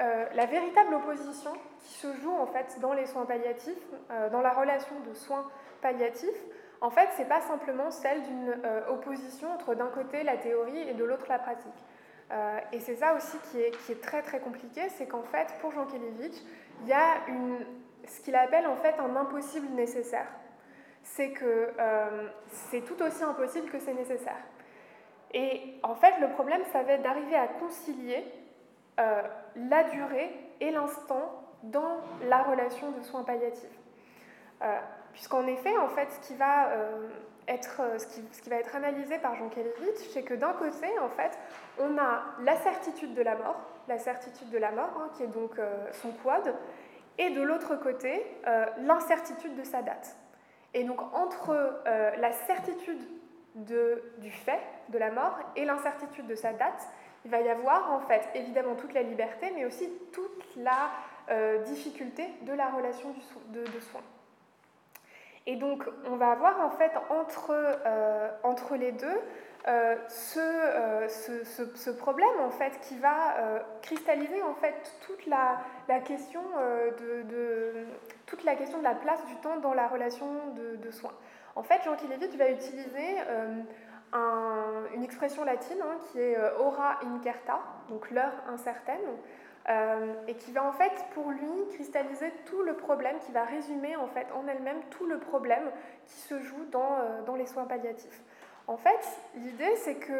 euh, 0.00 0.24
la 0.34 0.46
véritable 0.46 0.94
opposition 0.94 1.52
qui 1.80 1.92
se 1.92 2.12
joue 2.22 2.32
en 2.32 2.46
fait 2.46 2.78
dans 2.80 2.94
les 2.94 3.06
soins 3.06 3.26
palliatifs, 3.26 3.74
euh, 4.10 4.30
dans 4.30 4.40
la 4.40 4.52
relation 4.52 4.98
de 5.06 5.12
soins 5.12 5.46
palliatifs, 5.82 6.42
en 6.80 6.90
fait, 6.90 7.08
c'est 7.16 7.28
pas 7.28 7.40
simplement 7.42 7.90
celle 7.90 8.22
d'une 8.22 8.54
euh, 8.64 8.88
opposition 8.88 9.52
entre 9.52 9.74
d'un 9.74 9.88
côté 9.88 10.22
la 10.22 10.36
théorie 10.36 10.88
et 10.88 10.94
de 10.94 11.04
l'autre 11.04 11.26
la 11.28 11.38
pratique. 11.38 11.84
et 12.72 12.80
c'est 12.80 12.96
ça 12.96 13.14
aussi 13.14 13.36
qui 13.50 13.60
est, 13.60 13.70
qui 13.84 13.92
est, 13.92 14.00
très 14.00 14.22
très 14.22 14.40
compliqué, 14.40 14.88
c'est 14.90 15.06
qu'en 15.06 15.24
fait, 15.24 15.48
pour 15.60 15.72
Jean 15.72 15.86
Kelevitch, 15.86 16.36
il 16.82 16.88
y 16.88 16.92
a 16.92 17.26
une, 17.28 17.58
ce 18.06 18.20
qu'il 18.20 18.36
appelle 18.36 18.66
en 18.66 18.76
fait 18.76 18.94
un 18.98 19.16
impossible 19.16 19.66
nécessaire. 19.74 20.28
C'est 21.02 21.32
que 21.32 21.72
c'est 22.46 22.82
tout 22.82 23.02
aussi 23.02 23.24
impossible 23.24 23.68
que 23.70 23.80
c'est 23.80 23.94
nécessaire. 23.94 24.42
Et 25.32 25.74
en 25.82 25.94
fait, 25.94 26.18
le 26.20 26.28
problème, 26.30 26.62
ça 26.72 26.82
va 26.82 26.92
être 26.92 27.02
d'arriver 27.02 27.36
à 27.36 27.46
concilier 27.46 28.24
euh, 28.98 29.22
la 29.56 29.84
durée 29.84 30.30
et 30.60 30.70
l'instant 30.70 31.42
dans 31.62 32.00
la 32.28 32.42
relation 32.42 32.90
de 32.90 33.00
soins 33.02 33.22
palliatifs. 33.22 33.78
Euh, 35.10 35.12
puisqu'en 35.12 35.46
effet, 35.46 35.76
en 35.78 35.88
fait, 35.88 36.08
ce 36.10 36.28
qui 36.28 36.34
va 36.34 36.68
euh, 36.68 37.08
être, 37.48 37.80
ce 37.98 38.06
qui, 38.06 38.22
ce 38.32 38.42
qui, 38.42 38.50
va 38.50 38.56
être 38.56 38.74
analysé 38.74 39.18
par 39.18 39.34
Jean 39.36 39.48
Kelevitch, 39.48 39.98
c'est 40.12 40.22
que 40.22 40.34
d'un 40.34 40.52
côté, 40.52 40.86
en 41.00 41.08
fait, 41.08 41.38
on 41.78 41.98
a 41.98 42.22
la 42.42 42.56
certitude 42.56 43.14
de 43.14 43.22
la 43.22 43.36
mort, 43.36 43.60
la 43.88 43.98
certitude 43.98 44.50
de 44.50 44.58
la 44.58 44.70
mort, 44.70 44.92
hein, 44.98 45.10
qui 45.16 45.24
est 45.24 45.28
donc 45.28 45.52
son 45.92 46.10
quad, 46.22 46.54
et 47.18 47.30
de 47.30 47.42
l'autre 47.42 47.76
côté, 47.76 48.24
l'incertitude 48.78 49.56
de 49.56 49.64
sa 49.64 49.82
date. 49.82 50.16
Et 50.72 50.84
donc 50.84 51.00
entre 51.12 51.82
la 51.84 52.32
certitude 52.32 53.00
de, 53.54 54.02
du 54.18 54.30
fait 54.30 54.60
de 54.90 54.98
la 54.98 55.10
mort 55.10 55.38
et 55.56 55.64
l'incertitude 55.64 56.26
de 56.26 56.34
sa 56.34 56.52
date, 56.52 56.88
il 57.24 57.30
va 57.30 57.40
y 57.40 57.48
avoir 57.48 57.92
en 57.92 58.00
fait 58.00 58.22
évidemment 58.34 58.74
toute 58.74 58.94
la 58.94 59.02
liberté, 59.02 59.50
mais 59.54 59.64
aussi 59.64 59.88
toute 60.12 60.56
la 60.56 60.90
euh, 61.30 61.62
difficulté 61.64 62.26
de 62.42 62.52
la 62.52 62.70
relation 62.70 63.14
de, 63.48 63.64
soins. 63.80 64.00
Et 65.50 65.56
donc 65.56 65.82
on 66.08 66.14
va 66.14 66.30
avoir 66.30 66.60
en 66.60 66.70
fait 66.70 66.92
entre, 67.10 67.50
euh, 67.84 68.76
les 68.76 68.92
deux 68.92 69.20
euh, 69.66 69.96
ce, 70.08 71.42
ce, 71.74 71.90
problème 71.90 72.38
en 72.40 72.50
fait 72.50 72.78
qui 72.82 72.96
va 72.98 73.34
cristalliser 73.82 74.40
en 74.44 74.54
fait 74.54 74.94
toute 75.04 75.26
la, 75.26 75.58
question 76.06 76.40
de, 77.00 77.84
toute 78.26 78.44
la 78.44 78.54
question 78.54 78.78
de 78.78 78.84
la 78.84 78.94
place 78.94 79.26
du 79.26 79.34
temps 79.42 79.56
dans 79.56 79.74
la 79.74 79.88
relation 79.88 80.28
de, 80.54 80.90
soins. 80.92 81.14
En 81.56 81.64
fait, 81.64 81.82
Jean 81.84 81.96
Kilevitch 81.96 82.36
va 82.36 82.48
utiliser 82.48 83.16
une 84.94 85.02
expression 85.02 85.42
latine 85.42 85.78
hein, 85.82 85.96
qui 86.12 86.20
est 86.20 86.38
euh, 86.38 86.58
ora 86.60 87.00
incerta, 87.04 87.60
donc 87.88 88.08
l'heure 88.12 88.32
incertaine, 88.48 89.00
euh, 89.70 90.14
et 90.26 90.34
qui 90.34 90.52
va 90.52 90.64
en 90.64 90.72
fait 90.72 90.92
pour 91.14 91.30
lui 91.30 91.68
cristalliser 91.72 92.32
tout 92.46 92.62
le 92.62 92.74
problème, 92.74 93.18
qui 93.20 93.32
va 93.32 93.44
résumer 93.44 93.96
en 93.96 94.06
fait 94.08 94.26
en 94.34 94.46
elle-même 94.48 94.80
tout 94.90 95.06
le 95.06 95.18
problème 95.18 95.70
qui 96.06 96.18
se 96.18 96.38
joue 96.40 96.64
dans, 96.70 96.98
euh, 96.98 97.22
dans 97.22 97.36
les 97.36 97.46
soins 97.46 97.64
palliatifs. 97.64 98.22
En 98.66 98.76
fait, 98.76 99.20
l'idée 99.34 99.76
c'est 99.76 99.96
que 99.96 100.12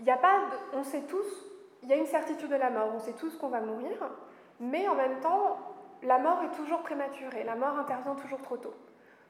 il 0.00 0.10
a 0.10 0.16
pas, 0.16 0.40
on 0.72 0.82
sait 0.82 1.02
tous, 1.02 1.26
il 1.82 1.88
y 1.88 1.92
a 1.92 1.96
une 1.96 2.06
certitude 2.06 2.50
de 2.50 2.56
la 2.56 2.70
mort, 2.70 2.90
on 2.94 2.98
sait 2.98 3.12
tous 3.12 3.36
qu'on 3.36 3.48
va 3.48 3.60
mourir, 3.60 3.96
mais 4.60 4.88
en 4.88 4.94
même 4.94 5.20
temps, 5.20 5.58
la 6.02 6.18
mort 6.18 6.42
est 6.44 6.56
toujours 6.56 6.82
prématurée, 6.82 7.44
la 7.44 7.54
mort 7.54 7.78
intervient 7.78 8.14
toujours 8.14 8.40
trop 8.42 8.56
tôt. 8.56 8.74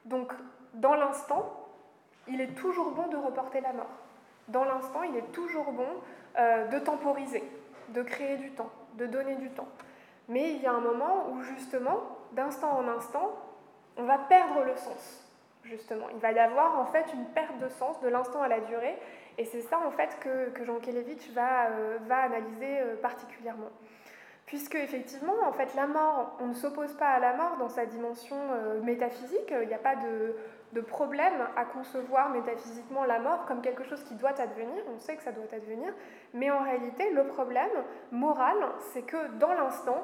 Donc, 0.05 0.33
dans 0.75 0.95
l'instant, 0.95 1.53
il 2.29 2.41
est 2.41 2.55
toujours 2.55 2.93
bon 2.93 3.09
de 3.09 3.17
reporter 3.17 3.61
la 3.61 3.73
mort. 3.73 3.91
Dans 4.49 4.65
l'instant, 4.65 5.03
il 5.03 5.17
est 5.17 5.33
toujours 5.33 5.73
bon 5.73 5.89
euh, 6.39 6.67
de 6.69 6.79
temporiser, 6.79 7.45
de 7.93 8.03
créer 8.03 8.37
du 8.37 8.51
temps, 8.53 8.71
de 8.95 9.07
donner 9.07 9.37
du 9.37 9.51
temps. 9.51 9.69
Mais 10.29 10.53
il 10.53 10.63
y 10.63 10.67
a 10.67 10.73
un 10.73 10.81
moment 10.81 11.31
où 11.31 11.43
justement, 11.43 12.01
d'instant 12.33 12.79
en 12.79 12.89
instant, 12.89 13.33
on 13.97 14.05
va 14.05 14.19
perdre 14.19 14.65
le 14.65 14.77
sens. 14.77 15.19
Justement, 15.65 16.07
il 16.13 16.19
va 16.19 16.33
y 16.33 16.39
avoir 16.39 16.79
en 16.79 16.87
fait 16.87 17.07
une 17.15 17.27
perte 17.27 17.59
de 17.61 17.69
sens 17.69 18.01
de 18.01 18.09
l'instant 18.09 18.43
à 18.43 18.49
la 18.49 18.61
durée, 18.61 18.99
et 19.39 19.45
c'est 19.45 19.61
ça 19.61 19.79
en 19.87 19.91
fait 19.91 20.19
que, 20.21 20.65
Jean 20.65 20.81
Kelevitch 20.81 21.31
va, 21.31 21.71
euh, 21.71 21.99
analyser 22.11 22.81
euh, 22.81 22.97
particulièrement. 22.97 23.71
Puisque 24.47 24.75
effectivement, 24.75 25.35
en 25.47 25.53
fait, 25.53 25.75
la 25.75 25.87
mort, 25.87 26.37
on 26.41 26.49
ne 26.49 26.55
s'oppose 26.55 26.93
pas 26.95 27.09
à 27.09 27.21
la 27.21 27.33
mort 27.35 27.57
dans 27.59 27.69
sa 27.69 27.87
dimension 27.87 28.37
métaphysique. 28.83 29.51
Il 29.63 29.69
n'y 29.69 29.73
a 29.73 29.79
pas 29.79 29.97
de, 29.97 30.35
de 30.73 30.81
problème 30.81 31.47
à 31.57 31.65
concevoir 31.65 32.31
métaphysiquement 32.31 33.05
la 33.05 33.19
mort 33.19 33.45
comme 33.47 33.61
quelque 33.61 33.85
chose 33.85 34.03
qui 34.05 34.15
doit 34.15 34.41
advenir, 34.41 34.83
on 34.95 34.99
sait 34.99 35.17
que 35.17 35.23
ça 35.23 35.33
doit 35.33 35.45
advenir, 35.53 35.93
mais 36.33 36.51
en 36.51 36.63
réalité, 36.63 37.11
le 37.11 37.27
problème 37.27 37.71
moral, 38.11 38.57
c'est 38.93 39.03
que 39.03 39.29
dans 39.39 39.53
l'instant, 39.53 40.03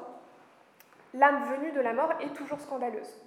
l'âme 1.13 1.43
venue 1.45 1.71
de 1.71 1.81
la 1.81 1.93
mort 1.93 2.13
est 2.21 2.33
toujours 2.33 2.59
scandaleuse. 2.61 3.21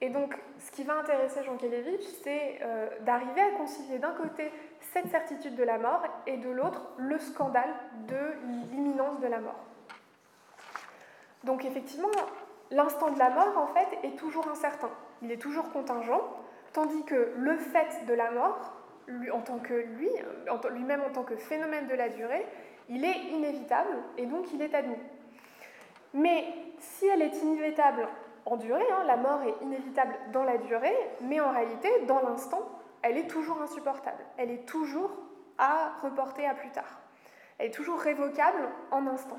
Et 0.00 0.10
donc, 0.10 0.38
ce 0.60 0.70
qui 0.70 0.84
va 0.84 0.94
intéresser 0.94 1.42
Jean 1.42 1.56
Kelevitch, 1.56 2.04
c'est 2.22 2.60
euh, 2.62 2.88
d'arriver 3.00 3.40
à 3.40 3.50
concilier 3.56 3.98
d'un 3.98 4.12
côté 4.12 4.52
cette 4.80 5.08
certitude 5.08 5.56
de 5.56 5.64
la 5.64 5.78
mort 5.78 6.02
et 6.26 6.36
de 6.36 6.48
l'autre 6.48 6.82
le 6.98 7.18
scandale 7.18 7.74
de 8.06 8.70
l'imminence 8.70 9.18
de 9.18 9.26
la 9.26 9.40
mort. 9.40 9.58
Donc, 11.42 11.64
effectivement, 11.64 12.10
l'instant 12.70 13.10
de 13.10 13.18
la 13.18 13.30
mort, 13.30 13.58
en 13.58 13.66
fait, 13.66 13.88
est 14.04 14.16
toujours 14.16 14.46
incertain. 14.48 14.90
Il 15.22 15.32
est 15.32 15.38
toujours 15.38 15.72
contingent. 15.72 16.22
Tandis 16.78 17.02
que 17.02 17.32
le 17.36 17.56
fait 17.56 18.06
de 18.06 18.14
la 18.14 18.30
mort, 18.30 18.72
lui, 19.08 19.32
en 19.32 19.40
tant 19.40 19.58
que 19.58 19.74
lui, 19.74 20.08
lui-même 20.70 21.02
en 21.02 21.10
tant 21.10 21.24
que 21.24 21.34
phénomène 21.34 21.88
de 21.88 21.94
la 21.96 22.08
durée, 22.08 22.46
il 22.88 23.04
est 23.04 23.18
inévitable 23.32 23.90
et 24.16 24.26
donc 24.26 24.52
il 24.52 24.62
est 24.62 24.72
admis. 24.72 24.94
Mais 26.14 26.44
si 26.78 27.08
elle 27.08 27.22
est 27.22 27.42
inévitable 27.42 28.06
en 28.46 28.56
durée, 28.56 28.86
hein, 28.92 29.02
la 29.08 29.16
mort 29.16 29.42
est 29.42 29.60
inévitable 29.60 30.14
dans 30.32 30.44
la 30.44 30.56
durée, 30.56 30.94
mais 31.20 31.40
en 31.40 31.50
réalité, 31.50 31.88
dans 32.06 32.22
l'instant, 32.22 32.62
elle 33.02 33.18
est 33.18 33.26
toujours 33.26 33.60
insupportable. 33.60 34.24
Elle 34.36 34.52
est 34.52 34.64
toujours 34.64 35.10
à 35.58 35.96
reporter 36.00 36.46
à 36.46 36.54
plus 36.54 36.70
tard. 36.70 37.00
Elle 37.58 37.70
est 37.70 37.74
toujours 37.74 37.98
révocable 37.98 38.68
en 38.92 39.04
instant. 39.08 39.38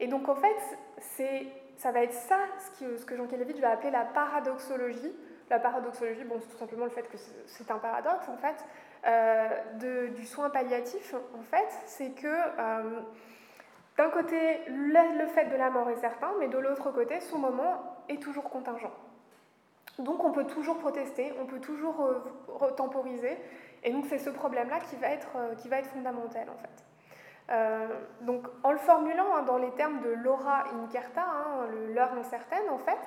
Et 0.00 0.08
donc 0.08 0.28
en 0.28 0.34
fait, 0.34 0.78
c'est, 0.98 1.46
ça 1.76 1.92
va 1.92 2.02
être 2.02 2.12
ça 2.12 2.40
ce 2.58 2.80
que, 2.80 2.96
ce 2.96 3.06
que 3.06 3.16
Jean 3.16 3.28
Kelevitch 3.28 3.60
va 3.60 3.70
appeler 3.70 3.92
la 3.92 4.04
paradoxologie. 4.04 5.14
La 5.48 5.60
paradoxologie, 5.60 6.24
bon, 6.24 6.40
c'est 6.40 6.48
tout 6.48 6.58
simplement 6.58 6.84
le 6.84 6.90
fait 6.90 7.08
que 7.08 7.16
c'est 7.46 7.70
un 7.70 7.78
paradoxe 7.78 8.28
en 8.28 8.36
fait, 8.36 8.64
euh, 9.06 9.48
de, 9.74 10.08
du 10.08 10.26
soin 10.26 10.50
palliatif 10.50 11.14
en 11.38 11.42
fait, 11.42 11.68
c'est 11.84 12.10
que 12.10 12.26
euh, 12.26 13.00
d'un 13.96 14.10
côté, 14.10 14.60
le, 14.66 15.26
fait 15.28 15.44
de 15.44 15.54
la 15.54 15.70
mort 15.70 15.88
est 15.90 16.00
certain, 16.00 16.32
mais 16.40 16.48
de 16.48 16.58
l'autre 16.58 16.90
côté, 16.90 17.20
son 17.20 17.38
moment 17.38 17.96
est 18.08 18.20
toujours 18.20 18.50
contingent. 18.50 18.90
Donc 20.00 20.24
on 20.24 20.32
peut 20.32 20.46
toujours 20.46 20.78
protester, 20.78 21.32
on 21.40 21.46
peut 21.46 21.60
toujours 21.60 22.04
euh, 22.04 22.70
temporiser, 22.72 23.38
et 23.84 23.92
donc 23.92 24.06
c'est 24.08 24.18
ce 24.18 24.30
problème-là 24.30 24.80
qui, 24.80 24.96
va 24.96 25.10
être, 25.10 25.36
qui 25.58 25.68
va 25.68 25.78
être 25.78 25.90
fondamental 25.90 26.48
en 26.50 26.56
fait. 26.56 26.82
Donc, 28.22 28.48
en 28.64 28.72
le 28.72 28.78
formulant 28.78 29.36
hein, 29.36 29.42
dans 29.42 29.58
les 29.58 29.70
termes 29.70 30.00
de 30.00 30.10
l'aura 30.10 30.64
incerta, 30.82 31.22
hein, 31.22 31.68
l'heure 31.94 32.12
incertaine, 32.14 32.68
en 32.68 32.78
fait, 32.78 32.98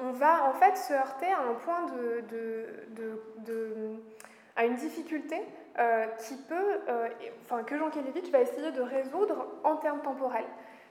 on 0.00 0.12
va 0.12 0.48
en 0.48 0.52
fait 0.52 0.76
se 0.76 0.92
heurter 0.92 1.26
à 1.26 1.40
un 1.40 1.54
point 1.54 1.86
de, 1.86 2.24
à 4.56 4.64
une 4.64 4.74
difficulté 4.74 5.36
euh, 5.78 6.06
qui 6.18 6.36
peut, 6.36 6.80
euh, 6.88 7.08
enfin, 7.42 7.62
que 7.62 7.76
Jean 7.78 7.90
Kelevitch 7.90 8.30
va 8.30 8.40
essayer 8.40 8.72
de 8.72 8.82
résoudre 8.82 9.46
en 9.64 9.76
termes 9.76 10.00
temporels. 10.00 10.44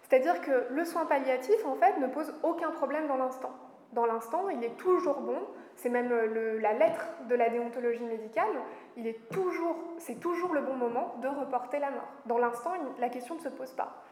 C'est-à-dire 0.04 0.40
que 0.42 0.68
le 0.70 0.86
soin 0.86 1.06
palliatif, 1.06 1.66
en 1.66 1.76
fait, 1.76 1.98
ne 2.00 2.08
pose 2.08 2.34
aucun 2.44 2.72
problème 2.72 3.08
dans 3.08 3.18
l'instant. 3.18 3.52
Dans 3.94 4.06
l'instant, 4.06 4.50
il 4.50 4.64
est 4.64 4.78
toujours 4.78 5.20
bon 5.22 5.40
c'est 5.78 5.90
même 5.90 6.10
le, 6.10 6.58
la 6.58 6.74
lettre 6.74 7.08
de 7.30 7.36
la 7.36 7.50
déontologie 7.50 8.04
médicale, 8.04 8.50
il 8.98 9.08
est 9.08 9.30
toujours, 9.30 9.78
c'est 10.00 10.20
toujours 10.20 10.54
le 10.54 10.62
bon 10.62 10.74
moment 10.74 11.16
de 11.22 11.28
reporter 11.28 11.80
la 11.80 11.92
mort. 11.92 12.10
Dans 12.26 12.40
l'instant, 12.40 12.74
la 13.00 13.10
question 13.10 13.36
ne 13.36 13.40
se 13.40 13.50
pose 13.50 13.72
pas. 13.72 14.04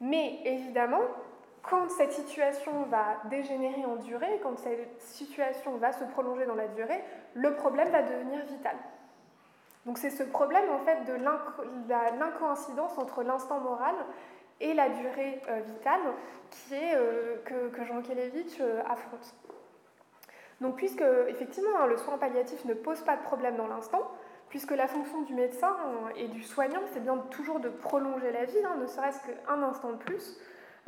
Mais 0.00 0.40
évidemment, 0.44 1.00
quand 1.62 1.88
cette 1.90 2.12
situation 2.12 2.84
va 2.84 3.16
dégénérer 3.30 3.84
en 3.84 3.96
durée, 3.96 4.40
quand 4.42 4.58
cette 4.58 5.00
situation 5.00 5.76
va 5.76 5.92
se 5.92 6.04
prolonger 6.04 6.46
dans 6.46 6.54
la 6.54 6.68
durée, 6.68 7.02
le 7.34 7.54
problème 7.54 7.90
va 7.90 8.02
devenir 8.02 8.44
vital. 8.46 8.76
Donc 9.86 9.98
c'est 9.98 10.10
ce 10.10 10.22
problème 10.22 10.68
en 10.70 10.80
fait 10.80 11.04
de 11.04 11.14
l'incoïncidence 12.18 12.98
entre 12.98 13.22
l'instant 13.22 13.60
moral 13.60 13.94
et 14.60 14.74
la 14.74 14.88
durée 14.88 15.40
euh, 15.48 15.60
vitale 15.60 16.00
qui 16.50 16.74
est, 16.74 16.94
euh, 16.94 17.36
que, 17.44 17.84
Jean 17.84 18.02
Kelevitch 18.02 18.60
euh, 18.60 18.82
affronte. 18.86 19.34
Donc 20.60 20.76
puisque 20.76 21.04
effectivement 21.28 21.70
hein, 21.80 21.86
le 21.86 21.96
soin 21.96 22.18
palliatif 22.18 22.64
ne 22.64 22.74
pose 22.74 23.00
pas 23.02 23.16
de 23.16 23.22
problème 23.22 23.56
dans 23.56 23.68
l'instant, 23.68 24.10
puisque 24.48 24.72
la 24.72 24.88
fonction 24.88 25.22
du 25.22 25.34
médecin 25.34 25.76
et 26.16 26.28
du 26.28 26.42
soignant, 26.42 26.80
c'est 26.92 27.02
bien 27.02 27.16
toujours 27.30 27.60
de 27.60 27.68
prolonger 27.68 28.32
la 28.32 28.44
vie, 28.44 28.64
hein, 28.64 28.76
ne 28.80 28.86
serait-ce 28.86 29.20
qu'un 29.20 29.62
instant 29.62 29.92
de 29.92 29.98
plus, 29.98 30.38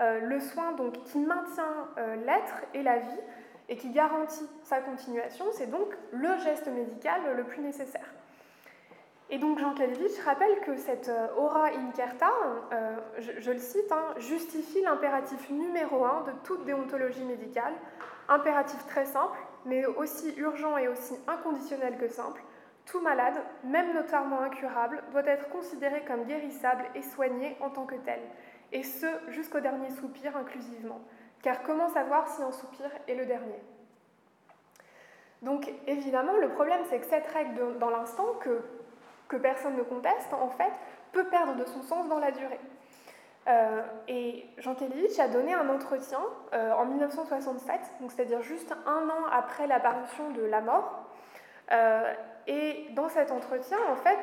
le 0.01 0.41
soin 0.41 0.73
donc, 0.73 1.03
qui 1.05 1.19
maintient 1.19 1.89
euh, 1.99 2.17
l'être 2.17 2.65
et 2.75 2.83
la 2.83 2.99
vie 2.99 3.21
et 3.69 3.77
qui 3.77 3.91
garantit 3.91 4.49
sa 4.63 4.81
continuation, 4.81 5.45
c'est 5.53 5.71
donc 5.71 5.89
le 6.13 6.39
geste 6.39 6.67
médical 6.69 7.21
le 7.37 7.45
plus 7.45 7.61
nécessaire. 7.61 8.07
Et 9.29 9.39
donc 9.39 9.59
Jean 9.61 9.75
Calvich 9.75 10.19
rappelle 10.25 10.59
que 10.61 10.77
cette 10.77 11.11
aura 11.37 11.67
incerta, 11.67 12.33
euh, 12.73 12.97
je, 13.19 13.33
je, 13.39 13.53
le 13.53 13.59
cite, 13.59 13.93
hein, 13.93 14.15
justifie 14.17 14.83
l'impératif 14.83 15.51
numéro 15.51 16.05
un 16.05 16.23
de 16.23 16.33
toute 16.43 16.65
déontologie 16.65 17.23
médicale, 17.23 17.75
impératif 18.29 18.85
très 18.87 19.05
simple, 19.05 19.39
mais 19.67 19.87
aussi 19.87 20.35
urgent 20.37 20.77
et 20.79 20.89
aussi 20.89 21.15
inconditionnel 21.29 21.97
que 21.97 22.09
simple, 22.09 22.43
tout 22.87 23.01
malade, 23.01 23.35
même 23.65 23.95
notoirement 23.95 24.41
incurable, 24.41 25.03
doit 25.13 25.27
être 25.27 25.49
considéré 25.51 26.03
comme 26.05 26.25
guérissable 26.25 26.85
et 26.95 27.03
soigné 27.03 27.57
en 27.61 27.71
tant 27.71 27.87
que 27.87 27.95
tel, 27.97 28.21
et 28.73 28.83
ce 28.83 29.07
jusqu'au 29.29 29.61
dernier 29.61 29.91
soupir 29.91 30.37
inclusivement. 30.37 31.01
Car 31.43 31.63
comment 31.63 31.89
savoir 31.89 32.29
si 32.29 32.43
un 32.43 32.53
soupir 32.53 32.87
est 33.09 33.15
le 33.15 33.27
dernier? 33.27 33.61
Donc 35.43 35.73
évidemment, 35.87 36.37
le 36.37 36.51
problème 36.51 36.83
c'est 36.91 36.99
que 36.99 37.07
cette 37.07 37.27
règle 37.29 37.79
dans 37.79 37.91
l'instant, 37.91 38.27
que, 38.41 38.63
que 39.29 39.37
personne 39.37 39.77
ne 39.77 39.83
conteste, 39.83 40.33
en 40.35 40.51
fait, 40.51 40.73
peut 41.13 41.25
perdre 41.25 41.57
de 41.57 41.65
son 41.65 41.83
sens 41.83 42.09
dans 42.09 42.19
la 42.19 42.31
durée. 42.31 42.61
Euh, 43.49 43.83
et 44.07 44.45
Jean 44.59 44.75
Kelevitch 44.75 45.19
a 45.19 45.29
donné 45.29 45.55
un 45.55 45.69
entretien 45.71 46.21
euh, 46.53 46.73
en 46.73 46.85
1967, 46.85 47.81
c'est-à-dire 48.09 48.43
juste 48.43 48.75
un 48.87 49.09
an 49.09 49.27
après 49.33 49.67
l'apparition 49.67 50.31
de 50.31 50.43
La 50.43 50.61
mort. 50.61 51.07
Euh, 51.73 52.13
et 52.47 52.87
dans 52.93 53.09
cet 53.09 53.31
entretien, 53.31 53.79
en 53.91 53.97
fait, 53.97 54.19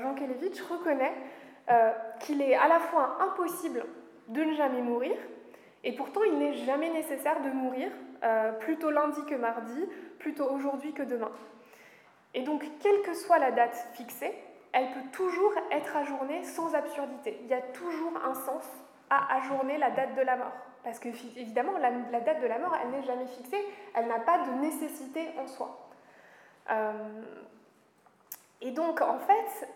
Jean 0.00 0.14
Kelevitch 0.14 0.60
reconnaît 0.62 1.12
euh, 1.70 1.90
qu'il 2.20 2.42
est 2.42 2.54
à 2.54 2.68
la 2.68 2.78
fois 2.78 3.18
impossible 3.20 3.84
de 4.28 4.42
ne 4.42 4.54
jamais 4.54 4.82
mourir, 4.82 5.16
et 5.84 5.92
pourtant 5.92 6.22
il 6.24 6.38
n'est 6.38 6.54
jamais 6.54 6.90
nécessaire 6.90 7.40
de 7.42 7.50
mourir, 7.50 7.90
euh, 8.22 8.52
plutôt 8.52 8.90
lundi 8.90 9.24
que 9.26 9.34
mardi, 9.34 9.84
plutôt 10.18 10.50
aujourd'hui 10.50 10.92
que 10.92 11.02
demain. 11.02 11.30
Et 12.34 12.42
donc, 12.42 12.64
quelle 12.80 13.02
que 13.02 13.14
soit 13.14 13.38
la 13.38 13.50
date 13.50 13.74
fixée, 13.94 14.34
elle 14.72 14.90
peut 14.90 15.08
toujours 15.12 15.52
être 15.70 15.96
ajournée 15.96 16.42
sans 16.44 16.74
absurdité. 16.74 17.38
Il 17.42 17.46
y 17.46 17.54
a 17.54 17.62
toujours 17.62 18.12
un 18.24 18.34
sens 18.34 18.64
à 19.10 19.36
ajourner 19.36 19.78
la 19.78 19.90
date 19.90 20.14
de 20.14 20.22
la 20.22 20.36
mort. 20.36 20.52
Parce 20.84 20.98
que, 20.98 21.08
évidemment, 21.08 21.72
la, 21.78 22.20
date 22.20 22.40
de 22.40 22.46
la 22.46 22.58
mort, 22.58 22.76
elle 22.82 22.90
n'est 22.90 23.06
jamais 23.06 23.26
fixée, 23.26 23.64
elle 23.94 24.06
n'a 24.06 24.20
pas 24.20 24.38
de 24.46 24.52
nécessité 24.60 25.30
en 25.38 25.46
soi. 25.46 25.88
Euh, 26.70 27.22
et 28.60 28.70
donc, 28.70 29.00
en 29.00 29.18
fait, 29.18 29.68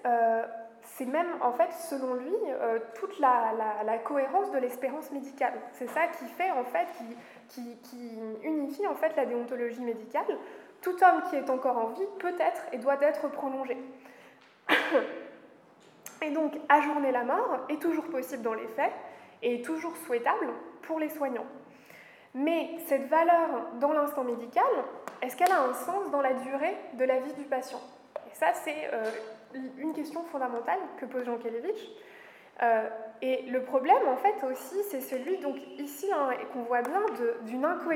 c'est 0.96 1.06
même, 1.06 1.28
en 1.40 1.52
fait, 1.52 1.72
selon 1.72 2.14
lui, 2.14 2.34
euh, 2.48 2.78
toute 2.94 3.18
la, 3.20 3.52
la, 3.84 3.98
cohérence 3.98 4.50
de 4.50 4.58
l'espérance 4.58 5.10
médicale. 5.12 5.54
C'est 5.72 5.88
ça 5.88 6.08
qui 6.08 6.26
fait, 6.26 6.50
en 6.50 6.64
fait, 6.64 6.86
qui, 6.98 7.16
qui, 7.48 7.76
qui, 7.82 8.18
unifie, 8.42 8.86
en 8.86 8.94
fait, 8.94 9.14
la 9.16 9.24
déontologie 9.24 9.80
médicale. 9.82 10.36
Tout 10.82 10.96
homme 11.02 11.22
qui 11.30 11.36
est 11.36 11.48
encore 11.48 11.78
en 11.78 11.86
vie 11.88 12.06
peut 12.18 12.34
être 12.38 12.62
et 12.72 12.78
doit 12.78 13.00
être 13.00 13.30
prolongé. 13.30 13.76
Et 16.22 16.30
donc, 16.32 16.52
ajourner 16.68 17.12
la 17.12 17.24
mort 17.24 17.60
est 17.70 17.80
toujours 17.80 18.04
possible 18.04 18.42
dans 18.42 18.52
les 18.52 18.68
faits 18.68 18.92
et 19.42 19.62
toujours 19.62 19.96
souhaitable 19.96 20.48
pour 20.82 21.00
les 21.00 21.08
soignants. 21.08 21.46
Mais 22.34 22.76
cette 22.86 23.08
valeur 23.08 23.48
dans 23.80 23.94
l'instant 23.94 24.22
médical, 24.22 24.68
est-ce 25.22 25.34
qu'elle 25.34 25.50
a 25.50 25.62
un 25.62 25.72
sens 25.72 26.10
dans 26.10 26.20
la 26.20 26.34
durée 26.34 26.76
de 26.92 27.04
la 27.04 27.20
vie 27.20 27.32
du 27.32 27.44
patient? 27.44 27.80
Et 28.30 28.34
ça, 28.34 28.52
c'est 28.52 28.90
euh, 28.92 29.10
une 29.78 29.92
question 29.92 30.22
fondamentale 30.24 30.78
que 30.98 31.06
pose 31.06 31.24
Jean 31.24 31.38
Kelevitch. 31.38 31.80
Euh, 32.62 32.88
et 33.22 33.42
le 33.42 33.62
problème, 33.62 34.06
en 34.08 34.16
fait, 34.16 34.44
aussi, 34.44 34.76
c'est 34.90 35.00
celui, 35.00 35.38
donc 35.38 35.56
ici, 35.78 36.10
hein, 36.12 36.30
qu'on 36.52 36.62
voit 36.62 36.82
bien, 36.82 37.00
d'une 37.46 37.64
inco 37.64 37.90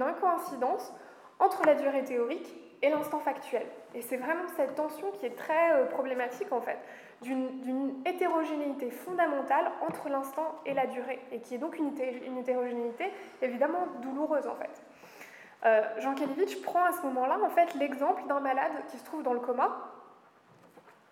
incoïncidence 0.00 0.92
entre 1.38 1.64
la 1.66 1.74
durée 1.74 2.04
théorique 2.04 2.54
et 2.82 2.90
l'instant 2.90 3.20
factuel. 3.20 3.66
Et 3.94 4.02
c'est 4.02 4.16
vraiment 4.16 4.46
cette 4.56 4.74
tension 4.74 5.10
qui 5.12 5.26
est 5.26 5.36
très 5.36 5.72
euh, 5.72 5.86
problématique 5.86 6.52
en 6.52 6.60
fait, 6.60 6.78
d'une 7.22 7.94
hétérogénéité 8.04 8.90
fondamentale 8.90 9.70
entre 9.88 10.08
l'instant 10.08 10.60
et 10.66 10.74
la 10.74 10.86
durée, 10.86 11.20
et 11.30 11.40
qui 11.40 11.54
est 11.54 11.58
donc 11.58 11.78
une, 11.78 11.92
hétérogénéité 12.38 13.12
évidemment 13.40 13.86
douloureuse 14.02 14.46
en 14.46 14.56
fait. 14.56 14.82
Euh, 15.64 15.82
Jean 15.98 16.14
Kelevitch 16.14 16.60
prend 16.62 16.84
à 16.84 16.92
ce 16.92 17.02
moment-là 17.02 17.38
en 17.40 17.50
fait 17.50 17.72
l'exemple 17.74 18.22
d'un 18.26 18.40
malade 18.40 18.72
qui 18.88 18.98
se 18.98 19.04
trouve 19.04 19.22
dans 19.22 19.32
le 19.32 19.40
coma, 19.40 19.91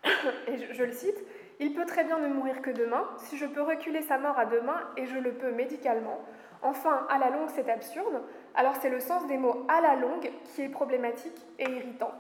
et 0.47 0.57
je, 0.73 0.83
le 0.83 0.93
cite, 0.93 1.19
il 1.59 1.75
peut 1.75 1.87
très 1.87 2.05
bien 2.05 2.19
ne 2.19 2.29
mourir 2.29 2.63
que 2.63 2.71
demain, 2.71 3.09
si 3.19 3.37
je 3.37 3.47
peux 3.47 3.63
reculer 3.63 4.03
sa 4.03 4.19
mort 4.19 4.39
à 4.39 4.47
demain, 4.47 4.81
et 4.97 5.07
je 5.07 5.19
le 5.19 5.33
peux 5.33 5.53
médicalement, 5.53 6.21
Enfin, 6.63 7.07
à 7.09 7.19
la 7.19 7.31
longue, 7.31 7.49
c'est 7.55 7.71
absurde. 7.71 8.23
Alors 8.55 8.75
c'est 8.81 8.91
le 8.91 9.01
sens 9.01 9.27
des 9.27 9.39
mots 9.39 9.65
à 9.69 9.81
la 9.81 9.97
longue 9.97 10.31
qui 10.45 10.63
est 10.63 10.69
problématique 10.69 11.41
et 11.59 11.65
irritant. 11.71 12.13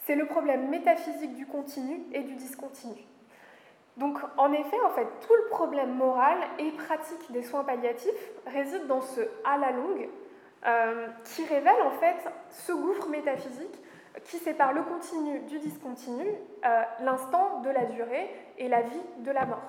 C'est 0.00 0.16
le 0.16 0.26
problème 0.26 0.68
métaphysique 0.68 1.34
du 1.34 1.46
continu 1.46 2.00
et 2.12 2.22
du 2.22 2.34
discontinu. 2.34 3.00
Donc, 3.96 4.18
en 4.36 4.52
effet, 4.52 4.76
en 4.84 4.90
fait, 4.90 5.06
tout 5.20 5.34
le 5.34 5.48
problème 5.50 5.94
moral 5.94 6.36
et 6.58 6.72
pratique 6.72 7.30
des 7.30 7.42
soins 7.42 7.62
palliatifs 7.62 8.30
réside 8.46 8.86
dans 8.88 9.00
ce 9.00 9.20
à 9.44 9.56
la 9.56 9.70
longue 9.70 10.08
euh, 10.66 11.06
qui 11.24 11.44
révèle 11.44 11.80
en 11.84 11.92
fait 11.92 12.16
ce 12.50 12.72
gouffre 12.72 13.08
métaphysique 13.08 13.78
qui 14.22 14.38
sépare 14.38 14.72
le 14.72 14.82
continu 14.82 15.40
du 15.40 15.58
discontinu, 15.58 16.24
euh, 16.64 16.82
l'instant 17.00 17.60
de 17.60 17.70
la 17.70 17.84
durée 17.86 18.30
et 18.58 18.68
la 18.68 18.82
vie 18.82 19.02
de 19.18 19.30
la 19.30 19.44
mort. 19.44 19.62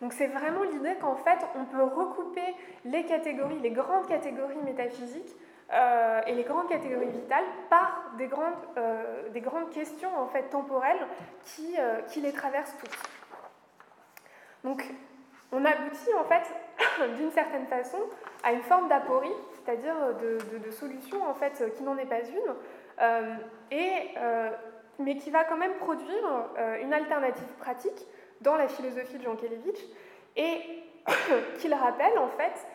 Donc 0.00 0.12
c'est 0.12 0.26
vraiment 0.26 0.62
l'idée 0.64 0.94
qu'en 1.00 1.16
fait 1.16 1.38
on 1.54 1.64
peut 1.64 1.82
recouper 1.82 2.54
les 2.84 3.04
catégories, 3.04 3.58
les 3.60 3.70
grandes 3.70 4.06
catégories 4.06 4.60
métaphysiques 4.64 5.34
euh, 5.72 6.20
et 6.26 6.34
les 6.34 6.42
grandes 6.42 6.68
catégories 6.68 7.08
vitales 7.08 7.44
par 7.68 8.12
des 8.16 8.26
grandes, 8.26 8.54
euh, 8.76 9.28
des 9.30 9.40
grandes 9.40 9.70
questions 9.70 10.14
en 10.18 10.26
fait 10.26 10.44
temporelles 10.44 11.06
qui, 11.44 11.76
qui 12.08 12.20
les 12.20 12.32
traversent 12.32 12.76
toutes. 12.78 12.98
Donc 14.64 14.84
on 15.52 15.64
aboutit 15.64 16.14
en 16.18 16.24
fait 16.24 16.44
d'une 17.16 17.30
certaine 17.30 17.66
façon 17.66 17.98
à 18.42 18.52
une 18.52 18.62
forme 18.62 18.88
d'aporie, 18.88 19.28
c'est-à-dire 19.54 19.94
de, 20.20 20.38
de, 20.52 20.64
de, 20.64 20.70
solution 20.70 21.22
en 21.28 21.34
fait 21.34 21.62
qui 21.76 21.82
n'en 21.82 21.98
est 21.98 22.06
pas 22.06 22.20
une, 22.20 22.54
et, 23.70 24.14
mais 24.98 25.16
qui 25.16 25.30
va 25.30 25.44
quand 25.44 25.56
même 25.56 25.74
produire 25.74 26.48
une 26.82 26.92
alternative 26.92 27.48
pratique 27.58 28.06
dans 28.40 28.56
la 28.56 28.68
philosophie 28.68 29.18
de 29.18 29.22
Jean 29.22 29.36
Kelevitch 29.36 29.80
et 30.36 30.60
qu'il 31.58 31.74
rappelle 31.74 32.18
en 32.18 32.28
fait 32.28 32.66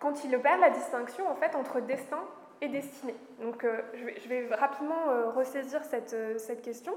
quand 0.00 0.24
il 0.24 0.34
opère 0.34 0.58
la 0.58 0.70
distinction 0.70 1.24
entre 1.54 1.80
destin 1.80 2.24
et 2.60 2.68
destinée. 2.68 3.16
Donc 3.40 3.66
je 3.94 4.28
vais, 4.28 4.48
rapidement 4.54 5.32
ressaisir 5.34 5.82
cette, 5.84 6.62
question. 6.62 6.94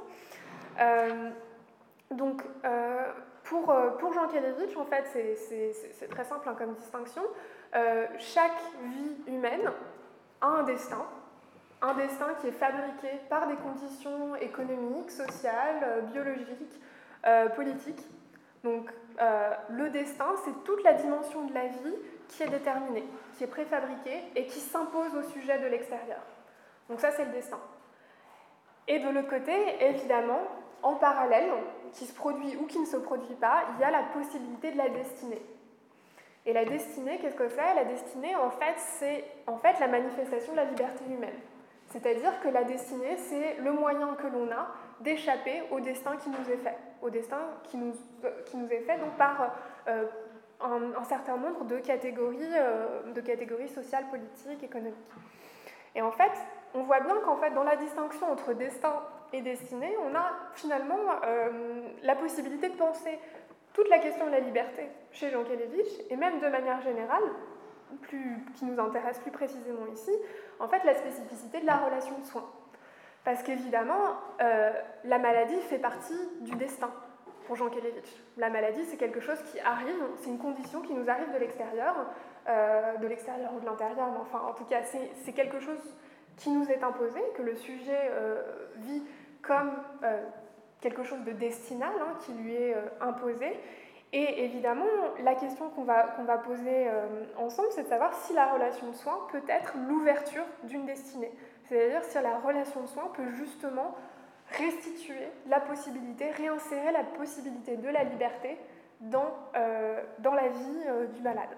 donc 2.11 2.43
pour, 3.45 4.13
Jean 4.13 4.27
Kelevitch, 4.27 4.75
en 4.75 4.85
fait, 4.85 5.05
c'est 5.35 6.07
très 6.09 6.23
simple 6.23 6.49
hein, 6.49 6.55
comme 6.57 6.73
distinction. 6.73 7.21
Euh, 7.75 8.07
chaque 8.17 8.59
vie 8.83 9.15
humaine 9.27 9.71
a 10.41 10.47
un 10.47 10.63
destin, 10.63 11.05
un 11.85 11.93
destin 11.93 12.33
qui 12.41 12.47
est 12.47 12.51
fabriqué 12.51 13.09
par 13.29 13.47
des 13.47 13.55
conditions 13.55 14.35
économiques, 14.35 15.11
sociales, 15.11 15.83
euh, 15.83 16.01
biologiques, 16.01 16.81
euh, 17.25 17.49
politiques. 17.49 18.03
Donc 18.63 18.89
le 19.69 19.89
destin, 19.91 20.25
c'est 20.43 20.63
toute 20.65 20.83
la 20.83 20.93
dimension 20.93 21.45
de 21.45 21.53
la 21.53 21.67
vie 21.67 21.95
qui 22.27 22.43
est 22.43 22.49
déterminée, 22.49 23.05
qui 23.37 23.43
est 23.43 23.47
préfabriquée 23.47 24.23
et 24.35 24.47
qui 24.47 24.59
s'impose 24.59 25.15
au 25.15 25.21
sujet 25.21 25.59
de 25.59 25.67
l'extérieur. 25.67 26.19
Donc 26.89 26.99
ça, 26.99 27.11
c'est 27.11 27.25
le 27.25 27.31
destin. 27.31 27.59
Et 28.87 28.99
de 28.99 29.07
l'autre 29.09 29.29
côté, 29.29 29.53
évidemment, 29.79 30.41
en 30.83 30.95
parallèle, 30.95 31.51
qui 31.93 32.05
se 32.05 32.13
produit 32.13 32.57
ou 32.57 32.65
qui 32.65 32.79
ne 32.79 32.85
se 32.85 32.97
produit 32.97 33.35
pas, 33.35 33.63
il 33.75 33.81
y 33.81 33.83
a 33.83 33.91
la 33.91 34.03
possibilité 34.13 34.71
de 34.71 34.77
la 34.77 34.89
destinée. 34.89 35.41
Et 36.45 36.53
la 36.53 36.65
destinée, 36.65 37.17
qu'est-ce 37.19 37.35
que 37.35 37.49
c'est? 37.49 37.73
La 37.73 37.85
destinée, 37.85 38.35
en 38.35 38.51
fait, 38.51 38.75
c'est 38.77 39.25
en 39.47 39.57
fait 39.57 39.79
la 39.79 39.87
manifestation 39.87 40.51
de 40.51 40.57
la 40.57 40.65
liberté 40.65 41.05
humaine. 41.05 41.39
C'est-à-dire 41.95 42.41
que 42.41 42.49
la 42.49 42.65
destinée, 42.65 43.15
c'est 43.15 43.55
le 43.63 43.71
moyen 43.71 44.15
que 44.15 44.27
l'on 44.27 44.51
a 44.51 44.67
d'échapper 44.99 45.63
au 45.71 45.79
destin 45.79 46.17
qui 46.17 46.27
nous 46.29 46.51
est 46.51 46.57
fait, 46.57 46.75
au 47.01 47.09
destin 47.09 47.39
qui 47.63 47.77
nous, 47.77 47.93
qui 48.47 48.57
nous 48.57 48.67
est 48.69 48.81
fait 48.81 48.97
donc 48.97 49.13
par 49.17 49.55
euh, 49.87 50.03
un, 50.59 51.03
certain 51.05 51.37
nombre 51.37 51.63
de 51.63 51.77
catégories, 51.77 52.51
euh, 52.53 53.13
de 53.13 53.21
catégories 53.21 53.69
sociales, 53.69 54.03
politiques, 54.09 54.61
économiques. 54.61 54.93
Et 55.95 56.01
en 56.01 56.11
fait, 56.11 56.33
on 56.73 56.83
voit 56.83 56.99
bien 56.99 57.15
qu'en 57.23 57.37
fait, 57.37 57.51
dans 57.51 57.63
la 57.63 57.77
distinction 57.77 58.29
entre 58.29 58.51
destin 58.51 59.01
et 59.31 59.41
destinée, 59.41 59.95
on 60.05 60.13
a 60.15 60.33
finalement 60.53 60.99
euh, 61.25 61.87
la 62.03 62.15
possibilité 62.15 62.67
de 62.67 62.75
penser 62.75 63.17
toute 63.71 63.87
la 63.87 63.99
question 63.99 64.25
de 64.25 64.31
la 64.31 64.41
liberté 64.41 64.89
chez 65.13 65.29
Jean 65.29 65.45
Kelevitch, 65.45 66.01
et 66.09 66.17
même 66.17 66.41
de 66.41 66.47
manière 66.49 66.81
générale, 66.81 67.23
plus, 68.01 68.43
qui 68.55 68.65
nous 68.65 68.79
intéresse 68.79 69.19
plus 69.19 69.31
précisément 69.31 69.85
ici, 69.93 70.11
en 70.59 70.67
fait 70.67 70.83
la 70.83 70.95
spécificité 70.95 71.61
de 71.61 71.65
la 71.65 71.77
relation 71.77 72.17
de 72.19 72.25
soins. 72.25 72.49
Parce 73.25 73.41
qu'évidemment, 73.41 74.19
euh, 74.39 74.71
la 75.03 75.17
maladie 75.17 75.59
fait 75.61 75.79
partie 75.79 76.13
du 76.41 76.55
destin 76.55 76.91
pour 77.47 77.55
Jean 77.55 77.69
Kelevitch. 77.69 78.09
La 78.37 78.49
maladie, 78.49 78.83
c'est 78.85 78.97
quelque 78.97 79.19
chose 79.19 79.41
qui 79.51 79.59
arrive, 79.59 79.95
c'est 80.19 80.29
une 80.29 80.37
condition 80.37 80.81
qui 80.81 80.93
nous 80.93 81.09
arrive 81.09 81.33
de 81.33 81.39
l'extérieur, 81.39 81.95
euh, 82.47 82.97
de 82.97 83.07
l'extérieur 83.07 83.51
ou 83.55 83.59
de 83.59 83.65
l'intérieur, 83.65 84.11
mais 84.11 84.19
enfin, 84.19 84.41
en 84.47 84.53
tout 84.53 84.65
cas, 84.65 84.81
c'est 84.83 85.33
quelque 85.33 85.59
chose 85.59 85.95
qui 86.37 86.51
nous 86.51 86.69
est 86.69 86.83
imposé, 86.83 87.19
que 87.35 87.41
le 87.41 87.55
sujet 87.55 88.09
euh, 88.11 88.41
vit 88.77 89.03
comme 89.41 89.71
quelque 90.81 91.03
chose 91.03 91.23
de 91.23 91.31
destinal 91.31 91.93
hein, 91.99 92.17
qui 92.19 92.33
lui 92.33 92.55
est 92.55 92.75
imposé. 92.99 93.59
Et 94.17 94.45
évidemment, 94.45 94.85
la 95.25 95.35
question 95.35 95.69
qu'on 95.71 95.83
va, 95.83 96.05
poser 96.37 96.87
euh, 96.87 97.25
ensemble, 97.37 97.67
c'est 97.71 97.83
de 97.83 97.89
savoir 97.89 98.13
si 98.13 98.31
la 98.31 98.45
relation 98.53 98.89
de 98.89 98.95
soins 98.95 99.27
peut 99.29 99.41
être 99.49 99.73
l'ouverture 99.89 100.45
d'une 100.63 100.85
destinée. 100.85 101.33
C'est-à-dire 101.65 102.01
si 102.05 102.17
la 102.21 102.37
relation 102.37 102.79
de 102.79 102.87
soins 102.87 103.11
peut 103.13 103.29
justement 103.35 103.93
restituer 104.51 105.27
la 105.49 105.59
possibilité, 105.59 106.31
réinsérer 106.31 106.93
la 106.93 107.03
possibilité 107.03 107.75
de 107.75 107.89
la 107.89 108.05
liberté 108.05 108.57
dans, 109.01 109.35
euh, 109.57 110.01
la 110.23 110.47
vie 110.47 111.09
du 111.13 111.21
malade. 111.21 111.49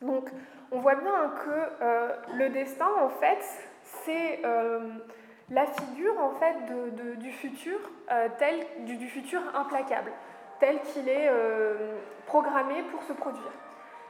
Donc, 0.00 0.30
on 0.72 0.80
voit 0.80 0.94
bien 0.94 1.30
que 1.44 2.38
le 2.38 2.48
destin, 2.48 2.88
en 3.02 3.10
fait, 3.10 3.44
c'est 3.82 4.40
la 5.50 5.66
figure 5.66 6.18
en 6.20 6.30
fait 6.32 6.56
du 7.18 7.30
futur 7.30 7.78
euh, 8.10 8.28
tel 8.38 8.64
du, 8.86 9.08
futur 9.08 9.40
implacable, 9.54 10.12
tel 10.60 10.80
qu'il 10.80 11.08
est 11.08 11.28
euh, 11.28 11.96
programmé 12.26 12.82
pour 12.90 13.02
se 13.02 13.12
produire, 13.12 13.52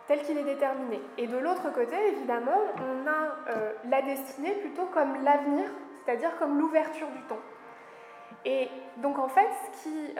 tel 0.07 0.23
qu'il 0.23 0.39
est 0.39 0.45
déterminé. 0.45 1.01
Et 1.19 1.27
de 1.27 1.37
l'autre 1.37 1.73
côté, 1.73 1.97
évidemment, 2.09 2.59
on 2.79 3.09
a 3.09 3.53
euh, 3.53 3.73
la 3.89 4.03
destinée 4.03 4.53
plutôt 4.53 4.87
comme 4.87 5.23
l'avenir, 5.23 5.69
c'est-à-dire 6.05 6.37
comme 6.39 6.59
l'ouverture 6.59 7.09
du 7.09 7.23
temps. 7.23 7.41
Et 8.45 8.69
donc 8.99 9.19
en 9.19 9.29
fait, 9.29 9.49
ce 9.65 9.83
qui, 9.83 10.15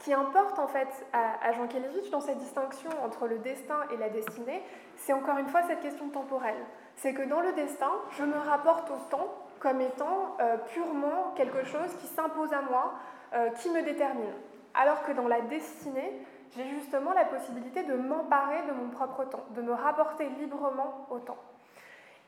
qui 0.00 0.12
importe 0.12 0.58
en 0.58 0.66
fait 0.66 0.88
à, 1.12 1.52
Jean 1.52 1.68
Kelevitch 1.68 2.10
dans 2.10 2.20
cette 2.20 2.38
distinction 2.38 2.90
entre 3.04 3.28
le 3.28 3.38
destin 3.38 3.76
et 3.92 3.96
la 3.98 4.08
destinée, 4.08 4.62
c'est 4.96 5.12
encore 5.12 5.38
une 5.38 5.46
fois 5.46 5.62
cette 5.68 5.80
question 5.80 6.08
temporelle. 6.08 6.64
C'est 6.96 7.14
que 7.14 7.22
dans 7.22 7.40
le 7.40 7.52
destin, 7.52 7.92
je 8.18 8.24
me 8.24 8.36
rapporte 8.36 8.90
au 8.90 8.96
temps 9.10 9.32
comme 9.60 9.80
étant 9.80 10.36
euh, 10.40 10.56
purement 10.72 11.32
quelque 11.36 11.64
chose 11.64 11.94
qui 12.00 12.06
s'impose 12.06 12.52
à 12.52 12.62
moi, 12.62 12.94
euh, 13.34 13.50
qui 13.50 13.70
me 13.70 13.82
détermine. 13.82 14.32
Alors 14.74 15.02
que 15.02 15.12
dans 15.12 15.28
la 15.28 15.40
destinée, 15.42 16.12
j'ai 16.56 16.68
justement 16.68 17.12
la 17.12 17.24
possibilité 17.24 17.82
de 17.84 17.94
m'emparer 17.94 18.62
de 18.68 18.72
mon 18.72 18.88
propre 18.90 19.24
temps, 19.24 19.44
de 19.54 19.62
me 19.62 19.72
rapporter 19.72 20.28
librement 20.40 21.06
au 21.10 21.18
temps. 21.18 21.38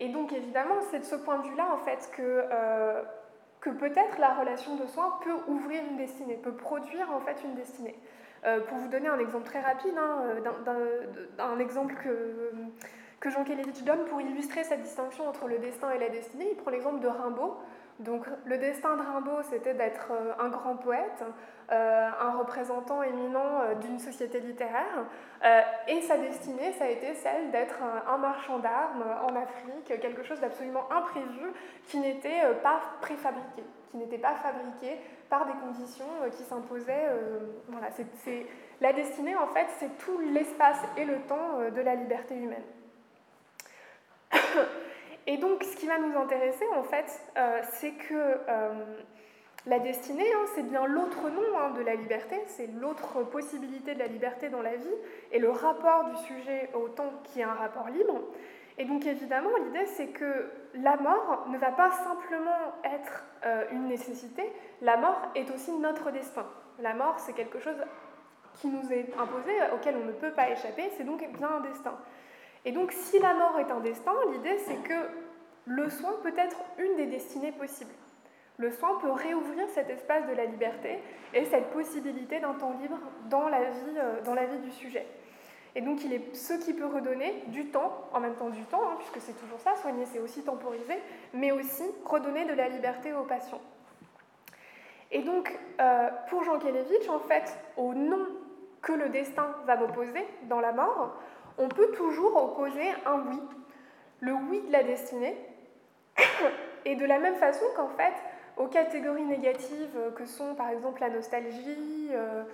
Et 0.01 0.09
donc 0.09 0.33
évidemment, 0.33 0.77
c'est 0.91 1.01
de 1.01 1.05
ce 1.05 1.17
point 1.17 1.39
de 1.39 1.49
vue-là 1.49 1.69
en 1.73 1.79
fait 1.79 2.11
que, 2.17 2.23
euh, 2.23 3.03
que 3.61 3.71
peut-être 3.71 4.19
la 4.19 4.35
relation 4.35 4.77
de 4.77 4.87
soins 4.87 5.19
peut 5.23 5.37
ouvrir 5.49 5.83
une 5.89 5.97
destinée, 5.97 6.37
peut 6.37 6.55
produire 6.55 7.11
en 7.13 7.21
fait 7.21 7.43
une 7.45 7.55
destinée. 7.55 7.99
pour 8.69 8.79
vous 8.79 8.89
donner 8.89 9.07
un 9.07 9.21
exemple 9.21 9.45
très 9.45 9.61
rapide, 9.61 9.95
hein, 9.97 10.25
d'un 11.37 11.59
exemple 11.61 11.95
que 11.95 12.51
que 13.23 13.31
Jean 13.31 13.45
Kelevitch 13.45 13.85
donne 13.85 14.05
pour 14.07 14.21
illustrer 14.21 14.65
cette 14.65 14.83
distinction 14.83 15.29
entre 15.29 15.47
le 15.47 15.59
destin 15.59 15.93
et 15.93 15.99
la 15.99 16.09
destinée. 16.09 16.49
Il 16.51 16.57
prend 16.57 16.73
l'exemple 16.73 16.99
de 16.99 17.07
Rimbaud. 17.07 17.57
Donc, 18.01 18.27
le 18.45 18.59
destin 18.59 18.97
de 18.97 19.03
Rimbaud, 19.03 19.43
c'était 19.49 19.75
d'être 19.75 20.09
euh, 20.11 20.33
un 20.41 20.49
grand 20.49 20.75
poète, 20.75 21.23
euh, 21.23 21.27
un 21.73 22.39
représentant 22.39 23.03
éminent 23.03 23.63
euh, 23.63 23.75
d'une 23.77 23.99
société 23.99 24.41
littéraire, 24.41 25.05
et 25.89 26.01
sa 26.03 26.19
destinée, 26.19 26.73
ça 26.75 26.85
a 26.85 26.89
été 26.89 27.15
celle 27.15 27.51
d'être 27.51 27.81
un, 27.83 28.17
marchand 28.17 28.61
d'armes 28.61 29.05
en 29.29 29.35
Afrique, 29.35 30.01
quelque 30.01 30.23
chose 30.23 30.39
d'absolument 30.39 30.85
imprévu 30.93 31.53
qui 31.87 31.99
n'était 31.99 32.43
pas 32.63 32.81
préfabriqué, 33.01 33.65
qui 33.91 33.97
n'était 33.97 34.19
pas 34.19 34.37
fabriqué 34.37 35.01
par 35.29 35.47
des 35.47 35.53
conditions 35.55 36.07
qui 36.31 36.45
s'imposaient. 36.45 37.09
voilà, 37.67 37.89
c'est, 37.91 38.47
la 38.81 38.93
destinée, 38.93 39.35
en 39.35 39.49
fait, 39.49 39.67
c'est 39.81 39.99
tout 39.99 40.21
l'espace 40.33 40.79
et 40.97 41.05
le 41.05 41.23
temps 41.23 41.59
de 41.75 41.81
la 41.81 41.97
liberté 41.97 42.37
humaine. 42.37 42.63
Et 45.27 45.37
donc, 45.37 45.63
ce 45.63 45.77
qui 45.77 45.87
va 45.87 45.99
nous 45.99 46.19
intéresser, 46.19 46.65
en 46.77 46.83
fait, 46.83 47.21
euh, 47.37 47.61
c'est 47.73 47.93
que 47.93 48.15
euh, 48.15 48.71
la 49.67 49.79
destinée, 49.79 50.27
hein, 50.35 50.45
c'est 50.55 50.65
bien 50.65 50.87
l'autre 50.87 51.31
nom 51.31 51.59
hein, 51.59 51.71
de 51.71 51.83
la 51.83 51.95
liberté, 51.95 52.41
c'est 52.47 52.67
l'autre 52.67 53.23
possibilité 53.23 53.95
de 53.95 54.01
la 54.01 54.09
liberté 54.09 54.49
dans 54.49 54.63
la 54.63 54.75
vie, 54.75 54.97
et 55.31 55.39
le 55.39 55.51
rapport 55.51 56.05
du 56.05 56.17
sujet 56.17 56.71
au 56.75 56.89
temps 56.89 57.13
qui 57.25 57.41
est 57.41 57.45
un 57.45 57.55
rapport 57.55 57.89
libre. 57.89 58.21
Et 58.79 58.85
donc, 58.85 59.07
évidemment, 59.07 59.51
l'idée, 59.65 59.87
c'est 59.87 60.09
que 60.09 60.51
la 60.75 60.97
mort 60.97 61.47
ne 61.51 61.59
va 61.59 61.71
pas 61.71 61.91
simplement 61.93 62.73
être 62.83 63.25
euh, 63.45 63.65
une 63.71 63.87
nécessité, 63.87 64.43
la 64.81 64.97
mort 64.97 65.21
est 65.35 65.49
aussi 65.51 65.73
notre 65.73 66.11
destin. 66.11 66.47
La 66.81 66.95
mort, 66.95 67.21
c'est 67.21 67.35
quelque 67.35 67.61
chose 67.61 67.77
qui 68.55 68.67
nous 68.67 68.93
est 68.93 69.13
imposé, 69.19 69.53
auquel 69.75 69.97
on 69.97 70.07
ne 70.07 70.13
peut 70.13 70.33
pas 70.33 70.51
échapper, 70.51 70.91
c'est 70.97 71.05
donc 71.05 71.25
bien 71.39 71.49
un 71.49 71.61
destin. 71.61 71.95
Et 72.65 72.73
donc, 72.73 72.93
si 72.93 73.19
la 73.21 73.35
mort 73.35 73.61
est 73.61 73.71
un 73.71 73.81
destin, 73.81 74.13
l'idée 74.33 74.59
c'est 74.59 74.83
que 74.83 75.09
le 75.67 75.89
soin 75.89 76.15
peut 76.23 76.35
être 76.37 76.59
une 76.79 76.97
des 76.97 77.07
destinées 77.07 77.53
possibles. 77.53 77.93
Le 78.63 78.71
soin 78.71 78.97
peut 79.01 79.11
réouvrir 79.11 79.69
cet 79.71 79.91
espace 79.91 80.25
de 80.29 80.35
la 80.35 80.45
liberté 80.45 81.01
et 81.35 81.45
cette 81.47 81.71
possibilité 81.71 82.39
d'un 82.39 82.55
temps 82.55 82.77
libre 82.81 82.97
dans 83.29 83.49
la 83.49 83.65
vie, 83.65 83.99
euh, 83.99 84.23
dans 84.23 84.35
la 84.35 84.47
du 84.47 84.71
sujet. 84.71 85.05
Et 85.75 85.81
donc, 85.81 86.05
il 86.05 86.13
est 86.13 86.37
ce 86.37 86.55
qui 86.55 86.73
peut 86.73 86.87
redonner 86.87 87.43
du 87.49 87.67
temps, 87.67 88.09
en 88.13 88.21
même 88.21 88.37
temps 88.37 88.51
du 88.51 88.63
temps, 88.67 88.83
hein, 88.85 88.95
puisque 88.99 89.21
c'est 89.21 89.33
toujours 89.33 89.59
ça, 89.59 89.75
soigner 89.75 90.05
c'est 90.07 90.21
aussi 90.21 90.45
temporiser, 90.45 90.97
mais 91.35 91.51
aussi 91.51 91.83
redonner 92.05 92.45
de 92.45 92.53
la 92.53 92.69
liberté 92.69 93.13
aux 93.13 93.25
patients. 93.25 93.61
Et 95.11 95.23
donc, 95.23 95.53
euh, 95.81 96.11
pour 96.29 96.45
Jean 96.45 96.61
Kelevitch, 96.61 97.09
en 97.09 97.19
fait, 97.19 97.59
au 97.77 97.95
nom 97.95 98.29
que 98.81 98.93
le 98.93 99.09
destin 99.09 99.57
va 99.67 99.75
m'opposer 99.75 100.25
dans 100.45 100.61
la 100.61 100.71
mort, 100.71 101.17
on 101.59 101.69
peut 101.69 101.91
toujours 101.97 102.37
opposer 102.37 102.91
un 103.07 103.25
oui, 103.29 103.41
le 104.21 104.35
oui 104.35 104.63
de 104.69 104.71
la 104.71 104.85
destinée, 104.85 105.37
et 106.85 106.95
de 106.95 107.05
la 107.05 107.19
même 107.19 107.37
façon 107.37 107.65
qu'en 107.75 107.89
fait, 107.89 108.15
aux 108.57 108.67
catégories 108.67 109.25
négatives 109.25 109.97
que 110.17 110.27
sont 110.27 110.55
par 110.55 110.69
exemple 110.71 111.01
la 111.01 111.11
nostalgie, 111.11 112.11
euh, 112.13 112.45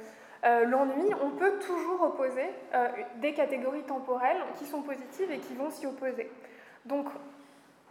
euh, 0.44 0.64
l'ennui, 0.64 1.12
on 1.22 1.30
peut 1.30 1.59
toujours 1.59 2.03
opposer 2.03 2.49
euh, 2.74 2.88
des 3.16 3.34
catégories 3.34 3.82
temporelles 3.82 4.40
qui 4.57 4.66
sont 4.66 4.82
positives 4.82 5.30
et 5.30 5.38
qui 5.38 5.55
vont 5.55 5.70
s'y 5.70 5.86
opposer. 5.86 6.30
Donc, 6.84 7.07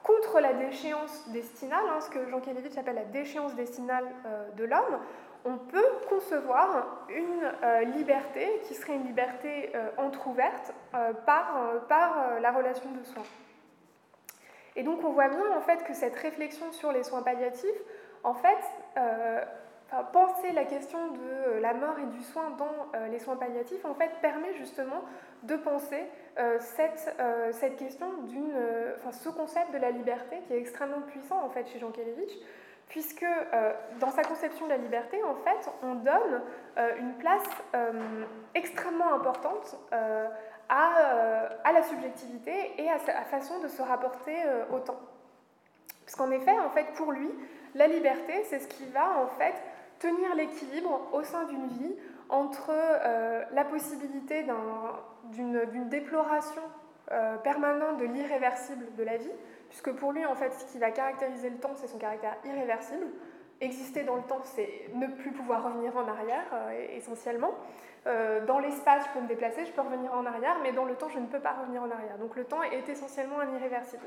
contre 0.03 0.39
la 0.39 0.53
déchéance 0.53 1.27
destinale, 1.29 1.83
hein, 1.89 1.99
ce 1.99 2.09
que 2.09 2.29
Jean 2.29 2.39
Kelevitch 2.39 2.77
appelle 2.77 2.95
la 2.95 3.03
déchéance 3.03 3.55
destinale 3.55 4.05
de 4.55 4.63
l'homme, 4.63 4.99
on 5.43 5.57
peut 5.57 5.85
concevoir 6.09 7.05
une 7.09 7.91
liberté 7.91 8.61
qui 8.63 8.75
serait 8.75 8.95
une 8.95 9.05
liberté 9.05 9.73
entr'ouverte 9.97 10.73
par, 11.25 11.61
par 11.89 12.39
la 12.39 12.51
relation 12.51 12.89
de 12.91 13.03
soins. 13.03 13.23
Et 14.77 14.83
donc 14.83 15.03
on 15.03 15.11
voit 15.11 15.27
bien 15.27 15.51
en 15.57 15.61
fait 15.61 15.83
que 15.83 15.93
cette 15.93 16.15
réflexion 16.15 16.71
sur 16.71 16.91
les 16.91 17.03
soins 17.03 17.23
palliatifs, 17.23 17.81
en 18.27 18.33
fait, 18.33 18.59
euh, 18.97 19.41
penser 20.11 20.51
la 20.51 20.65
question 20.65 21.11
de 21.11 21.19
euh, 21.21 21.59
la 21.61 21.73
mort 21.73 21.97
et 21.97 22.05
du 22.07 22.21
soin 22.23 22.49
dans 22.57 22.65
euh, 22.93 23.07
les 23.07 23.19
soins 23.19 23.37
palliatifs, 23.37 23.85
en 23.85 23.93
fait, 23.93 24.11
permet 24.21 24.53
justement 24.55 25.01
de 25.43 25.55
penser 25.55 26.03
cette, 26.59 27.77
question 27.77 28.07
d'une, 28.23 28.53
enfin, 28.97 29.11
ce 29.11 29.29
concept 29.29 29.71
de 29.71 29.77
la 29.77 29.91
liberté 29.91 30.41
qui 30.45 30.53
est 30.53 30.59
extrêmement 30.59 31.01
puissant 31.01 31.41
en 31.43 31.49
fait 31.49 31.67
chez 31.67 31.79
Jean 31.79 31.91
Kelevitch, 31.91 32.33
puisque 32.89 33.25
dans 33.99 34.09
sa 34.09 34.23
conception 34.23 34.65
de 34.65 34.71
la 34.71 34.77
liberté, 34.77 35.21
en 35.23 35.35
fait, 35.35 35.71
on 35.83 35.95
donne 35.95 36.41
une 36.99 37.13
place 37.13 37.47
extrêmement 38.55 39.13
importante 39.13 39.77
euh, 39.93 40.27
à, 40.69 41.71
la 41.71 41.83
subjectivité 41.83 42.73
et 42.77 42.89
à 42.89 42.97
sa 42.99 43.21
façon 43.25 43.59
de 43.59 43.67
se 43.67 43.81
rapporter 43.81 44.35
au 44.71 44.79
temps. 44.79 44.99
Parce 46.07 46.15
qu'en 46.15 46.31
effet, 46.31 46.57
en 46.57 46.69
fait, 46.69 46.85
pour 46.95 47.11
lui, 47.11 47.29
la 47.77 47.87
liberté, 47.87 48.43
c'est 48.45 48.59
ce 48.59 48.67
qui 48.67 48.85
va 48.85 49.19
en 49.19 49.27
fait 49.27 49.55
tenir 49.99 50.35
l'équilibre 50.35 51.09
au 51.13 51.23
sein 51.23 51.45
d'une 51.45 51.67
vie 51.67 51.95
entre 52.29 52.71
euh, 52.71 53.43
la 53.51 53.63
possibilité 53.63 54.45
d'une 55.31 55.89
déploration 55.89 56.61
permanente 57.41 57.99
de 57.99 58.05
l'irréversible 58.05 58.85
de 58.97 59.03
la 59.03 59.15
vie, 59.15 59.31
puisque 59.69 59.93
pour 59.93 60.11
lui, 60.11 60.25
en 60.25 60.35
fait, 60.35 60.51
ce 60.51 60.65
qui 60.65 60.77
va 60.77 60.91
caractériser 60.91 61.49
le 61.49 61.55
temps, 61.55 61.71
c'est 61.75 61.87
son 61.87 61.97
caractère 61.97 62.35
irréversible. 62.43 63.05
Exister 63.61 64.03
dans 64.03 64.17
le 64.17 64.23
temps, 64.23 64.41
c'est 64.43 64.89
ne 64.93 65.07
plus 65.07 65.31
pouvoir 65.31 65.63
revenir 65.63 65.95
en 65.95 66.05
arrière, 66.05 66.43
essentiellement. 66.93 67.53
Euh, 68.07 68.45
dans 68.45 68.59
l'espace, 68.59 69.05
je 69.05 69.11
peux 69.13 69.21
me 69.21 69.27
déplacer, 69.27 69.65
je 69.65 69.71
peux 69.71 69.81
revenir 69.81 70.13
en 70.13 70.25
arrière, 70.25 70.57
mais 70.63 70.71
dans 70.71 70.85
le 70.85 70.95
temps, 70.95 71.09
je 71.09 71.19
ne 71.19 71.25
peux 71.25 71.39
pas 71.39 71.53
revenir 71.53 71.81
en 71.81 71.91
arrière. 71.91 72.17
Donc 72.19 72.35
le 72.35 72.45
temps 72.45 72.63
est 72.63 72.87
essentiellement 72.87 73.39
un 73.39 73.53
irréversible. 73.53 74.05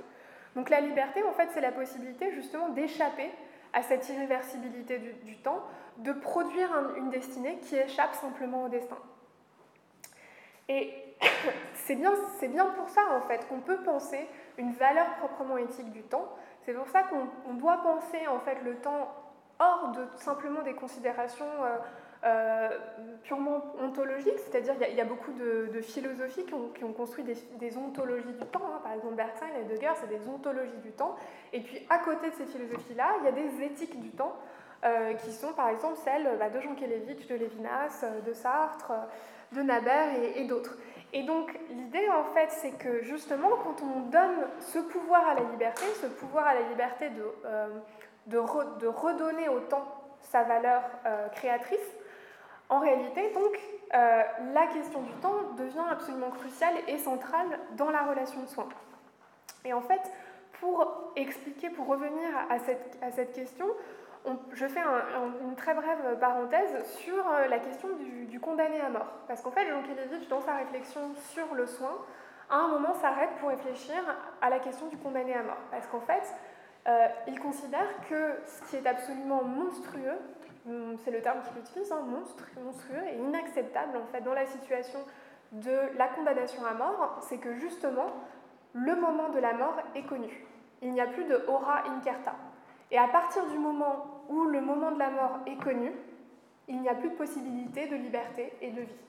Donc 0.57 0.71
la 0.71 0.81
liberté, 0.81 1.23
en 1.23 1.33
fait, 1.33 1.49
c'est 1.53 1.61
la 1.61 1.73
possibilité 1.73 2.31
justement 2.33 2.71
d'échapper 2.71 3.31
à 3.73 3.83
cette 3.83 4.09
irréversibilité 4.09 4.99
du, 4.99 5.37
temps, 5.39 5.63
de 5.99 6.13
produire 6.13 6.71
une 6.97 7.11
destinée 7.11 7.59
qui 7.59 7.77
échappe 7.77 8.15
simplement 8.15 8.65
au 8.65 8.69
destin. 8.69 8.99
Et 10.69 10.93
c'est 11.75 11.97
bien, 11.97 12.13
bien 12.49 12.67
pour 12.67 12.89
ça, 12.89 13.03
en 13.17 13.21
fait, 13.23 13.47
qu'on 13.49 13.61
peut 13.61 13.83
penser 13.83 14.29
une 14.59 14.73
valeur 14.73 15.15
proprement 15.17 15.57
éthique 15.57 15.91
du 15.93 16.03
temps. 16.03 16.29
C'est 16.63 16.75
pour 16.75 16.89
ça 16.89 17.03
qu'on 17.05 17.55
doit 17.55 17.83
penser, 17.83 18.27
en 18.27 18.41
fait, 18.41 18.59
le 18.65 18.77
temps 18.77 19.15
hors 19.59 19.93
de 19.93 20.07
simplement 20.17 20.63
des 20.63 20.75
considérations... 20.75 21.47
Euh, 22.23 22.69
purement 23.23 23.63
ontologique, 23.81 24.39
c'est-à-dire 24.39 24.75
il 24.91 24.95
y, 24.95 25.01
a 25.01 25.07
beaucoup 25.07 25.33
de, 25.33 25.81
philosophies 25.81 26.45
qui 26.45 26.53
ont, 26.85 26.93
construit 26.93 27.25
des, 27.25 27.79
ontologies 27.79 28.33
du 28.33 28.47
temps. 28.47 28.61
Hein. 28.67 28.81
Par 28.83 28.93
exemple, 28.93 29.15
Bergson 29.15 29.47
et 29.57 29.61
Heidegger, 29.61 29.93
c'est 29.97 30.09
des 30.09 30.29
ontologies 30.29 30.79
du 30.83 30.91
temps. 30.93 31.17
Et 31.55 31.61
puis 31.61 31.87
à 31.89 31.99
côté 31.99 32.29
de 32.29 32.35
ces 32.35 32.45
philosophies-là, 32.45 33.17
il 33.21 33.25
y 33.25 33.29
a 33.29 33.33
des 33.33 33.65
éthiques 33.65 33.99
du 34.01 34.11
temps. 34.11 34.37
Euh, 34.83 35.13
qui 35.13 35.31
sont 35.31 35.53
par 35.53 35.69
exemple 35.69 35.99
celles 36.03 36.27
bah, 36.39 36.49
de 36.49 36.59
Jean 36.59 36.75
Kelevitch, 36.75 37.27
de 37.27 37.35
Lévinas, 37.35 38.01
euh, 38.03 38.23
de 38.23 38.33
Sartre, 38.33 38.93
de 39.53 39.61
Naber 39.61 40.33
et, 40.37 40.45
d'autres. 40.45 40.79
Et 41.13 41.23
donc 41.23 41.55
l'idée 41.69 42.09
en 42.09 42.25
fait 42.33 42.49
c'est 42.49 42.79
que 42.79 43.03
justement 43.03 43.51
quand 43.63 43.83
on 43.83 44.09
donne 44.09 44.47
ce 44.61 44.79
pouvoir 44.79 45.29
à 45.29 45.35
la 45.35 45.43
liberté, 45.43 45.85
ce 46.01 46.07
pouvoir 46.07 46.47
à 46.47 46.55
la 46.55 46.63
liberté 46.63 47.11
de 48.27 48.39
redonner 48.39 49.51
au 49.51 49.61
temps 49.61 49.85
sa 50.23 50.45
valeur 50.45 50.83
créatrice, 51.33 51.79
en 52.71 52.79
réalité, 52.79 53.31
donc, 53.33 53.59
euh, 53.95 54.23
la 54.55 54.67
question 54.69 55.03
du 55.03 55.13
temps 55.15 55.53
devient 55.59 55.85
absolument 55.91 56.31
cruciale 56.31 56.75
et 56.87 56.99
centrale 56.99 57.59
dans 57.77 57.91
la 57.91 58.03
relation 58.03 58.43
de 58.43 58.47
soins. 58.47 58.69
Et 59.65 59.73
en 59.73 59.81
fait, 59.81 60.01
pour 60.61 61.13
expliquer, 61.17 61.71
pour 61.71 61.89
revenir 61.89 62.29
à 62.49 62.59
cette, 62.61 63.33
question, 63.33 63.67
je 64.53 64.67
fais 64.69 64.81
une 65.43 65.57
très 65.57 65.75
brève 65.75 66.19
parenthèse 66.21 66.85
sur 66.99 67.29
euh, 67.29 67.49
la 67.49 67.59
question 67.59 67.89
du, 68.29 68.39
condamné 68.39 68.81
à 68.81 68.89
mort. 68.89 69.13
Parce 69.27 69.43
qu'en 69.43 69.51
fait, 69.51 69.69
Jean 69.69 69.83
Kelevitch, 69.83 70.29
dans 70.29 70.41
sa 70.41 70.55
réflexion 70.55 71.01
sur 71.33 71.55
le 71.55 71.67
soin, 71.67 71.99
à 72.49 72.57
un 72.57 72.69
moment 72.69 72.95
s'arrête 72.95 73.31
pour 73.41 73.49
réfléchir 73.49 73.97
à 74.41 74.49
la 74.49 74.61
question 74.61 74.87
du 74.87 74.97
condamné 74.97 75.35
à 75.35 75.43
mort. 75.43 75.61
Parce 75.73 75.89
qu'en 75.89 76.01
fait, 76.01 76.23
euh, 76.87 77.09
il 77.27 77.41
considère 77.41 77.89
que 78.09 78.39
ce 78.47 78.71
qui 78.71 78.77
est 78.77 78.87
absolument 78.87 79.43
monstrueux, 79.43 80.19
c'est 81.05 81.11
le 81.11 81.21
terme 81.21 81.39
qu'il 81.43 81.59
utilise, 81.59 81.91
hein, 81.93 82.03
monstre, 82.07 82.47
monstrueux 82.63 83.03
et 83.13 83.17
inacceptable 83.17 83.97
en 83.97 84.07
fait 84.13 84.21
dans 84.21 84.35
la 84.35 84.47
situation 84.47 85.01
de 85.53 85.97
la 85.97 86.09
condamnation 86.09 86.65
à 86.65 86.75
mort, 86.75 87.19
c'est 87.23 87.39
que 87.39 87.55
justement 87.55 88.13
le 88.73 88.95
moment 88.95 89.31
de 89.31 89.39
la 89.39 89.55
mort 89.55 89.77
est 89.95 90.05
connu. 90.05 90.47
Il 90.83 90.93
n'y 90.93 91.01
a 91.01 91.07
plus 91.07 91.25
de 91.25 91.45
ora 91.49 91.89
incerta. 91.89 92.35
Et 92.91 92.99
à 92.99 93.09
partir 93.09 93.47
du 93.47 93.59
moment 93.59 94.23
où 94.29 94.45
le 94.45 94.61
moment 94.61 94.93
de 94.93 94.99
la 94.99 95.11
mort 95.11 95.41
est 95.47 95.57
connu, 95.57 95.93
il 96.69 96.81
n'y 96.81 96.89
a 96.89 96.95
plus 96.95 97.11
de 97.11 97.17
possibilité 97.17 97.87
de 97.87 97.97
liberté 97.97 98.53
et 98.61 98.71
de 98.71 98.83
vie. 98.83 99.01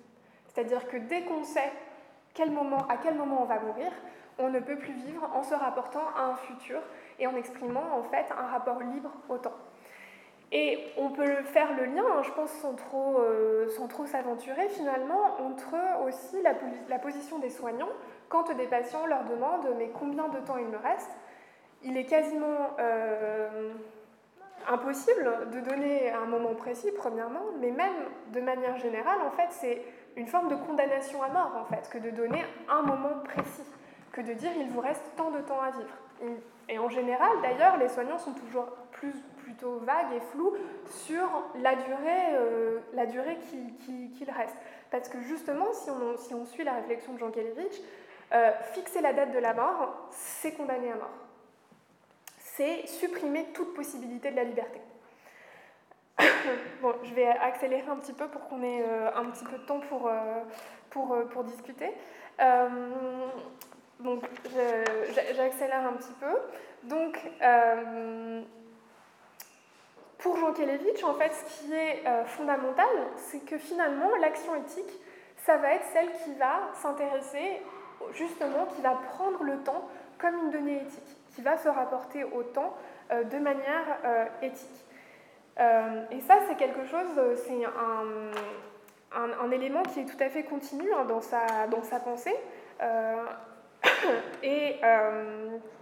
C'est-à-dire 0.47 0.87
que 0.87 0.97
dès 0.97 1.23
qu'on 1.23 1.43
sait 1.43 1.71
quel 2.33 2.51
moment, 2.51 2.87
à 2.87 2.97
quel 2.97 3.15
moment 3.15 3.43
on 3.43 3.45
va 3.45 3.59
mourir, 3.59 3.91
on 4.39 4.49
ne 4.49 4.59
peut 4.59 4.77
plus 4.77 4.93
vivre 4.93 5.29
en 5.33 5.43
se 5.43 5.53
rapportant 5.53 6.03
à 6.17 6.23
un 6.23 6.35
futur 6.35 6.81
et 7.19 7.27
en 7.27 7.35
exprimant 7.35 7.83
en 7.93 8.03
fait 8.03 8.25
un 8.31 8.47
rapport 8.47 8.79
libre 8.79 9.11
au 9.29 9.37
temps. 9.37 9.55
Et 10.53 10.79
on 10.97 11.09
peut 11.09 11.43
faire 11.43 11.73
le 11.77 11.85
lien, 11.85 12.03
hein, 12.11 12.23
je 12.23 12.31
pense, 12.31 12.51
sans 12.51 12.73
trop, 12.75 13.19
euh, 13.19 13.69
s'aventurer 14.05 14.67
finalement, 14.67 15.37
entre 15.39 15.75
aussi 16.05 16.41
la, 16.41 16.53
la, 16.89 16.99
position 16.99 17.39
des 17.39 17.49
soignants 17.49 17.89
quand 18.27 18.53
des 18.53 18.67
patients 18.67 19.05
leur 19.05 19.23
demandent 19.25 19.67
mais 19.77 19.91
combien 19.97 20.27
de 20.27 20.39
temps 20.39 20.57
il 20.57 20.67
me 20.67 20.77
reste? 20.77 21.11
Il 21.83 21.97
est 21.97 22.05
quasiment 22.05 22.75
euh, 22.79 23.71
impossible 24.67 25.49
de 25.51 25.59
donner 25.61 26.11
un 26.11 26.25
moment 26.25 26.53
précis, 26.53 26.89
premièrement, 26.97 27.45
mais 27.59 27.71
même 27.71 27.93
de 28.33 28.41
manière 28.41 28.77
générale, 28.77 29.19
en 29.25 29.31
fait, 29.31 29.47
c'est 29.49 29.81
une 30.15 30.27
forme 30.27 30.49
de 30.49 30.55
condamnation 30.55 31.23
à 31.23 31.29
mort, 31.29 31.53
en 31.59 31.65
fait, 31.65 31.89
que 31.89 31.97
de 31.97 32.09
donner 32.09 32.43
un 32.69 32.81
moment 32.81 33.19
précis, 33.23 33.63
que 34.11 34.21
de 34.21 34.33
dire 34.33 34.51
il 34.59 34.67
vous 34.69 34.81
reste 34.81 35.03
tant 35.15 35.31
de 35.31 35.39
temps 35.39 35.61
à 35.61 35.71
vivre. 35.71 36.37
Et 36.69 36.77
en 36.77 36.89
général, 36.89 37.31
d'ailleurs, 37.41 37.77
les 37.77 37.89
soignants 37.89 38.17
sont 38.17 38.33
toujours 38.33 38.65
plus 38.91 39.13
plutôt 39.51 39.79
vague 39.79 40.13
et 40.15 40.19
flou 40.31 40.55
sur 41.05 41.27
la 41.61 41.75
durée, 41.75 42.33
euh, 42.33 42.79
la 42.93 43.05
durée 43.05 43.37
qu'il 43.85 44.31
reste. 44.31 44.55
Parce 44.89 45.09
que 45.09 45.19
justement, 45.21 45.73
si 45.73 45.89
on, 45.89 46.17
si 46.17 46.33
on, 46.33 46.45
suit 46.45 46.63
la 46.63 46.73
réflexion 46.73 47.13
de 47.13 47.19
Jean 47.19 47.31
Kelevitch, 47.31 47.81
euh, 48.33 48.51
fixer 48.73 49.01
la 49.01 49.13
date 49.13 49.31
de 49.31 49.39
la 49.39 49.53
mort, 49.53 50.07
c'est 50.11 50.53
condamner 50.53 50.91
à 50.91 50.95
mort. 50.95 51.11
C'est 52.37 52.87
supprimer 52.87 53.45
toute 53.53 53.73
possibilité 53.73 54.31
de 54.31 54.37
la 54.37 54.43
liberté. 54.43 54.79
bon, 56.81 56.93
je 57.03 57.13
vais 57.13 57.27
accélérer 57.27 57.89
un 57.89 57.97
petit 57.97 58.13
peu 58.13 58.27
pour 58.27 58.47
qu'on 58.47 58.63
ait 58.63 58.83
euh, 58.83 59.09
un 59.15 59.25
petit 59.25 59.43
peu 59.43 59.57
de 59.57 59.65
temps 59.65 59.81
pour, 59.81 60.09
pour, 60.89 61.17
pour 61.29 61.43
discuter. 61.43 61.91
donc, 63.99 64.23
j'accélère 65.35 65.87
un 65.87 65.93
petit 65.93 66.13
peu. 66.19 66.37
Donc, 66.83 67.17
pour 70.22 70.38
Jean 70.38 70.53
Kelevitch, 70.53 71.03
en 71.03 71.15
fait, 71.15 71.34
ce 71.34 71.65
qui 71.65 71.74
est 71.74 72.03
euh, 72.05 72.24
fondamental, 72.26 72.86
c'est 73.17 73.43
que 73.43 73.57
finalement, 73.57 74.15
l'action 74.22 74.55
éthique, 74.55 74.99
ça 75.38 75.57
va 75.57 75.74
être 75.74 75.86
celle 75.91 76.11
qui 76.24 76.34
va 76.36 76.69
s'intéresser, 76.76 77.63
justement, 78.13 78.67
qui 78.76 78.82
va 78.82 78.99
prendre 79.13 79.43
le 79.43 79.57
temps 79.59 79.88
comme 80.19 80.36
une 80.45 80.51
donnée 80.51 80.84
éthique, 80.84 81.17
qui 81.36 81.41
va 81.41 81.57
se 81.57 81.67
rapporter 81.67 82.24
au 82.24 82.43
temps 82.43 82.78
euh, 83.11 83.24
de 83.24 83.39
manière 83.39 83.97
euh, 84.05 84.26
éthique. 84.43 84.86
et 86.11 86.22
ça, 86.22 86.36
c'est 86.47 86.55
quelque 86.55 86.86
chose, 86.86 87.19
c'est 87.45 87.65
un, 87.65 88.32
élément 89.51 89.84
qui 89.84 89.99
est 90.01 90.05
tout 90.05 90.24
à 90.24 90.30
fait 90.30 90.43
continu 90.43 90.93
hein, 90.93 91.05
dans, 91.05 91.22
sa, 91.22 91.67
dans 91.67 91.84
sa 91.84 91.99
pensée. 91.99 92.36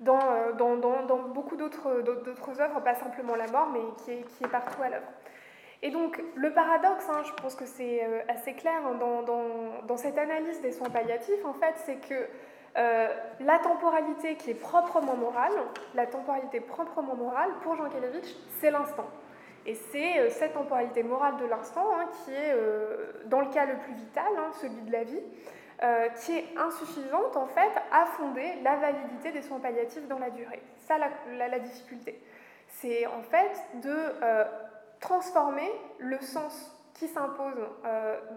euh, 0.00 0.52
dans, 0.52 0.76
dans, 0.76 1.04
dans, 1.04 1.18
beaucoup 1.28 1.56
d'autres 1.56 1.88
œuvres, 2.60 2.80
pas 2.80 2.94
simplement 2.94 3.34
la 3.34 3.46
mort, 3.48 3.68
mais 3.70 3.80
qui 4.02 4.12
est, 4.12 4.22
qui 4.22 4.44
est 4.44 4.48
partout 4.48 4.82
à 4.82 4.88
l'œuvre. 4.88 5.06
Et 5.82 5.90
donc, 5.90 6.22
le 6.34 6.52
paradoxe, 6.52 7.06
hein, 7.10 7.22
je 7.24 7.32
pense 7.42 7.54
que 7.54 7.66
c'est 7.66 8.04
euh, 8.04 8.20
assez 8.28 8.54
clair 8.54 8.80
hein, 8.86 8.94
dans, 8.96 9.96
cette 9.96 10.16
analyse 10.16 10.60
des 10.62 10.72
soins 10.72 10.88
palliatifs, 10.88 11.44
en 11.44 11.52
fait, 11.52 11.74
c'est 11.84 11.96
que 11.96 12.14
euh, 12.78 13.08
la 13.40 13.58
temporalité 13.58 14.36
qui 14.36 14.52
est 14.52 14.60
proprement 14.60 15.16
morale, 15.16 15.52
la 15.94 16.06
temporalité 16.06 16.60
proprement 16.60 17.14
morale, 17.14 17.50
pour 17.62 17.76
Jean 17.76 17.90
Kelevitch, 17.90 18.28
c'est 18.58 18.70
l'instant. 18.70 19.08
Et 19.66 19.74
c'est 19.74 20.30
cette 20.30 20.54
temporalité 20.54 21.02
morale 21.02 21.36
de 21.36 21.44
l'instant 21.44 21.86
hein, 21.94 22.06
qui 22.24 22.32
est, 22.32 22.54
dans 23.26 23.40
le 23.40 23.48
cas 23.48 23.66
le 23.66 23.76
plus 23.76 23.92
vital, 23.92 24.32
celui 24.62 24.80
de 24.80 24.92
la 24.92 25.04
vie, 25.04 25.20
qui 26.16 26.36
est 26.36 26.58
insuffisante 26.58 27.36
en 27.36 27.46
fait 27.46 27.70
à 27.90 28.04
fonder 28.04 28.60
la 28.62 28.76
validité 28.76 29.32
des 29.32 29.42
soins 29.42 29.60
palliatifs 29.60 30.06
dans 30.08 30.18
la 30.18 30.30
durée. 30.30 30.62
Ça 30.76 30.98
la, 30.98 31.58
difficulté. 31.58 32.22
C'est 32.66 33.06
en 33.06 33.22
fait 33.22 33.80
de 33.82 34.14
transformer 35.00 35.70
le 35.98 36.20
sens 36.20 36.70
qui 36.94 37.08
s'impose 37.08 37.54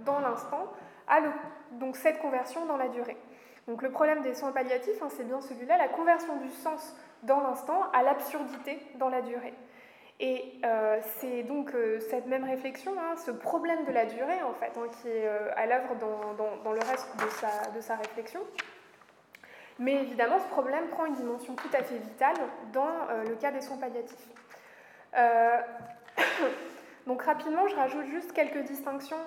dans 0.05 0.19
l'instant 0.19 0.67
à 1.07 1.19
donc 1.71 1.97
cette 1.97 2.19
conversion 2.19 2.65
dans 2.65 2.77
la 2.77 2.87
durée. 2.87 3.17
Donc 3.67 3.81
le 3.81 3.91
problème 3.91 4.21
des 4.21 4.33
soins 4.33 4.51
palliatifs, 4.51 5.01
hein, 5.01 5.07
c'est 5.09 5.23
bien 5.23 5.39
celui-là, 5.41 5.77
la 5.77 5.87
conversion 5.87 6.37
du 6.37 6.49
sens 6.49 6.95
dans 7.23 7.39
l'instant 7.39 7.83
à 7.93 8.03
l'absurdité 8.03 8.79
dans 8.95 9.09
la 9.09 9.21
durée. 9.21 9.53
Et 10.19 10.59
euh, 10.63 10.99
c'est 11.19 11.43
donc 11.43 11.73
euh, 11.73 11.99
cette 11.99 12.27
même 12.27 12.43
réflexion, 12.43 12.93
hein, 12.99 13.15
ce 13.17 13.31
problème 13.31 13.83
de 13.85 13.91
la 13.91 14.05
durée, 14.05 14.41
en 14.43 14.53
fait, 14.53 14.71
hein, 14.77 14.87
qui 15.01 15.09
est 15.09 15.27
euh, 15.27 15.49
à 15.55 15.65
l'œuvre 15.65 15.95
dans, 15.95 16.71
le 16.71 16.79
reste 16.79 17.09
de 17.17 17.29
sa, 17.31 17.71
de 17.71 17.81
sa, 17.81 17.95
réflexion. 17.95 18.39
Mais 19.79 19.95
évidemment, 19.95 20.39
ce 20.39 20.47
problème 20.47 20.87
prend 20.89 21.05
une 21.05 21.15
dimension 21.15 21.55
tout 21.55 21.69
à 21.73 21.81
fait 21.83 21.97
vitale 21.97 22.35
dans 22.71 23.07
le 23.27 23.35
cas 23.35 23.49
des 23.51 23.61
soins 23.61 23.77
palliatifs. 23.77 24.29
donc 27.07 27.23
rapidement, 27.23 27.67
je 27.67 27.75
rajoute 27.75 28.05
juste 28.05 28.33
quelques 28.33 28.63
distinctions 28.65 29.17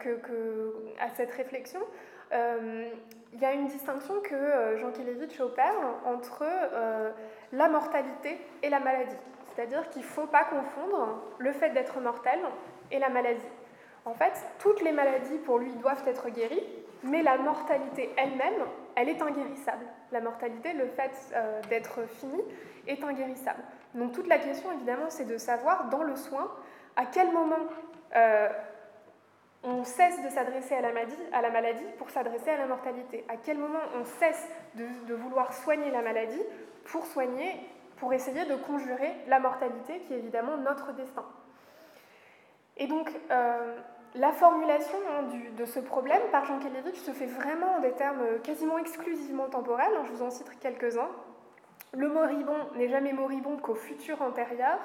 que, 0.00 0.16
que, 0.16 0.74
à 0.98 1.10
cette 1.10 1.30
réflexion 1.32 1.80
il 2.32 3.38
y 3.40 3.44
a 3.44 3.52
une 3.52 3.66
distinction 3.66 4.14
que 4.22 4.78
Jean 4.78 4.92
Kelevitch 4.92 5.38
opère 5.40 5.74
entre 6.06 6.46
la 7.52 7.68
mortalité 7.68 8.40
et 8.62 8.70
la 8.70 8.80
maladie. 8.80 9.16
C'est-à-dire 9.60 9.90
qu'il 9.90 10.00
ne 10.00 10.06
faut 10.06 10.26
pas 10.26 10.44
confondre 10.44 11.22
le 11.36 11.52
fait 11.52 11.68
d'être 11.70 12.00
mortel 12.00 12.40
et 12.90 12.98
la 12.98 13.10
maladie. 13.10 13.44
En 14.06 14.14
fait, 14.14 14.32
toutes 14.58 14.80
les 14.80 14.90
maladies 14.90 15.36
pour 15.36 15.58
lui 15.58 15.70
doivent 15.74 16.02
être 16.08 16.30
guéries, 16.30 16.64
mais 17.02 17.22
la 17.22 17.36
mortalité 17.36 18.10
elle-même, 18.16 18.64
elle 18.94 19.10
est 19.10 19.20
inguérissable. 19.20 19.84
La 20.12 20.22
mortalité, 20.22 20.72
le 20.72 20.86
fait 20.86 21.10
euh, 21.34 21.60
d'être 21.68 22.08
fini, 22.08 22.40
est 22.86 23.04
inguérissable. 23.04 23.62
Donc 23.94 24.12
toute 24.12 24.28
la 24.28 24.38
question, 24.38 24.72
évidemment, 24.72 25.10
c'est 25.10 25.26
de 25.26 25.36
savoir 25.36 25.90
dans 25.90 26.04
le 26.04 26.16
soin 26.16 26.50
à 26.96 27.04
quel 27.04 27.30
moment 27.30 27.58
on 29.62 29.84
cesse 29.84 30.22
de 30.22 30.30
s'adresser 30.30 30.74
à, 30.74 30.78
à, 30.78 31.42
la 31.42 31.50
maladie 31.50 31.84
pour 31.98 32.08
s'adresser 32.08 32.48
à 32.48 32.56
la 32.56 32.66
mortalité 32.66 33.26
À 33.28 33.36
quel 33.36 33.58
moment 33.58 33.80
on 33.94 34.04
cesse 34.04 34.48
de, 34.74 35.14
vouloir 35.14 35.52
soigner 35.52 35.90
la 35.90 36.00
maladie 36.00 36.42
pour 36.84 37.04
soigner, 37.04 37.60
pour 38.00 38.12
essayer 38.14 38.46
de 38.46 38.56
conjurer 38.56 39.14
la 39.28 39.38
mortalité 39.38 40.00
qui 40.00 40.14
est 40.14 40.18
évidemment 40.18 40.56
notre 40.56 40.92
destin 40.94 41.24
Et 42.78 42.86
donc, 42.86 43.10
euh, 43.30 43.76
la 44.14 44.32
formulation 44.32 44.98
hein, 45.10 45.24
de 45.56 45.64
ce 45.66 45.78
problème 45.78 46.22
par 46.32 46.46
Jean 46.46 46.58
se 46.60 47.10
fait 47.12 47.26
vraiment 47.26 47.76
en 47.76 47.80
des 47.80 47.92
termes 47.92 48.40
quasiment 48.42 48.78
exclusivement 48.78 49.48
temporels. 49.48 49.92
Hein, 49.96 50.02
je 50.06 50.12
vous 50.12 50.22
en 50.22 50.30
cite 50.30 50.50
quelques-uns. 50.60 51.10
Le 51.92 52.08
moribond 52.08 52.56
n'est 52.76 52.88
jamais 52.88 53.12
moribond 53.12 53.58
qu'au 53.58 53.74
futur 53.74 54.22
antérieur. 54.22 54.78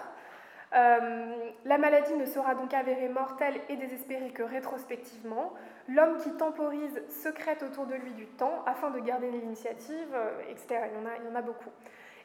Euh, 0.73 1.51
la 1.63 1.77
maladie 1.77 2.15
ne 2.15 2.25
sera 2.25 2.53
donc 2.53 2.73
avérée 2.73 3.07
mortelle 3.07 3.55
et 3.69 3.77
désespérée 3.77 4.31
que 4.31 4.43
rétrospectivement. 4.43 5.53
L'homme 5.87 6.17
qui 6.17 6.31
temporise 6.33 7.01
secrète 7.07 7.63
autour 7.63 7.85
de 7.85 7.95
lui 7.95 8.11
du 8.13 8.25
temps 8.25 8.63
afin 8.65 8.89
de 8.89 8.99
garder 8.99 9.31
l'initiative, 9.31 10.13
euh, 10.13 10.41
etc. 10.49 10.89
Il 10.91 11.29
y 11.29 11.31
en 11.31 11.35
a 11.35 11.41
beaucoup. 11.41 11.71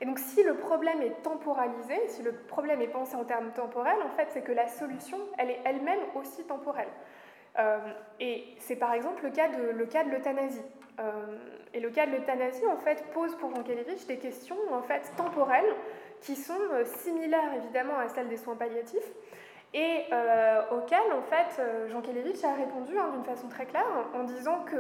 Et 0.01 0.07
donc 0.07 0.18
si 0.18 0.42
le 0.42 0.55
problème 0.55 1.03
est 1.03 1.22
temporalisé, 1.22 1.94
si 2.09 2.22
le 2.22 2.32
problème 2.32 2.80
est 2.80 2.88
pensé 2.88 3.16
en 3.16 3.24
termes 3.24 3.53
temporels, 3.53 4.01
en 4.05 4.16
fait, 4.16 4.28
c'est 4.30 4.42
que 4.42 4.53
la 4.53 4.66
solution, 4.66 5.18
elle 5.36 5.51
est 5.51 5.61
elle-même 5.64 6.01
aussi 6.14 6.44
temporelle. 6.44 6.88
Euh, 7.59 7.78
et 8.18 8.44
c'est 8.59 8.76
par 8.76 8.94
exemple 8.94 9.24
le 9.24 9.30
cas 9.30 9.48
de, 9.48 10.11
l'euthanasie. 10.11 10.62
et 11.74 11.80
le 11.80 11.90
cas 11.90 12.07
de 12.07 12.12
l'euthanasie, 12.12 12.66
en 12.66 12.78
fait, 12.78 13.05
pose 13.12 13.34
pour 13.36 13.55
Jean 13.55 13.62
Kelevich 13.62 14.07
des 14.07 14.18
questions 14.18 14.57
en 14.72 14.82
fait 14.82 15.12
temporelles 15.16 15.74
qui 16.20 16.36
sont 16.36 16.61
euh, 16.72 16.84
similaires 16.84 17.55
évidemment 17.57 17.98
à 17.98 18.09
celles 18.09 18.28
des 18.28 18.36
soins 18.36 18.57
palliatifs 18.57 19.11
et 19.72 20.05
euh, 20.12 20.62
auxquelles 20.72 21.12
en 21.12 21.22
fait 21.22 21.61
euh, 21.61 21.88
Jean 21.88 22.01
Kelevitch 22.01 22.42
a 22.44 22.55
répondu 22.55 22.98
hein, 22.98 23.11
d'une 23.12 23.24
façon 23.24 23.48
très 23.48 23.66
claire 23.66 23.86
en 24.14 24.24
disant 24.24 24.64
que, 24.64 24.76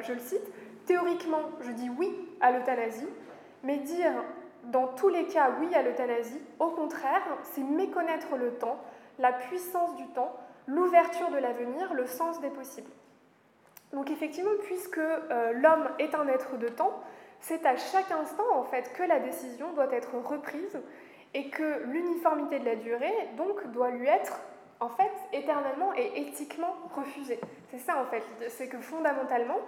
je 0.00 0.12
le 0.12 0.20
cite, 0.20 0.52
théoriquement 0.86 1.42
je 1.60 1.72
dis 1.72 1.90
oui 1.90 2.14
à 2.40 2.52
l'euthanasie, 2.52 3.08
mais 3.62 3.78
dire 3.78 4.12
dans 4.68 4.86
tous 4.88 5.08
les 5.08 5.26
cas 5.26 5.50
oui 5.60 5.74
à 5.74 5.82
l'euthanasie, 5.82 6.40
au 6.58 6.68
contraire, 6.68 7.22
c'est 7.42 7.62
méconnaître 7.62 8.36
le 8.36 8.54
temps, 8.54 8.78
la 9.18 9.32
puissance 9.32 9.96
du 9.96 10.06
temps, 10.08 10.34
l'ouverture 10.66 11.30
de 11.30 11.38
l'avenir, 11.38 11.94
le 11.94 12.06
sens 12.06 12.40
des 12.40 12.50
possibles. 12.50 12.90
Donc 13.92 14.10
effectivement, 14.10 14.50
puisque 14.64 15.00
l'homme 15.54 15.88
est 15.98 16.14
un 16.14 16.28
être 16.28 16.58
de 16.58 16.68
temps, 16.68 17.00
c'est 17.40 17.64
à 17.64 17.76
chaque 17.76 18.10
instant 18.10 18.44
en 18.54 18.64
fait 18.64 18.92
que 18.92 19.02
la 19.02 19.20
décision 19.20 19.72
doit 19.72 19.92
être 19.92 20.14
reprise 20.18 20.78
et 21.34 21.48
que 21.50 21.84
l'uniformité 21.84 22.58
de 22.58 22.64
la 22.64 22.76
durée 22.76 23.14
donc 23.36 23.66
doit 23.68 23.90
lui 23.90 24.06
être 24.06 24.40
en 24.80 24.88
fait 24.88 25.10
éternellement 25.32 25.92
et 25.94 26.20
éthiquement 26.20 26.74
refusée. 26.94 27.40
C'est 27.70 27.78
ça 27.78 28.00
en 28.00 28.06
fait, 28.06 28.22
c'est 28.48 28.68
que 28.68 28.78
fondamentalement 28.78 29.58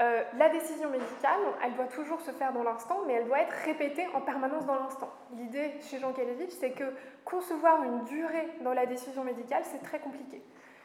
euh, 0.00 0.22
la 0.36 0.48
décision 0.48 0.90
médicale, 0.90 1.40
elle 1.64 1.74
doit 1.74 1.86
toujours 1.86 2.20
se 2.20 2.30
faire 2.30 2.52
dans 2.52 2.62
l'instant, 2.62 3.00
mais 3.06 3.14
elle 3.14 3.26
doit 3.26 3.40
être 3.40 3.54
répétée 3.64 4.06
en 4.14 4.20
permanence 4.20 4.64
dans 4.64 4.76
l'instant. 4.76 5.10
L'idée 5.36 5.72
chez 5.82 5.98
Jean 5.98 6.12
Kelevitch, 6.12 6.52
c'est 6.52 6.70
que 6.70 6.92
concevoir 7.24 7.82
une 7.82 8.04
durée 8.04 8.48
dans 8.60 8.74
la 8.74 8.86
décision 8.86 9.24
médicale, 9.24 9.62
c'est 9.64 9.82
très 9.82 9.98
compliqué. 9.98 10.40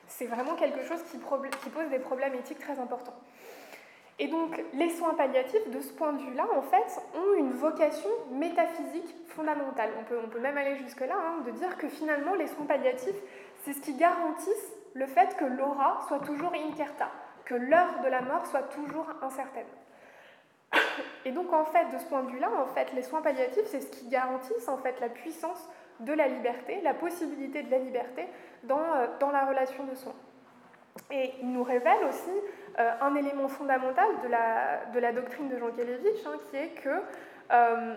C'est 0.07 0.26
vraiment 0.26 0.55
quelque 0.55 0.84
chose 0.84 1.01
qui, 1.03 1.20
qui 1.20 1.70
pose 1.70 1.89
des 1.89 1.99
problèmes 1.99 2.34
éthiques 2.34 2.59
très 2.59 2.80
importants. 2.80 3.16
Et 4.20 4.28
donc, 4.28 4.61
les 4.74 4.89
soins 4.89 5.16
palliatifs, 5.16 5.70
de 5.70 5.82
ce 5.82 5.91
point 5.93 6.14
de 6.14 6.22
vue-là, 6.22 6.45
en 6.55 6.61
fait, 6.61 7.01
ont 7.16 7.34
une 7.36 7.51
vocation 7.51 8.09
métaphysique 8.32 9.16
fondamentale. 9.28 9.89
On 9.99 10.03
peut, 10.03 10.20
on 10.24 10.30
peut 10.30 10.39
même 10.39 10.57
aller 10.57 10.76
jusque-là, 10.78 11.16
hein, 11.16 11.41
de 11.45 11.51
dire 11.51 11.78
que 11.78 11.88
finalement, 11.88 12.36
les 12.36 12.47
soins 12.47 12.66
palliatifs, 12.66 13.16
c'est 13.64 13.74
ce 13.74 13.82
qui 13.82 13.95
garantissent 13.95 14.74
le 14.93 15.07
fait 15.07 15.36
que 15.38 15.45
l'aura 15.45 16.01
soit 16.07 16.20
toujours 16.20 16.51
incerta, 16.53 17.09
que 17.45 17.55
l'heure 17.55 17.99
de 18.03 18.07
la 18.09 18.21
mort 18.21 18.45
soit 18.45 18.63
toujours 18.63 19.07
incertaine. 19.21 19.65
Et 21.25 21.31
donc, 21.31 21.53
en 21.53 21.65
fait, 21.65 21.85
de 21.93 21.97
ce 21.97 22.05
point 22.05 22.23
de 22.23 22.31
vue-là, 22.31 22.49
en 22.59 22.67
fait, 22.67 22.91
les 22.93 23.03
soins 23.03 23.21
palliatifs, 23.21 23.65
c'est 23.65 23.81
ce 23.81 23.91
qui 23.91 24.07
garantissent 24.07 24.67
en 24.67 24.77
fait 24.77 24.99
la 24.99 25.09
puissance 25.09 25.69
de 25.99 26.13
la 26.13 26.27
liberté, 26.27 26.81
la 26.81 26.93
possibilité 26.93 27.63
de 27.63 27.71
la 27.71 27.77
liberté 27.77 28.27
dans, 28.63 28.79
euh, 28.79 29.07
dans 29.19 29.31
la 29.31 29.45
relation 29.45 29.83
de 29.83 29.95
soins. 29.95 30.15
Et 31.11 31.33
il 31.41 31.51
nous 31.51 31.63
révèle 31.63 32.03
aussi 32.07 32.31
euh, 32.79 32.91
un 33.01 33.15
élément 33.15 33.47
fondamental 33.47 34.07
de 34.23 34.27
la, 34.27 34.85
de 34.93 34.99
la 34.99 35.11
doctrine 35.11 35.49
de 35.49 35.57
Jean 35.57 35.71
Kelevitch, 35.71 36.25
hein, 36.25 36.39
qui 36.49 36.57
est 36.57 36.69
que, 36.69 37.01
euh, 37.51 37.95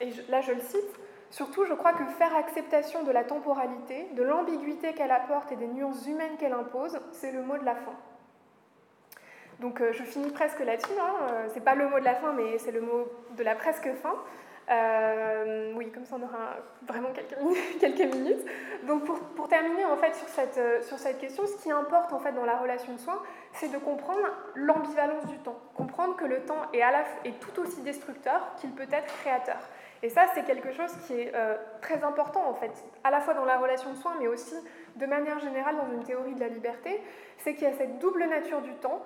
et 0.00 0.10
là 0.28 0.40
je 0.40 0.52
le 0.52 0.60
cite, 0.60 1.00
surtout 1.30 1.64
je 1.64 1.74
crois 1.74 1.92
que 1.92 2.04
faire 2.04 2.34
acceptation 2.36 3.02
de 3.02 3.10
la 3.10 3.24
temporalité, 3.24 4.08
de 4.14 4.22
l'ambiguïté 4.22 4.92
qu'elle 4.92 5.10
apporte 5.10 5.52
et 5.52 5.56
des 5.56 5.66
nuances 5.66 6.06
humaines 6.06 6.36
qu'elle 6.38 6.52
impose, 6.52 6.98
c'est 7.12 7.32
le 7.32 7.42
mot 7.42 7.58
de 7.58 7.64
la 7.64 7.74
fin. 7.74 7.94
Donc 9.62 9.80
euh, 9.80 9.92
je 9.92 10.02
finis 10.02 10.30
presque 10.30 10.58
là-dessus, 10.58 10.92
hein, 11.00 11.46
c'est 11.54 11.64
pas 11.64 11.76
le 11.76 11.88
mot 11.88 12.00
de 12.00 12.04
la 12.04 12.16
fin, 12.16 12.32
mais 12.32 12.58
c'est 12.58 12.72
le 12.72 12.80
mot 12.80 13.10
de 13.36 13.42
la 13.44 13.54
presque 13.54 13.88
fin. 14.02 14.16
Euh, 14.70 15.72
oui, 15.74 15.90
comme 15.90 16.04
ça 16.04 16.16
on 16.18 16.22
aura 16.22 16.56
vraiment 16.86 17.10
quelques, 17.12 18.14
minutes. 18.14 18.44
Donc 18.86 19.04
pour, 19.04 19.48
terminer 19.48 19.84
en 19.84 19.96
fait 19.96 20.14
sur 20.14 20.28
cette, 20.28 20.56
euh, 20.56 20.80
sur 20.82 20.98
cette 20.98 21.18
question, 21.18 21.46
ce 21.46 21.62
qui 21.62 21.70
importe 21.70 22.12
en 22.12 22.20
fait 22.20 22.32
dans 22.32 22.44
la 22.44 22.56
relation 22.56 22.92
de 22.94 22.98
soins, 22.98 23.20
c'est 23.52 23.70
de 23.70 23.78
comprendre 23.78 24.26
l'ambivalence 24.54 25.26
du 25.26 25.38
temps, 25.38 25.58
comprendre 25.74 26.16
que 26.16 26.24
le 26.24 26.40
temps 26.40 26.62
est, 26.72 27.32
tout 27.40 27.60
aussi 27.60 27.82
destructeur 27.82 28.54
qu'il 28.60 28.70
peut 28.70 28.86
être 28.90 29.12
créateur. 29.20 29.58
Et 30.04 30.08
ça, 30.08 30.26
c'est 30.34 30.44
quelque 30.44 30.72
chose 30.72 30.90
qui 31.06 31.20
est 31.20 31.32
euh, 31.34 31.56
très 31.80 32.02
important 32.02 32.48
en 32.48 32.54
fait, 32.54 32.72
à 33.04 33.10
la 33.10 33.20
fois 33.20 33.34
dans 33.34 33.44
la 33.44 33.58
relation 33.58 33.90
de 33.90 33.96
soins, 33.96 34.14
mais 34.20 34.26
aussi 34.26 34.54
de 34.96 35.06
manière 35.06 35.38
générale 35.40 35.76
dans 35.76 35.92
une 35.92 36.04
théorie 36.04 36.34
de 36.34 36.40
la 36.40 36.48
liberté, 36.48 37.02
c'est 37.38 37.54
qu'il 37.54 37.64
y 37.64 37.70
a 37.70 37.72
cette 37.72 37.98
double 37.98 38.24
nature 38.24 38.62
du 38.62 38.74
temps 38.74 39.04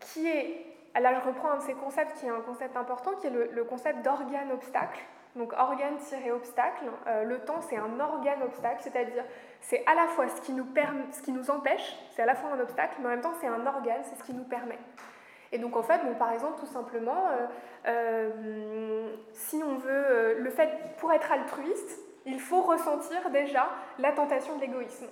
qui 0.00 0.28
est 0.28 0.70
là, 0.98 1.14
je 1.14 1.28
reprends 1.28 1.52
un 1.52 1.58
de 1.58 1.62
ces 1.62 1.74
concepts 1.74 2.18
qui 2.18 2.26
est 2.26 2.30
un 2.30 2.40
concept 2.40 2.76
important, 2.76 3.12
qui 3.20 3.28
est 3.28 3.30
le, 3.30 3.64
concept 3.64 4.02
d'organe-obstacle. 4.02 5.00
Donc, 5.36 5.52
organe-obstacle, 5.52 6.84
euh, 7.06 7.22
le 7.22 7.38
temps, 7.38 7.60
c'est 7.60 7.76
un 7.76 8.00
organe-obstacle, 8.00 8.80
c'est-à-dire 8.82 9.24
c'est 9.60 9.84
à 9.86 9.94
la 9.94 10.08
fois 10.08 10.28
ce 10.28 10.40
qui 10.40 10.52
nous, 10.52 10.66
ce 11.12 11.22
qui 11.22 11.30
nous 11.30 11.50
empêche, 11.52 11.96
c'est 12.16 12.22
à 12.22 12.26
la 12.26 12.34
fois 12.34 12.50
un 12.50 12.60
obstacle, 12.60 12.96
mais 12.98 13.06
en 13.06 13.10
même 13.10 13.20
temps, 13.20 13.34
c'est 13.40 13.46
un 13.46 13.64
organe, 13.64 14.02
c'est 14.02 14.16
ce 14.16 14.24
qui 14.24 14.34
nous 14.34 14.44
permet. 14.44 14.78
Et 15.52 15.58
donc, 15.58 15.76
en 15.76 15.82
fait, 15.82 15.98
bon, 16.04 16.14
par 16.14 16.32
exemple, 16.32 16.58
tout 16.58 16.66
simplement, 16.66 17.28
euh, 17.28 17.46
euh, 17.86 19.16
si 19.32 19.62
on 19.64 19.76
veut, 19.76 20.38
le 20.38 20.50
fait, 20.50 20.96
pour 20.98 21.12
être 21.12 21.30
altruiste, 21.30 22.00
il 22.26 22.40
faut 22.40 22.62
ressentir 22.62 23.30
déjà 23.30 23.68
la 23.98 24.12
tentation 24.12 24.56
de 24.56 24.62
l'égoïsme. 24.62 25.06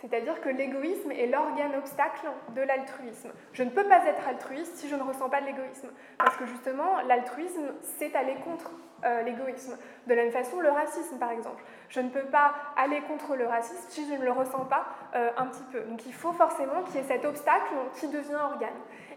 C'est-à-dire 0.00 0.40
que 0.40 0.48
l'égoïsme 0.48 1.12
est 1.12 1.26
l'organe 1.26 1.74
obstacle 1.76 2.26
de 2.54 2.62
l'altruisme. 2.62 3.30
Je 3.52 3.62
ne 3.62 3.70
peux 3.70 3.84
pas 3.84 4.04
être 4.06 4.26
altruiste 4.26 4.76
si 4.76 4.88
je 4.88 4.96
ne 4.96 5.02
ressens 5.02 5.28
pas 5.28 5.40
de 5.40 5.46
l'égoïsme. 5.46 5.88
Parce 6.18 6.36
que 6.36 6.46
justement, 6.46 7.00
l'altruisme, 7.06 7.74
c'est 7.82 8.14
aller 8.16 8.36
contre 8.36 8.70
euh, 9.04 9.22
l'égoïsme. 9.22 9.76
De 10.06 10.14
la 10.14 10.24
même 10.24 10.32
façon, 10.32 10.60
le 10.60 10.70
racisme, 10.70 11.18
par 11.18 11.30
exemple. 11.30 11.62
Je 11.90 12.00
ne 12.00 12.08
peux 12.08 12.24
pas 12.24 12.54
aller 12.76 13.02
contre 13.02 13.36
le 13.36 13.46
racisme 13.46 13.86
si 13.88 14.08
je 14.08 14.14
ne 14.14 14.24
le 14.24 14.32
ressens 14.32 14.64
pas 14.66 14.86
euh, 15.14 15.30
un 15.36 15.46
petit 15.46 15.64
peu. 15.70 15.80
Donc 15.82 16.06
il 16.06 16.14
faut 16.14 16.32
forcément 16.32 16.82
qu'il 16.82 16.96
y 16.96 16.98
ait 16.98 17.06
cet 17.06 17.24
obstacle 17.24 17.74
qui 17.94 18.08
devient 18.08 18.38
organe. 18.52 18.70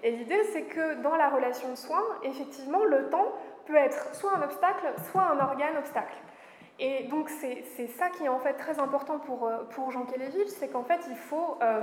Et 0.04 0.12
l'idée, 0.12 0.44
c'est 0.52 0.64
que 0.64 0.96
dans 0.96 1.16
la 1.16 1.30
relation 1.30 1.70
de 1.70 1.76
soins, 1.76 2.04
effectivement, 2.24 2.84
le 2.84 3.10
temps 3.10 3.34
peut 3.66 3.76
être 3.76 4.14
soit 4.16 4.36
un 4.36 4.42
obstacle, 4.42 4.86
soit 5.12 5.24
un 5.24 5.40
organe 5.40 5.78
obstacle. 5.78 6.18
Et 6.86 7.04
donc 7.04 7.30
c'est 7.30 7.88
ça 7.98 8.10
qui 8.10 8.26
est 8.26 8.30
en 8.30 8.40
fait 8.40 8.56
très 8.56 8.78
important 8.78 9.18
pour, 9.18 9.48
euh, 9.48 9.64
pour 9.70 9.90
Jean 9.92 10.04
Kelevich, 10.04 10.50
c'est 10.50 10.68
qu'en 10.68 10.84
fait 10.84 11.00
il 11.10 11.16
faut 11.16 11.58
euh, 11.62 11.80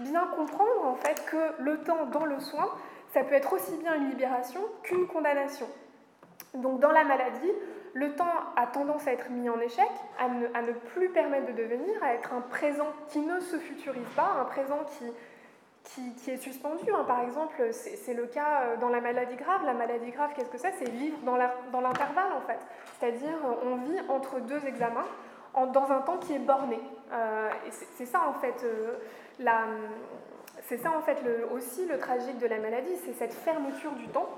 bien 0.00 0.26
comprendre 0.34 0.84
en 0.84 0.96
fait 0.96 1.24
que 1.30 1.62
le 1.62 1.78
temps 1.84 2.06
dans 2.06 2.24
le 2.24 2.40
soin, 2.40 2.68
ça 3.14 3.22
peut 3.22 3.34
être 3.34 3.52
aussi 3.52 3.76
bien 3.76 3.94
une 3.94 4.10
libération 4.10 4.60
qu'une 4.82 5.06
condamnation. 5.06 5.68
Donc 6.54 6.80
dans 6.80 6.90
la 6.90 7.04
maladie, 7.04 7.52
le 7.94 8.16
temps 8.16 8.34
a 8.56 8.66
tendance 8.66 9.06
à 9.06 9.12
être 9.12 9.30
mis 9.30 9.48
en 9.48 9.60
échec, 9.60 9.88
à 10.18 10.28
ne, 10.28 10.48
à 10.54 10.62
ne, 10.62 10.72
plus 10.72 11.08
permettre 11.10 11.46
de 11.46 11.52
devenir, 11.52 12.02
à 12.02 12.12
être 12.14 12.34
un 12.34 12.40
présent 12.40 12.88
qui 13.06 13.20
ne 13.20 13.38
se 13.38 13.58
futurise 13.58 14.08
pas, 14.16 14.38
un 14.40 14.44
présent 14.46 14.80
qui, 14.98 15.04
qui, 15.94 16.30
est 16.30 16.36
suspendu. 16.36 16.84
Hein. 16.92 17.04
Par 17.06 17.20
exemple, 17.20 17.68
c'est 17.72 18.14
le 18.14 18.26
cas 18.26 18.62
euh, 18.62 18.76
dans 18.76 18.88
la 18.88 19.00
maladie 19.00 19.36
grave. 19.36 19.64
La 19.64 19.74
maladie 19.74 20.10
grave, 20.10 20.30
qu'est-ce 20.34 20.50
que 20.50 20.58
c'est? 20.58 20.72
C'est 20.78 20.90
vivre 20.90 21.18
dans 21.24 21.80
l'intervalle, 21.80 22.32
en 22.36 22.40
fait. 22.46 22.58
C'est-à-dire, 22.98 23.36
euh, 23.44 23.70
on 23.70 23.76
vit 23.76 24.00
entre 24.08 24.40
deux 24.40 24.64
examens 24.66 25.06
en, 25.54 25.66
dans 25.66 25.90
un 25.90 26.00
temps 26.00 26.18
qui 26.18 26.34
est 26.34 26.40
borné. 26.40 26.80
Euh, 27.12 27.50
c'est 27.96 28.06
ça, 28.06 28.22
en 28.28 28.34
fait, 28.34 28.64
la, 29.38 29.64
c'est 30.62 30.78
ça, 30.78 30.90
en 30.96 31.02
fait, 31.02 31.18
aussi 31.54 31.86
le 31.86 31.98
tragique 31.98 32.38
de 32.38 32.46
la 32.46 32.58
maladie, 32.58 32.96
c'est 33.04 33.14
cette 33.14 33.34
fermeture 33.34 33.92
du 33.92 34.08
temps. 34.08 34.28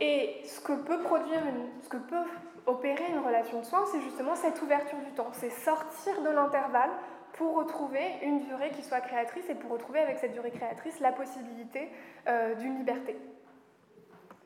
Et 0.00 0.40
ce 0.44 0.60
que 0.60 0.72
peut 0.72 1.00
produire, 1.00 1.40
ce 1.82 1.88
que 1.88 1.96
peut 1.96 2.24
opérer 2.66 3.04
une 3.10 3.24
relation 3.24 3.60
de 3.60 3.64
soins, 3.64 3.84
c'est 3.92 4.00
justement 4.00 4.34
cette 4.34 4.60
ouverture 4.60 4.98
du 4.98 5.12
temps. 5.12 5.28
C'est 5.32 5.50
sortir 5.50 6.20
de 6.22 6.30
l'intervalle 6.30 6.90
pour 7.34 7.56
retrouver 7.56 8.18
une 8.22 8.44
durée 8.44 8.70
qui 8.70 8.82
soit 8.82 9.00
créatrice 9.00 9.44
et 9.48 9.54
pour 9.54 9.70
retrouver 9.72 10.00
avec 10.00 10.18
cette 10.18 10.32
durée 10.32 10.50
créatrice 10.50 11.00
la 11.00 11.12
possibilité 11.12 11.90
euh, 12.28 12.54
d'une 12.54 12.78
liberté. 12.78 13.16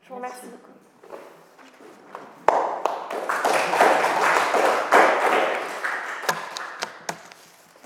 Je 0.03 0.09
vous 0.09 0.15
remercie. 0.15 0.47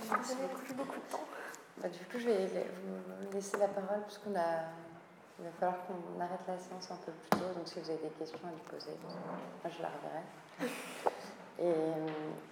Merci 0.09 0.35
beaucoup. 0.35 0.73
beaucoup 0.75 0.99
de 0.99 1.11
temps. 1.11 1.25
Bah, 1.77 1.89
du 1.89 1.99
coup, 2.05 2.17
je 2.17 2.25
vais 2.25 2.47
vous 2.47 3.33
laisser 3.33 3.57
la 3.57 3.67
parole 3.67 4.03
puisqu'on 4.05 4.35
a. 4.35 4.69
Il 5.39 5.45
va 5.45 5.51
falloir 5.59 5.77
qu'on 5.87 6.21
arrête 6.21 6.39
la 6.47 6.57
séance 6.57 6.91
un 6.91 6.95
peu 6.97 7.11
plus 7.11 7.29
tôt, 7.31 7.53
donc 7.57 7.67
si 7.67 7.79
vous 7.79 7.89
avez 7.89 7.99
des 8.03 8.09
questions 8.09 8.39
à 8.47 8.51
lui 8.51 8.61
poser, 8.69 8.91
moi 9.01 9.71
je 9.75 9.81
la 9.81 9.89
reverrai. 9.89 11.11
Et 11.59 11.65
euh, 11.65 12.07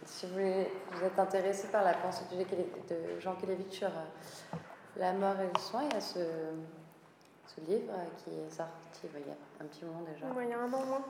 si 0.05 0.27
vous, 0.27 0.39
êtes 0.39 1.17
intéressé 1.17 1.69
par 1.69 1.83
la 1.83 1.93
pensée 1.95 2.23
de 2.35 3.19
Jean 3.19 3.35
Kelevich 3.35 3.73
sur 3.73 3.87
euh, 3.87 4.57
la 4.97 5.13
mort 5.13 5.39
et 5.39 5.47
le 5.51 5.59
soin, 5.59 5.83
il 5.83 5.93
y 5.93 5.97
a 5.97 6.01
ce, 6.01 6.19
livre 7.67 7.93
qui 8.17 8.29
est 8.29 8.49
sorti 8.49 8.71
il 9.03 9.27
y 9.27 9.29
a 9.29 9.35
un 9.59 9.65
petit 9.65 9.83
moment 9.83 10.01
déjà. 10.01 10.25
il 10.41 10.49
y 10.49 10.53
a 10.53 10.59
un 10.59 10.71
an 10.71 10.85
moins. 10.85 11.03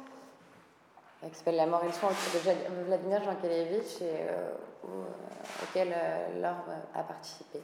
Qui 1.22 1.36
s'appelle 1.36 1.58
La 1.58 1.68
mort 1.68 1.84
et 1.84 1.88
le 1.88 1.94
soin 1.94 2.10
de 2.10 2.84
Vladimir 2.86 3.24
Jean 3.24 3.36
Kelevich 3.36 4.02
et 4.02 4.28
euh, 4.30 4.56
auquel 5.64 5.94
Laure 6.42 6.66
a 6.96 7.04
participé. 7.04 7.62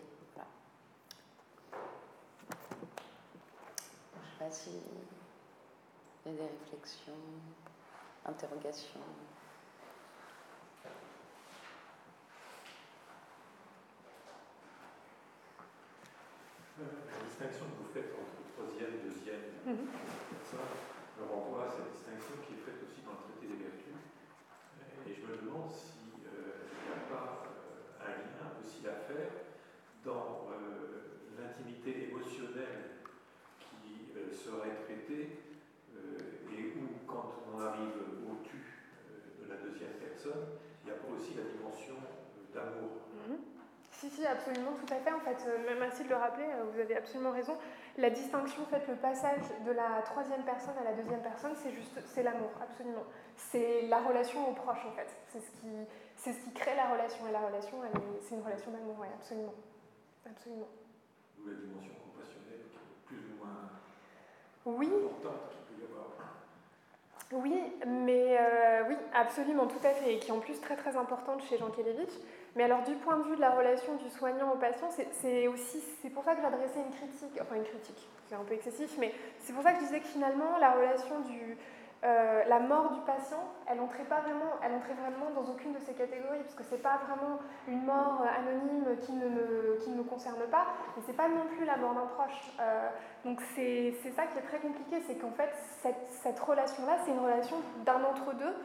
Je 4.37 4.45
ne 4.45 4.51
sais 4.51 4.51
pas 4.51 4.51
s'il 4.51 4.73
y 4.73 6.29
a 6.29 6.31
des 6.33 6.49
réflexions, 6.61 7.13
interrogations. 8.25 8.99
La 16.77 17.25
distinction 17.25 17.65
que 17.73 17.77
vous 17.81 17.89
faites 17.89 18.13
entre 18.13 18.37
troisième, 18.53 19.01
deuxième 19.01 19.49
ça 20.45 20.61
me 21.17 21.25
renvoie 21.25 21.65
à 21.65 21.69
cette 21.73 21.89
distinction 21.89 22.37
qui 22.45 22.53
est 22.53 22.61
faite 22.61 22.77
aussi 22.85 23.01
dans 23.01 23.17
le 23.17 23.33
traité 23.33 23.49
des 23.49 23.65
vertus. 23.65 23.97
Et 25.09 25.17
je 25.17 25.25
me 25.25 25.41
demande 25.41 25.73
s'il 25.73 26.21
euh, 26.29 26.69
n'y 26.85 26.93
a 26.93 27.01
pas 27.09 27.49
euh, 27.49 28.05
un 28.05 28.13
lien 28.29 28.53
aussi 28.61 28.85
à 28.85 28.93
faire 29.09 29.33
dans 30.05 30.53
euh, 30.53 31.17
l'intimité 31.41 32.13
émotionnelle 32.13 33.01
qui 33.57 34.13
serait 34.37 34.77
traitée 34.85 35.49
et 35.97 36.61
où, 36.77 37.09
quand 37.09 37.41
on 37.49 37.59
arrive 37.59 38.21
au 38.21 38.37
tu 38.45 38.61
de 39.41 39.49
la 39.49 39.57
deuxième 39.57 39.97
personne, 39.97 40.61
il 40.85 40.89
y 40.89 40.91
a 40.93 41.01
pas 41.01 41.09
aussi 41.09 41.33
la 41.33 41.49
dimension 41.57 41.97
d'amour. 42.53 43.01
Mm 43.25 43.57
si, 44.17 44.25
absolument, 44.25 44.71
tout 44.73 44.93
à 44.93 44.97
fait. 44.97 45.11
En 45.11 45.19
fait, 45.19 45.37
euh, 45.47 45.75
merci 45.79 46.03
de 46.03 46.09
le 46.09 46.15
rappeler, 46.15 46.45
euh, 46.45 46.63
vous 46.73 46.79
avez 46.79 46.97
absolument 46.97 47.31
raison. 47.31 47.55
La 47.97 48.09
distinction, 48.09 48.63
en 48.63 48.65
fait, 48.65 48.87
le 48.87 48.95
passage 48.95 49.41
de 49.65 49.71
la 49.71 50.01
troisième 50.03 50.43
personne 50.43 50.73
à 50.79 50.83
la 50.83 50.93
deuxième 50.93 51.21
personne, 51.21 51.53
c'est 51.55 51.71
juste, 51.71 51.99
c'est 52.05 52.23
l'amour, 52.23 52.49
absolument. 52.61 53.03
C'est 53.35 53.83
la 53.83 53.99
relation 53.99 54.49
aux 54.49 54.53
proches, 54.53 54.85
en 54.85 54.91
fait. 54.91 55.09
C'est 55.29 55.39
ce 55.39 55.51
qui, 55.61 55.69
c'est 56.15 56.33
ce 56.33 56.39
qui 56.43 56.51
crée 56.51 56.75
la 56.75 56.89
relation. 56.91 57.27
Et 57.27 57.31
la 57.31 57.41
relation, 57.41 57.77
c'est 58.21 58.35
une 58.35 58.41
relation 58.43 58.71
d'amour, 58.71 58.95
oui, 58.99 59.07
absolument. 59.13 59.53
Absolument. 60.25 60.67
Ou 61.39 61.47
la 61.47 61.53
dimension 61.53 61.93
compassionnelle, 62.01 62.65
qui 62.73 62.77
est 62.77 63.05
plus 63.05 63.23
ou 63.33 63.37
moins 63.37 63.69
oui. 64.65 64.87
importante 64.87 65.49
qu'il 65.51 65.77
peut 65.77 65.81
y 65.81 65.85
avoir. 65.85 66.07
Oui, 67.33 67.61
mais 67.85 68.37
euh, 68.39 68.83
oui, 68.87 68.95
absolument, 69.13 69.67
tout 69.67 69.85
à 69.85 69.91
fait, 69.91 70.15
et 70.15 70.19
qui 70.19 70.29
est 70.29 70.33
en 70.33 70.39
plus 70.39 70.59
très 70.61 70.75
très 70.75 70.95
importante 70.95 71.43
chez 71.43 71.57
Jean 71.57 71.69
Kelevich. 71.69 72.13
Mais 72.57 72.63
alors 72.63 72.81
du 72.81 72.95
point 72.95 73.17
de 73.17 73.23
vue 73.23 73.35
de 73.35 73.41
la 73.41 73.51
relation 73.51 73.95
du 73.97 74.09
soignant 74.09 74.51
au 74.51 74.57
patient, 74.57 74.89
c'est 75.11 75.47
aussi 75.47 75.79
c'est 76.01 76.09
pour 76.09 76.23
ça 76.23 76.33
que 76.33 76.41
j'adressais 76.41 76.79
une 76.79 76.91
critique, 76.91 77.39
enfin 77.39 77.55
une 77.55 77.63
critique, 77.63 78.09
c'est 78.25 78.33
un 78.33 78.43
peu 78.43 78.55
excessif, 78.55 78.97
mais 78.99 79.13
c'est 79.39 79.53
pour 79.53 79.61
ça 79.61 79.73
que 79.73 79.79
je 79.81 79.85
disais 79.85 79.99
que 79.99 80.07
finalement 80.07 80.57
la 80.59 80.71
relation 80.71 81.19
du 81.19 81.55
euh, 82.03 82.43
la 82.47 82.59
mort 82.59 82.93
du 82.93 83.01
patient, 83.01 83.43
elle 83.67 83.79
entrait 83.79 84.05
pas 84.05 84.21
vraiment, 84.21 84.57
elle 84.63 84.73
entrait 84.73 84.93
vraiment 84.93 85.31
dans 85.35 85.51
aucune 85.51 85.73
de 85.73 85.79
ces 85.79 85.93
catégories, 85.93 86.41
parce 86.43 86.55
que 86.55 86.63
c'est 86.63 86.81
pas 86.81 86.99
vraiment 87.07 87.39
une 87.67 87.83
mort 87.85 88.21
euh, 88.21 88.39
anonyme 88.39 88.97
qui 89.01 89.13
ne 89.13 89.29
me, 89.29 89.77
qui 89.81 89.89
ne 89.89 89.97
me 89.97 90.03
concerne 90.03 90.41
pas, 90.51 90.65
mais 90.95 91.03
c'est 91.05 91.15
pas 91.17 91.27
non 91.27 91.45
plus 91.55 91.65
la 91.65 91.77
mort 91.77 91.93
d'un 91.95 92.05
proche. 92.05 92.53
Euh, 92.59 92.89
donc 93.25 93.39
c'est 93.55 93.93
ça 94.15 94.25
qui 94.27 94.37
est 94.37 94.47
très 94.47 94.59
compliqué, 94.59 95.01
c'est 95.07 95.15
qu'en 95.15 95.31
fait 95.31 95.49
cette, 95.81 96.07
cette 96.09 96.39
relation-là, 96.39 96.97
c'est 97.03 97.11
une 97.11 97.19
relation 97.19 97.57
d'un 97.83 98.03
entre 98.03 98.33
deux 98.35 98.55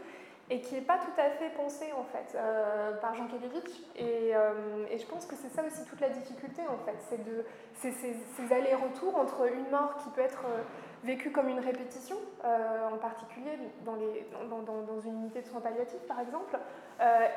et 0.53 0.61
qui 0.61 0.75
n'est 0.75 0.83
pas 0.83 0.99
tout 0.99 1.19
à 1.19 1.31
fait 1.31 1.49
pensé 1.57 1.87
en 1.99 2.05
fait 2.05 2.37
euh, 2.37 2.93
par 3.01 3.15
Jean 3.15 3.27
Kelevitch. 3.27 3.71
Et, 3.97 4.37
euh, 4.37 4.85
et, 4.91 4.99
je 4.99 5.07
pense 5.07 5.25
que 5.25 5.35
c'est 5.35 5.49
ça 5.49 5.65
aussi 5.65 5.83
toute 5.87 6.01
la 6.01 6.11
difficulté 6.11 6.61
en 6.69 6.77
fait, 6.85 6.97
c'est 7.09 7.93
ces, 7.93 8.15
ces 8.37 8.55
allers-retours 8.55 9.17
entre 9.17 9.51
une 9.51 9.71
mort 9.71 9.97
qui 9.97 10.11
peut 10.11 10.21
être 10.21 10.45
euh, 11.03 11.07
vécue 11.07 11.33
comme 11.33 11.49
une 11.49 11.61
répétition, 11.61 12.17
en 12.45 12.99
particulier 12.99 13.59
dans, 13.85 13.95
les, 13.95 14.27
dans, 14.49 14.63
dans, 14.63 15.01
une 15.01 15.15
unité 15.23 15.43
de 15.43 15.47
soins 15.47 15.61
palliatifs 15.61 16.07
par 16.07 16.21
exemple, 16.21 16.59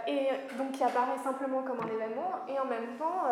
et 0.08 0.30
donc 0.58 0.72
qui 0.72 0.84
apparaît 0.84 1.18
simplement 1.24 1.64
comme 1.64 1.80
un 1.80 1.88
événement, 1.88 2.32
et 2.48 2.60
en 2.60 2.66
même 2.66 2.98
temps 2.98 3.24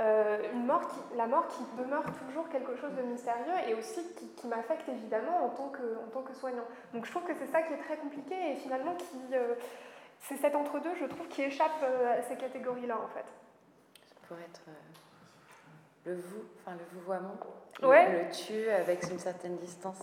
euh, 0.00 0.52
une 0.52 0.64
mort 0.64 0.86
qui, 0.86 1.16
la 1.16 1.26
mort 1.26 1.48
qui 1.48 1.62
demeure 1.76 2.04
toujours 2.26 2.48
quelque 2.50 2.76
chose 2.76 2.94
de 2.94 3.02
mystérieux 3.02 3.52
et 3.66 3.74
aussi 3.74 4.00
qui, 4.14 4.28
qui 4.28 4.46
m'affecte 4.46 4.88
évidemment 4.88 5.44
en 5.44 5.48
tant, 5.48 5.70
que, 5.70 5.98
en 6.06 6.08
tant 6.12 6.22
que 6.22 6.32
soignant. 6.34 6.62
Donc 6.94 7.04
je 7.04 7.10
trouve 7.10 7.24
que 7.24 7.34
c'est 7.34 7.48
ça 7.48 7.62
qui 7.62 7.72
est 7.72 7.78
très 7.78 7.96
compliqué 7.96 8.52
et 8.52 8.54
finalement 8.54 8.94
qui, 8.94 9.18
euh, 9.32 9.54
c'est 10.20 10.36
cet 10.36 10.54
entre-deux, 10.54 10.94
je 11.00 11.06
trouve, 11.06 11.26
qui 11.26 11.42
échappe 11.42 11.82
euh, 11.82 12.16
à 12.16 12.22
ces 12.22 12.36
catégories-là 12.36 12.96
en 12.96 13.08
fait. 13.08 13.26
Ça 14.06 14.14
pourrait 14.28 14.46
être 14.48 14.62
le 16.08 16.16
vous, 16.16 16.44
enfin 16.56 16.76
le 16.76 16.98
vouvoiement, 16.98 17.36
ouais. 17.82 18.10
le 18.10 18.30
tu 18.30 18.68
avec 18.70 19.02
une 19.10 19.18
certaine 19.18 19.56
distance. 19.56 20.02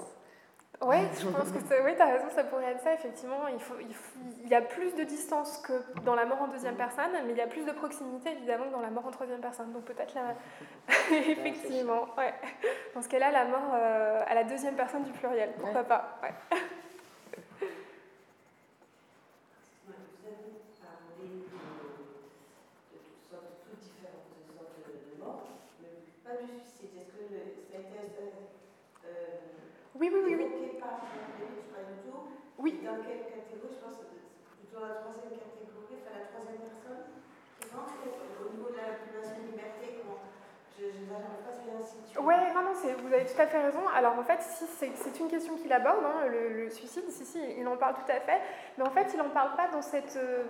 Oui, 0.82 0.98
je 1.20 1.28
pense 1.28 1.52
que 1.52 1.84
oui, 1.84 1.96
tu 1.96 2.02
as 2.02 2.06
raison, 2.06 2.26
ça 2.36 2.44
pourrait 2.44 2.72
être 2.72 2.82
ça, 2.82 2.94
effectivement. 2.94 3.48
Il, 3.48 3.60
faut, 3.60 3.76
il, 3.80 4.50
y 4.50 4.54
a 4.54 4.62
plus 4.62 4.94
de 4.96 5.04
distance 5.04 5.58
que 5.60 5.74
dans 6.04 6.16
la 6.16 6.26
mort 6.26 6.42
en 6.42 6.48
deuxième 6.48 6.76
personne, 6.76 7.12
mais 7.26 7.32
il 7.32 7.38
y 7.38 7.42
a 7.42 7.48
plus 7.48 7.66
de 7.66 7.72
proximité, 7.72 8.32
évidemment, 8.32 8.66
que 8.66 8.74
dans 8.74 8.82
la 8.82 8.90
mort 8.90 9.06
en 9.06 9.12
troisième 9.12 9.40
personne. 9.40 9.72
Donc 9.72 9.86
peut-être 9.86 10.14
là, 10.14 10.36
effectivement, 11.12 12.08
ouais. 12.18 12.34
Dans 12.94 13.02
ce 13.02 13.10
cas-là, 13.10 13.32
la 13.32 13.46
mort 13.46 13.74
euh, 13.74 14.24
à 14.28 14.36
la 14.36 14.44
deuxième 14.44 14.76
personne 14.76 15.04
du 15.04 15.12
pluriel, 15.12 15.54
pourquoi 15.60 15.84
pas. 15.84 16.20
Ouais. 16.22 16.34
Oui. 32.66 32.82
Dans 32.82 32.98
quelle 32.98 33.30
catégorie 33.30 33.78
Je 33.78 33.82
pense 33.86 34.02
que 34.02 34.10
c'est 34.10 34.26
plutôt 34.58 34.82
la 34.82 34.98
troisième 34.98 35.38
catégorie, 35.38 36.02
enfin 36.02 36.18
la 36.18 36.26
troisième 36.34 36.66
personne 36.66 37.14
qui 37.62 37.70
au 37.70 38.50
niveau 38.58 38.74
de 38.74 38.78
la 38.82 38.98
privation 39.06 39.38
de 39.38 39.54
liberté. 39.54 40.02
Comment 40.02 40.18
je, 40.74 40.90
je 40.90 41.06
n'arrive 41.06 41.46
pas 41.46 41.62
bien 41.62 41.78
situer. 41.86 42.18
Oui, 42.18 42.34
non, 42.58 42.66
non, 42.66 42.74
vous 42.74 43.14
avez 43.14 43.26
tout 43.26 43.38
à 43.40 43.46
fait 43.46 43.62
raison. 43.62 43.86
Alors 43.94 44.18
en 44.18 44.24
fait, 44.24 44.40
c'est 44.42 45.20
une 45.20 45.28
question 45.28 45.56
qu'il 45.58 45.72
aborde, 45.72 46.04
hein, 46.06 46.26
le, 46.26 46.70
suicide, 46.72 47.06
si, 47.10 47.24
si, 47.24 47.40
il 47.56 47.68
en 47.68 47.78
parle 47.78 47.94
tout 48.02 48.12
à 48.12 48.20
fait. 48.20 48.42
Mais 48.80 48.84
en 48.84 48.90
fait, 48.90 49.14
il 49.14 49.18
n'en 49.18 49.30
parle 49.30 49.56
pas 49.56 49.68
dans, 49.68 49.78
euh, 49.78 50.44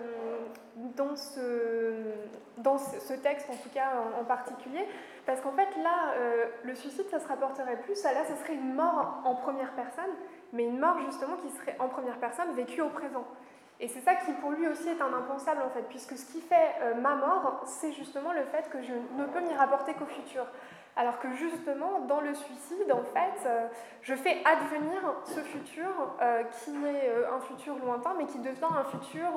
ce, 2.98 3.12
texte, 3.12 3.50
en 3.50 3.56
tout 3.56 3.68
cas 3.74 3.92
en, 4.18 4.24
particulier. 4.24 4.88
Parce 5.26 5.42
qu'en 5.42 5.52
fait, 5.52 5.68
là, 5.82 6.14
euh, 6.16 6.46
le 6.64 6.74
suicide, 6.74 7.10
ça 7.10 7.20
se 7.20 7.28
rapporterait 7.28 7.76
plus 7.82 8.06
à 8.06 8.14
là, 8.14 8.24
ça 8.24 8.36
serait 8.36 8.54
une 8.54 8.72
mort 8.72 9.20
en 9.24 9.34
première 9.34 9.72
personne 9.72 10.14
mais 10.56 10.64
une 10.64 10.78
mort 10.78 10.98
justement 11.04 11.36
qui 11.36 11.50
serait 11.50 11.76
en 11.78 11.88
première 11.88 12.18
personne 12.18 12.52
vécue 12.54 12.80
au 12.80 12.88
présent. 12.88 13.24
Et 13.78 13.88
c'est 13.88 14.00
ça 14.00 14.14
qui 14.14 14.32
pour 14.32 14.52
lui 14.52 14.66
aussi 14.68 14.88
est 14.88 15.02
un 15.02 15.12
impensable 15.12 15.60
en 15.62 15.68
fait, 15.68 15.82
puisque 15.82 16.16
ce 16.16 16.24
qui 16.32 16.40
fait 16.40 16.74
euh, 16.80 16.94
ma 16.94 17.14
mort, 17.14 17.62
c'est 17.66 17.92
justement 17.92 18.32
le 18.32 18.42
fait 18.44 18.70
que 18.70 18.82
je 18.82 18.92
ne 18.92 19.26
peux 19.26 19.40
m'y 19.40 19.54
rapporter 19.54 19.92
qu'au 19.92 20.06
futur. 20.06 20.46
Alors 20.98 21.18
que 21.18 21.30
justement, 21.32 22.00
dans 22.08 22.22
le 22.22 22.32
suicide, 22.32 22.90
en 22.90 23.02
fait, 23.02 23.46
euh, 23.46 23.66
je 24.00 24.14
fais 24.14 24.42
advenir 24.46 24.98
ce 25.24 25.40
futur 25.40 25.90
euh, 26.22 26.42
qui 26.44 26.70
est 26.70 27.24
un 27.30 27.40
futur 27.40 27.76
lointain, 27.76 28.14
mais 28.16 28.24
qui 28.24 28.38
devient 28.38 28.64
un 28.64 28.84
futur 28.84 29.32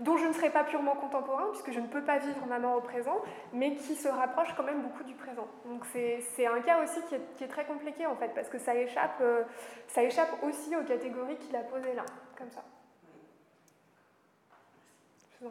dont 0.00 0.16
je 0.16 0.26
ne 0.26 0.32
serai 0.32 0.50
pas 0.50 0.64
purement 0.64 0.94
contemporain, 0.94 1.46
puisque 1.52 1.72
je 1.72 1.80
ne 1.80 1.86
peux 1.86 2.02
pas 2.02 2.18
vivre 2.18 2.46
ma 2.46 2.58
mort 2.58 2.76
au 2.76 2.80
présent, 2.80 3.22
mais 3.52 3.76
qui 3.76 3.94
se 3.94 4.08
rapproche 4.08 4.54
quand 4.56 4.64
même 4.64 4.82
beaucoup 4.82 5.04
du 5.04 5.14
présent. 5.14 5.46
Donc 5.66 5.84
c'est 5.86 6.46
un 6.46 6.60
cas 6.60 6.82
aussi 6.82 7.00
qui 7.08 7.14
est, 7.14 7.36
qui 7.36 7.44
est, 7.44 7.48
très 7.48 7.64
compliqué, 7.64 8.06
en 8.06 8.16
fait, 8.16 8.32
parce 8.34 8.48
que 8.48 8.58
ça 8.58 8.74
échappe, 8.74 9.22
ça 9.88 10.02
échappe 10.02 10.42
aussi 10.42 10.74
aux 10.76 10.84
catégories 10.84 11.36
qu'il 11.36 11.54
a 11.56 11.60
posées 11.60 11.94
là, 11.94 12.04
comme 12.36 12.50
ça. 12.50 12.64
Vous 15.40 15.48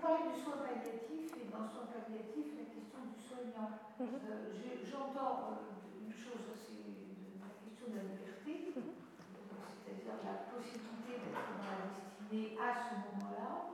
parlez 0.00 0.32
du 0.32 0.40
soin 0.40 0.56
palliatif, 0.64 1.28
et 1.36 1.44
dans 1.52 1.60
le 1.60 1.68
soin 1.68 1.84
palliatif, 1.92 2.56
la 2.56 2.64
question 2.72 3.04
du 3.04 3.20
soignant. 3.20 3.68
Mhm. 4.00 4.16
Euh, 4.16 4.80
j'entends 4.80 5.60
euh, 5.60 6.00
une 6.00 6.08
chose, 6.08 6.48
c'est 6.56 6.88
la 7.36 7.52
question 7.60 7.92
de 7.92 8.00
la 8.00 8.08
liberté, 8.16 8.72
mhm. 8.72 8.96
c'est-à-dire 9.84 10.16
la 10.24 10.48
possibilité 10.48 11.20
d'être 11.20 11.36
dans 11.36 11.68
destinée 12.34 12.58
à 12.60 12.74
ce 12.74 12.94
moment-là. 12.94 13.70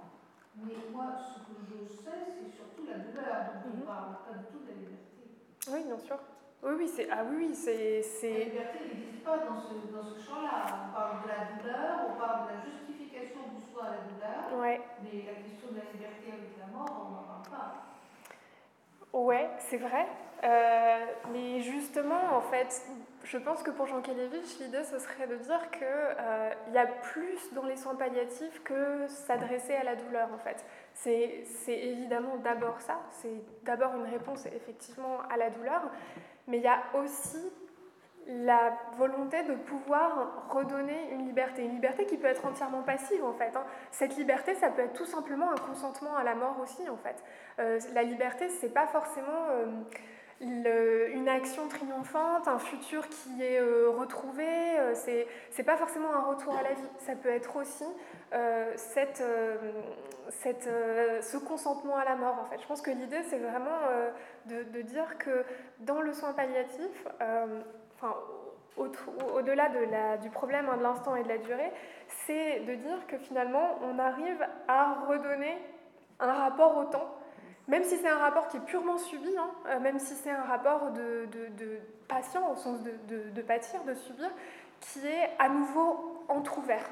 Mais 0.56 0.74
moi, 0.92 1.06
ce 1.16 1.40
que 1.40 1.56
je 1.64 1.86
sais, 1.88 2.20
c'est 2.26 2.54
surtout 2.54 2.84
la 2.86 2.98
douleur, 2.98 3.54
donc 3.54 3.72
on 3.72 3.76
ne 3.76 3.80
mhm. 3.80 3.86
parle 3.86 4.16
pas 4.26 4.38
du 4.38 4.44
tout 4.46 4.60
de 4.60 4.68
la 4.68 4.76
liberté. 4.76 5.24
Oui, 5.70 5.84
bien 5.84 5.98
sûr. 5.98 6.18
Oui, 6.62 6.72
oui, 6.76 6.88
c'est. 6.88 7.08
Ah 7.10 7.24
oui, 7.24 7.48
oui, 7.48 7.54
c'est. 7.54 8.02
La 8.22 8.44
liberté 8.44 8.78
n'existe 8.84 9.24
pas 9.24 9.38
dans 9.38 9.56
ce, 9.56 9.72
dans 9.92 10.04
ce 10.04 10.20
champ-là. 10.20 10.90
On 10.90 10.94
parle 10.94 11.22
de 11.22 11.28
la 11.28 11.44
douleur, 11.56 12.00
on 12.10 12.20
parle 12.20 12.48
de 12.48 12.52
la 12.52 12.60
justification 12.60 13.40
du 13.56 13.64
soin 13.72 13.84
à 13.84 13.90
la 13.90 14.02
douleur. 14.04 14.60
Ouais. 14.60 14.80
Mais 15.02 15.24
la 15.24 15.40
question 15.40 15.68
de 15.72 15.76
la 15.76 15.88
liberté 15.92 16.28
avec 16.28 16.58
la 16.58 16.66
mort, 16.66 17.08
on 17.08 17.10
n'en 17.12 17.22
parle 17.22 17.48
pas. 17.48 19.18
Ouais, 19.18 19.50
c'est 19.58 19.78
vrai. 19.78 20.06
Euh, 20.42 21.06
mais 21.32 21.60
justement, 21.60 22.36
en 22.36 22.40
fait, 22.42 22.82
je 23.24 23.38
pense 23.38 23.62
que 23.62 23.70
pour 23.70 23.86
Jean 23.86 24.00
Kelevich, 24.00 24.58
l'idée, 24.60 24.82
ce 24.84 24.98
serait 24.98 25.26
de 25.26 25.36
dire 25.36 25.70
qu'il 25.70 25.82
euh, 25.84 26.50
y 26.72 26.78
a 26.78 26.86
plus 26.86 27.52
dans 27.52 27.64
les 27.64 27.76
soins 27.76 27.94
palliatifs 27.94 28.62
que 28.62 29.06
s'adresser 29.08 29.74
à 29.74 29.84
la 29.84 29.96
douleur, 29.96 30.28
en 30.32 30.38
fait. 30.38 30.64
C'est 30.94 31.44
évidemment 31.66 32.36
d'abord 32.38 32.80
ça, 32.80 33.00
c'est 33.10 33.42
d'abord 33.64 33.94
une 33.94 34.10
réponse 34.10 34.46
effectivement 34.46 35.18
à 35.30 35.36
la 35.36 35.50
douleur, 35.50 35.90
mais 36.46 36.58
il 36.58 36.64
y 36.64 36.68
a 36.68 36.82
aussi 36.94 37.52
la 38.26 38.78
volonté 38.96 39.42
de 39.44 39.54
pouvoir 39.54 40.46
redonner 40.50 41.10
une 41.12 41.26
liberté, 41.26 41.64
une 41.64 41.72
liberté 41.72 42.06
qui 42.06 42.16
peut 42.16 42.28
être 42.28 42.44
entièrement 42.44 42.82
passive 42.82 43.24
en 43.24 43.32
fait. 43.32 43.56
Hein. 43.56 43.64
Cette 43.90 44.16
liberté, 44.16 44.54
ça 44.54 44.68
peut 44.68 44.82
être 44.82 44.92
tout 44.92 45.06
simplement 45.06 45.50
un 45.50 45.56
consentement 45.56 46.16
à 46.16 46.22
la 46.22 46.34
mort 46.34 46.56
aussi 46.62 46.88
en 46.88 46.96
fait. 46.96 47.22
Euh, 47.58 47.80
la 47.94 48.02
liberté, 48.02 48.48
c'est 48.48 48.72
pas 48.72 48.86
forcément 48.86 49.46
euh, 49.50 49.66
une 50.40 51.28
action 51.28 51.68
triomphante, 51.68 52.48
un 52.48 52.58
futur 52.58 53.06
qui 53.08 53.42
est 53.42 53.60
euh, 53.60 53.90
retrouvé, 53.90 54.46
euh, 54.46 54.94
c'est, 54.94 55.62
pas 55.62 55.76
forcément 55.76 56.12
un 56.14 56.22
retour 56.22 56.56
à 56.56 56.62
la 56.62 56.72
vie, 56.72 56.88
ça 56.98 57.14
peut 57.14 57.28
être 57.28 57.56
aussi 57.56 57.84
euh, 58.32 58.72
cette, 58.76 59.22
cette, 60.30 60.68
ce 61.20 61.36
consentement 61.36 61.96
à 61.96 62.04
la 62.04 62.16
mort 62.16 62.38
en 62.40 62.44
fait. 62.46 62.60
Je 62.60 62.66
pense 62.66 62.80
que 62.80 62.90
l'idée 62.90 63.22
c'est 63.28 63.38
vraiment 63.38 63.78
de, 64.46 64.62
de, 64.62 64.80
dire 64.80 65.18
que 65.18 65.44
dans 65.80 66.00
le 66.00 66.12
soin 66.14 66.32
palliatif, 66.32 67.06
au, 68.78 68.86
au-delà 69.34 69.68
de 69.68 70.22
du 70.22 70.30
problème 70.30 70.68
hein, 70.70 70.78
de 70.78 70.82
l'instant 70.82 71.16
et 71.16 71.22
de 71.22 71.28
la 71.28 71.38
durée, 71.38 71.72
c'est 72.08 72.60
de 72.60 72.74
dire 72.74 73.06
que 73.06 73.18
finalement 73.18 73.78
on 73.82 73.98
arrive 73.98 74.46
à 74.68 75.04
redonner 75.06 75.58
un 76.18 76.32
rapport 76.32 76.76
au 76.78 76.84
temps 76.84 77.19
même 77.70 77.84
si 77.84 77.96
c'est 77.96 78.08
un 78.08 78.18
rapport 78.18 78.48
qui 78.48 78.56
est 78.56 78.66
purement 78.66 78.98
subi, 78.98 79.32
hein, 79.38 79.48
euh, 79.68 79.78
même 79.78 80.00
si 80.00 80.14
c'est 80.16 80.30
un 80.30 80.42
rapport 80.42 80.90
de, 80.90 81.26
de, 81.30 81.78
patient 82.08 82.52
au 82.52 82.56
sens 82.56 82.80
de, 82.82 83.30
de, 83.30 83.42
pâtir, 83.42 83.84
de 83.84 83.94
subir, 83.94 84.28
qui 84.80 85.06
est 85.06 85.30
à 85.38 85.48
nouveau 85.48 86.24
entrouvert. 86.28 86.84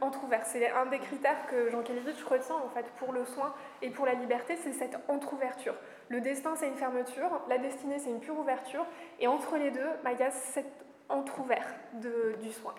entrouvert. 0.00 0.46
C'est 0.46 0.70
un 0.70 0.86
des 0.86 1.00
critères 1.00 1.46
que 1.48 1.68
Jean 1.70 1.82
Kelevitch 1.82 2.22
retient 2.22 2.54
en 2.54 2.68
fait 2.68 2.86
pour 2.98 3.12
le 3.12 3.24
soin 3.24 3.52
et 3.82 3.90
pour 3.90 4.06
la 4.06 4.14
liberté, 4.14 4.56
c'est 4.56 4.72
cette 4.72 4.96
entrouverture. 5.08 5.74
Le 6.08 6.20
destin, 6.20 6.54
c'est 6.54 6.68
une 6.68 6.76
fermeture, 6.76 7.40
la 7.48 7.58
destinée, 7.58 7.98
c'est 7.98 8.10
une 8.10 8.20
pure 8.20 8.38
ouverture, 8.38 8.86
et 9.18 9.26
entre 9.26 9.56
les 9.56 9.72
deux, 9.72 9.90
bah, 10.04 10.12
il 10.12 10.20
y 10.20 10.22
a 10.22 10.30
cet 10.30 10.70
entrouvert 11.08 11.66
du 11.94 12.52
soin. 12.52 12.74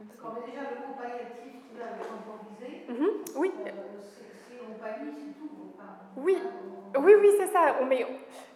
D'accord, 0.00 0.34
mais 0.34 0.50
déjà 0.50 0.68
le 0.68 0.86
mot 0.86 0.94
palliatif 0.98 1.62
qui 1.66 1.78
va 1.78 1.86
temporiser, 1.96 2.84
mm 2.88 3.38
oui. 3.38 3.52
Euh, 3.66 3.70
on 4.68 4.74
c'est 4.82 5.38
tout. 5.38 5.63
Oui, 6.16 6.36
oui, 6.96 7.12
oui, 7.20 7.30
c'est 7.38 7.48
ça. 7.48 7.76
On 7.80 7.86
met... 7.86 8.06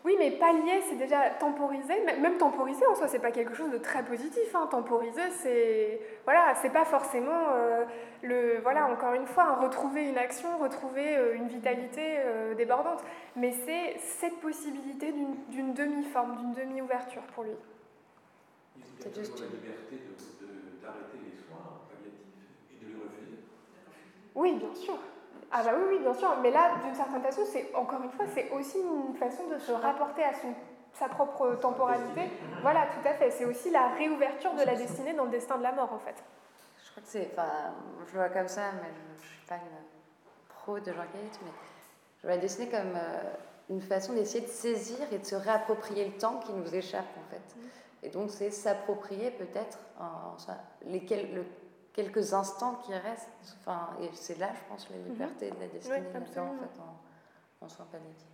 Oui, 0.05 0.15
mais 0.19 0.31
pallier, 0.31 0.81
c'est 0.89 0.97
déjà 0.97 1.31
temporiser. 1.31 1.95
Même 2.21 2.39
temporiser, 2.39 2.87
en 2.87 2.95
soi, 2.95 3.09
c'est 3.09 3.19
pas 3.19 3.33
quelque 3.33 3.55
chose 3.55 3.71
de 3.71 3.79
très 3.79 4.05
positif. 4.05 4.55
Hein. 4.55 4.69
Temporiser, 4.71 5.31
c'est 5.31 6.01
voilà, 6.25 6.55
c'est 6.55 6.71
pas 6.73 6.85
forcément 6.85 7.49
euh, 7.55 7.85
le 8.23 8.61
voilà. 8.63 8.87
Encore 8.87 9.15
une 9.15 9.27
fois, 9.27 9.45
hein, 9.45 9.59
retrouver 9.61 10.09
une 10.09 10.19
action, 10.19 10.57
retrouver 10.59 11.17
euh, 11.17 11.35
une 11.35 11.49
vitalité 11.49 12.19
euh, 12.19 12.55
débordante. 12.55 13.03
Mais 13.35 13.53
c'est 13.67 13.99
cette 13.99 14.41
possibilité 14.41 15.13
d'une 15.49 15.75
demi-forme, 15.75 16.37
d'une 16.37 16.53
demi-ouverture 16.55 17.23
pour 17.35 17.45
lui. 17.45 17.53
C'est 19.01 19.15
juste 19.15 19.41
la 19.41 19.47
liberté 19.47 19.99
d'arrêter 20.81 21.19
les 21.25 21.37
soins 21.37 21.83
palliatifs 21.89 22.73
et 22.73 22.85
de 22.85 22.89
les 22.89 22.95
refuser. 22.95 23.39
Oui, 24.35 24.55
bien 24.55 24.75
sûr. 24.75 24.99
Ah 25.51 25.63
bah 25.63 25.71
oui, 25.77 25.97
oui, 25.97 25.99
bien 26.01 26.15
sûr. 26.15 26.29
Mais 26.43 26.51
là, 26.51 26.73
d'une 26.85 26.95
certaine 26.95 27.23
façon, 27.23 27.43
c'est 27.47 27.75
encore 27.75 28.03
une 28.03 28.11
fois, 28.11 28.27
c'est 28.35 28.51
aussi 28.51 28.79
une 28.79 29.15
façon 29.17 29.47
de 29.49 29.59
se 29.59 29.73
rapporter 29.73 30.23
à 30.23 30.35
son, 30.35 30.55
sa 30.93 31.09
propre 31.09 31.55
temporalité. 31.61 32.31
Voilà, 32.63 32.87
tout 32.87 33.07
à 33.09 33.15
fait. 33.15 33.31
C'est 33.31 33.45
aussi 33.45 33.71
la 33.71 33.89
réouverture 33.89 34.53
de 34.55 34.63
la 34.63 34.75
destinée 34.75 35.15
dans 35.15 35.25
le 35.25 35.31
destin 35.31 35.57
de 35.57 35.63
la 35.63 35.73
mort, 35.73 35.93
en 35.93 35.99
fait. 35.99 36.23
Je 36.85 36.91
crois 36.91 37.03
que 37.03 37.09
c'est, 37.09 37.31
enfin, 37.33 37.73
je 38.07 38.13
le 38.13 38.19
vois 38.19 38.29
comme 38.29 38.49
ça, 38.49 38.73
mais 38.83 38.89
je, 38.89 39.15
ne 39.15 39.29
suis 39.29 39.47
pas 39.47 39.57
une 39.57 40.49
pro 40.49 40.79
de 40.79 40.93
Jean 40.93 41.05
mais 41.15 41.51
je 42.17 42.27
vois 42.27 42.37
la 42.37 42.39
destinée 42.39 42.69
comme 42.69 42.97
euh, 42.97 43.23
une 43.71 43.81
façon 43.81 44.13
d'essayer 44.13 44.41
de 44.41 44.51
saisir 44.51 44.99
et 45.13 45.19
de 45.19 45.25
se 45.25 45.35
réapproprier 45.35 46.05
le 46.07 46.13
temps 46.13 46.41
qui 46.41 46.53
nous 46.53 46.75
échappe, 46.75 47.07
en 47.17 47.31
fait. 47.31 47.57
Mm. 47.57 47.69
Et 48.05 48.09
donc, 48.11 48.31
c'est 48.31 48.51
s'approprier 48.51 49.31
peut-être 49.31 49.79
lesquels, 50.85 51.35
le 51.35 51.45
quelques 51.93 52.35
instants 52.35 52.77
qui 52.77 52.95
restent. 52.95 53.29
Enfin, 53.61 53.91
et 54.01 54.11
c'est 54.15 54.39
là, 54.39 54.51
je 54.55 54.69
pense, 54.69 54.89
la 54.91 54.97
mhm. 54.97 55.11
liberté 55.11 55.51
de 55.51 55.61
la 55.61 55.67
destinée 55.69 55.99
en 55.99 56.25
fait, 56.25 56.41
en, 56.41 57.65
en 57.65 57.69
soins 57.69 57.87
palliatifs. 57.91 58.27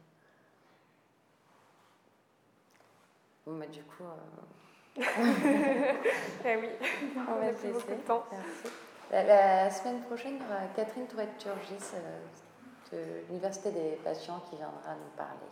Bon, 3.47 3.59
bah, 3.59 3.67
du 3.67 3.83
coup. 3.83 4.05
Euh... 4.05 4.45
eh 6.45 6.57
oui, 6.57 6.69
on 7.29 7.35
va 7.35 7.55
se 7.55 7.67
laisser. 7.67 7.97
La, 9.11 9.23
la, 9.23 9.71
semaine 9.71 10.03
prochaine, 10.03 10.37
il 10.37 10.43
y 10.43 10.45
aura 10.45 10.67
Catherine 10.75 11.07
Tourette-Turgis 11.07 11.95
euh, 11.95 12.21
de 12.93 13.27
l'Université 13.29 13.71
des 13.71 13.99
patients 14.03 14.41
qui 14.49 14.57
viendra 14.57 14.95
nous 14.95 15.17
parler. 15.17 15.47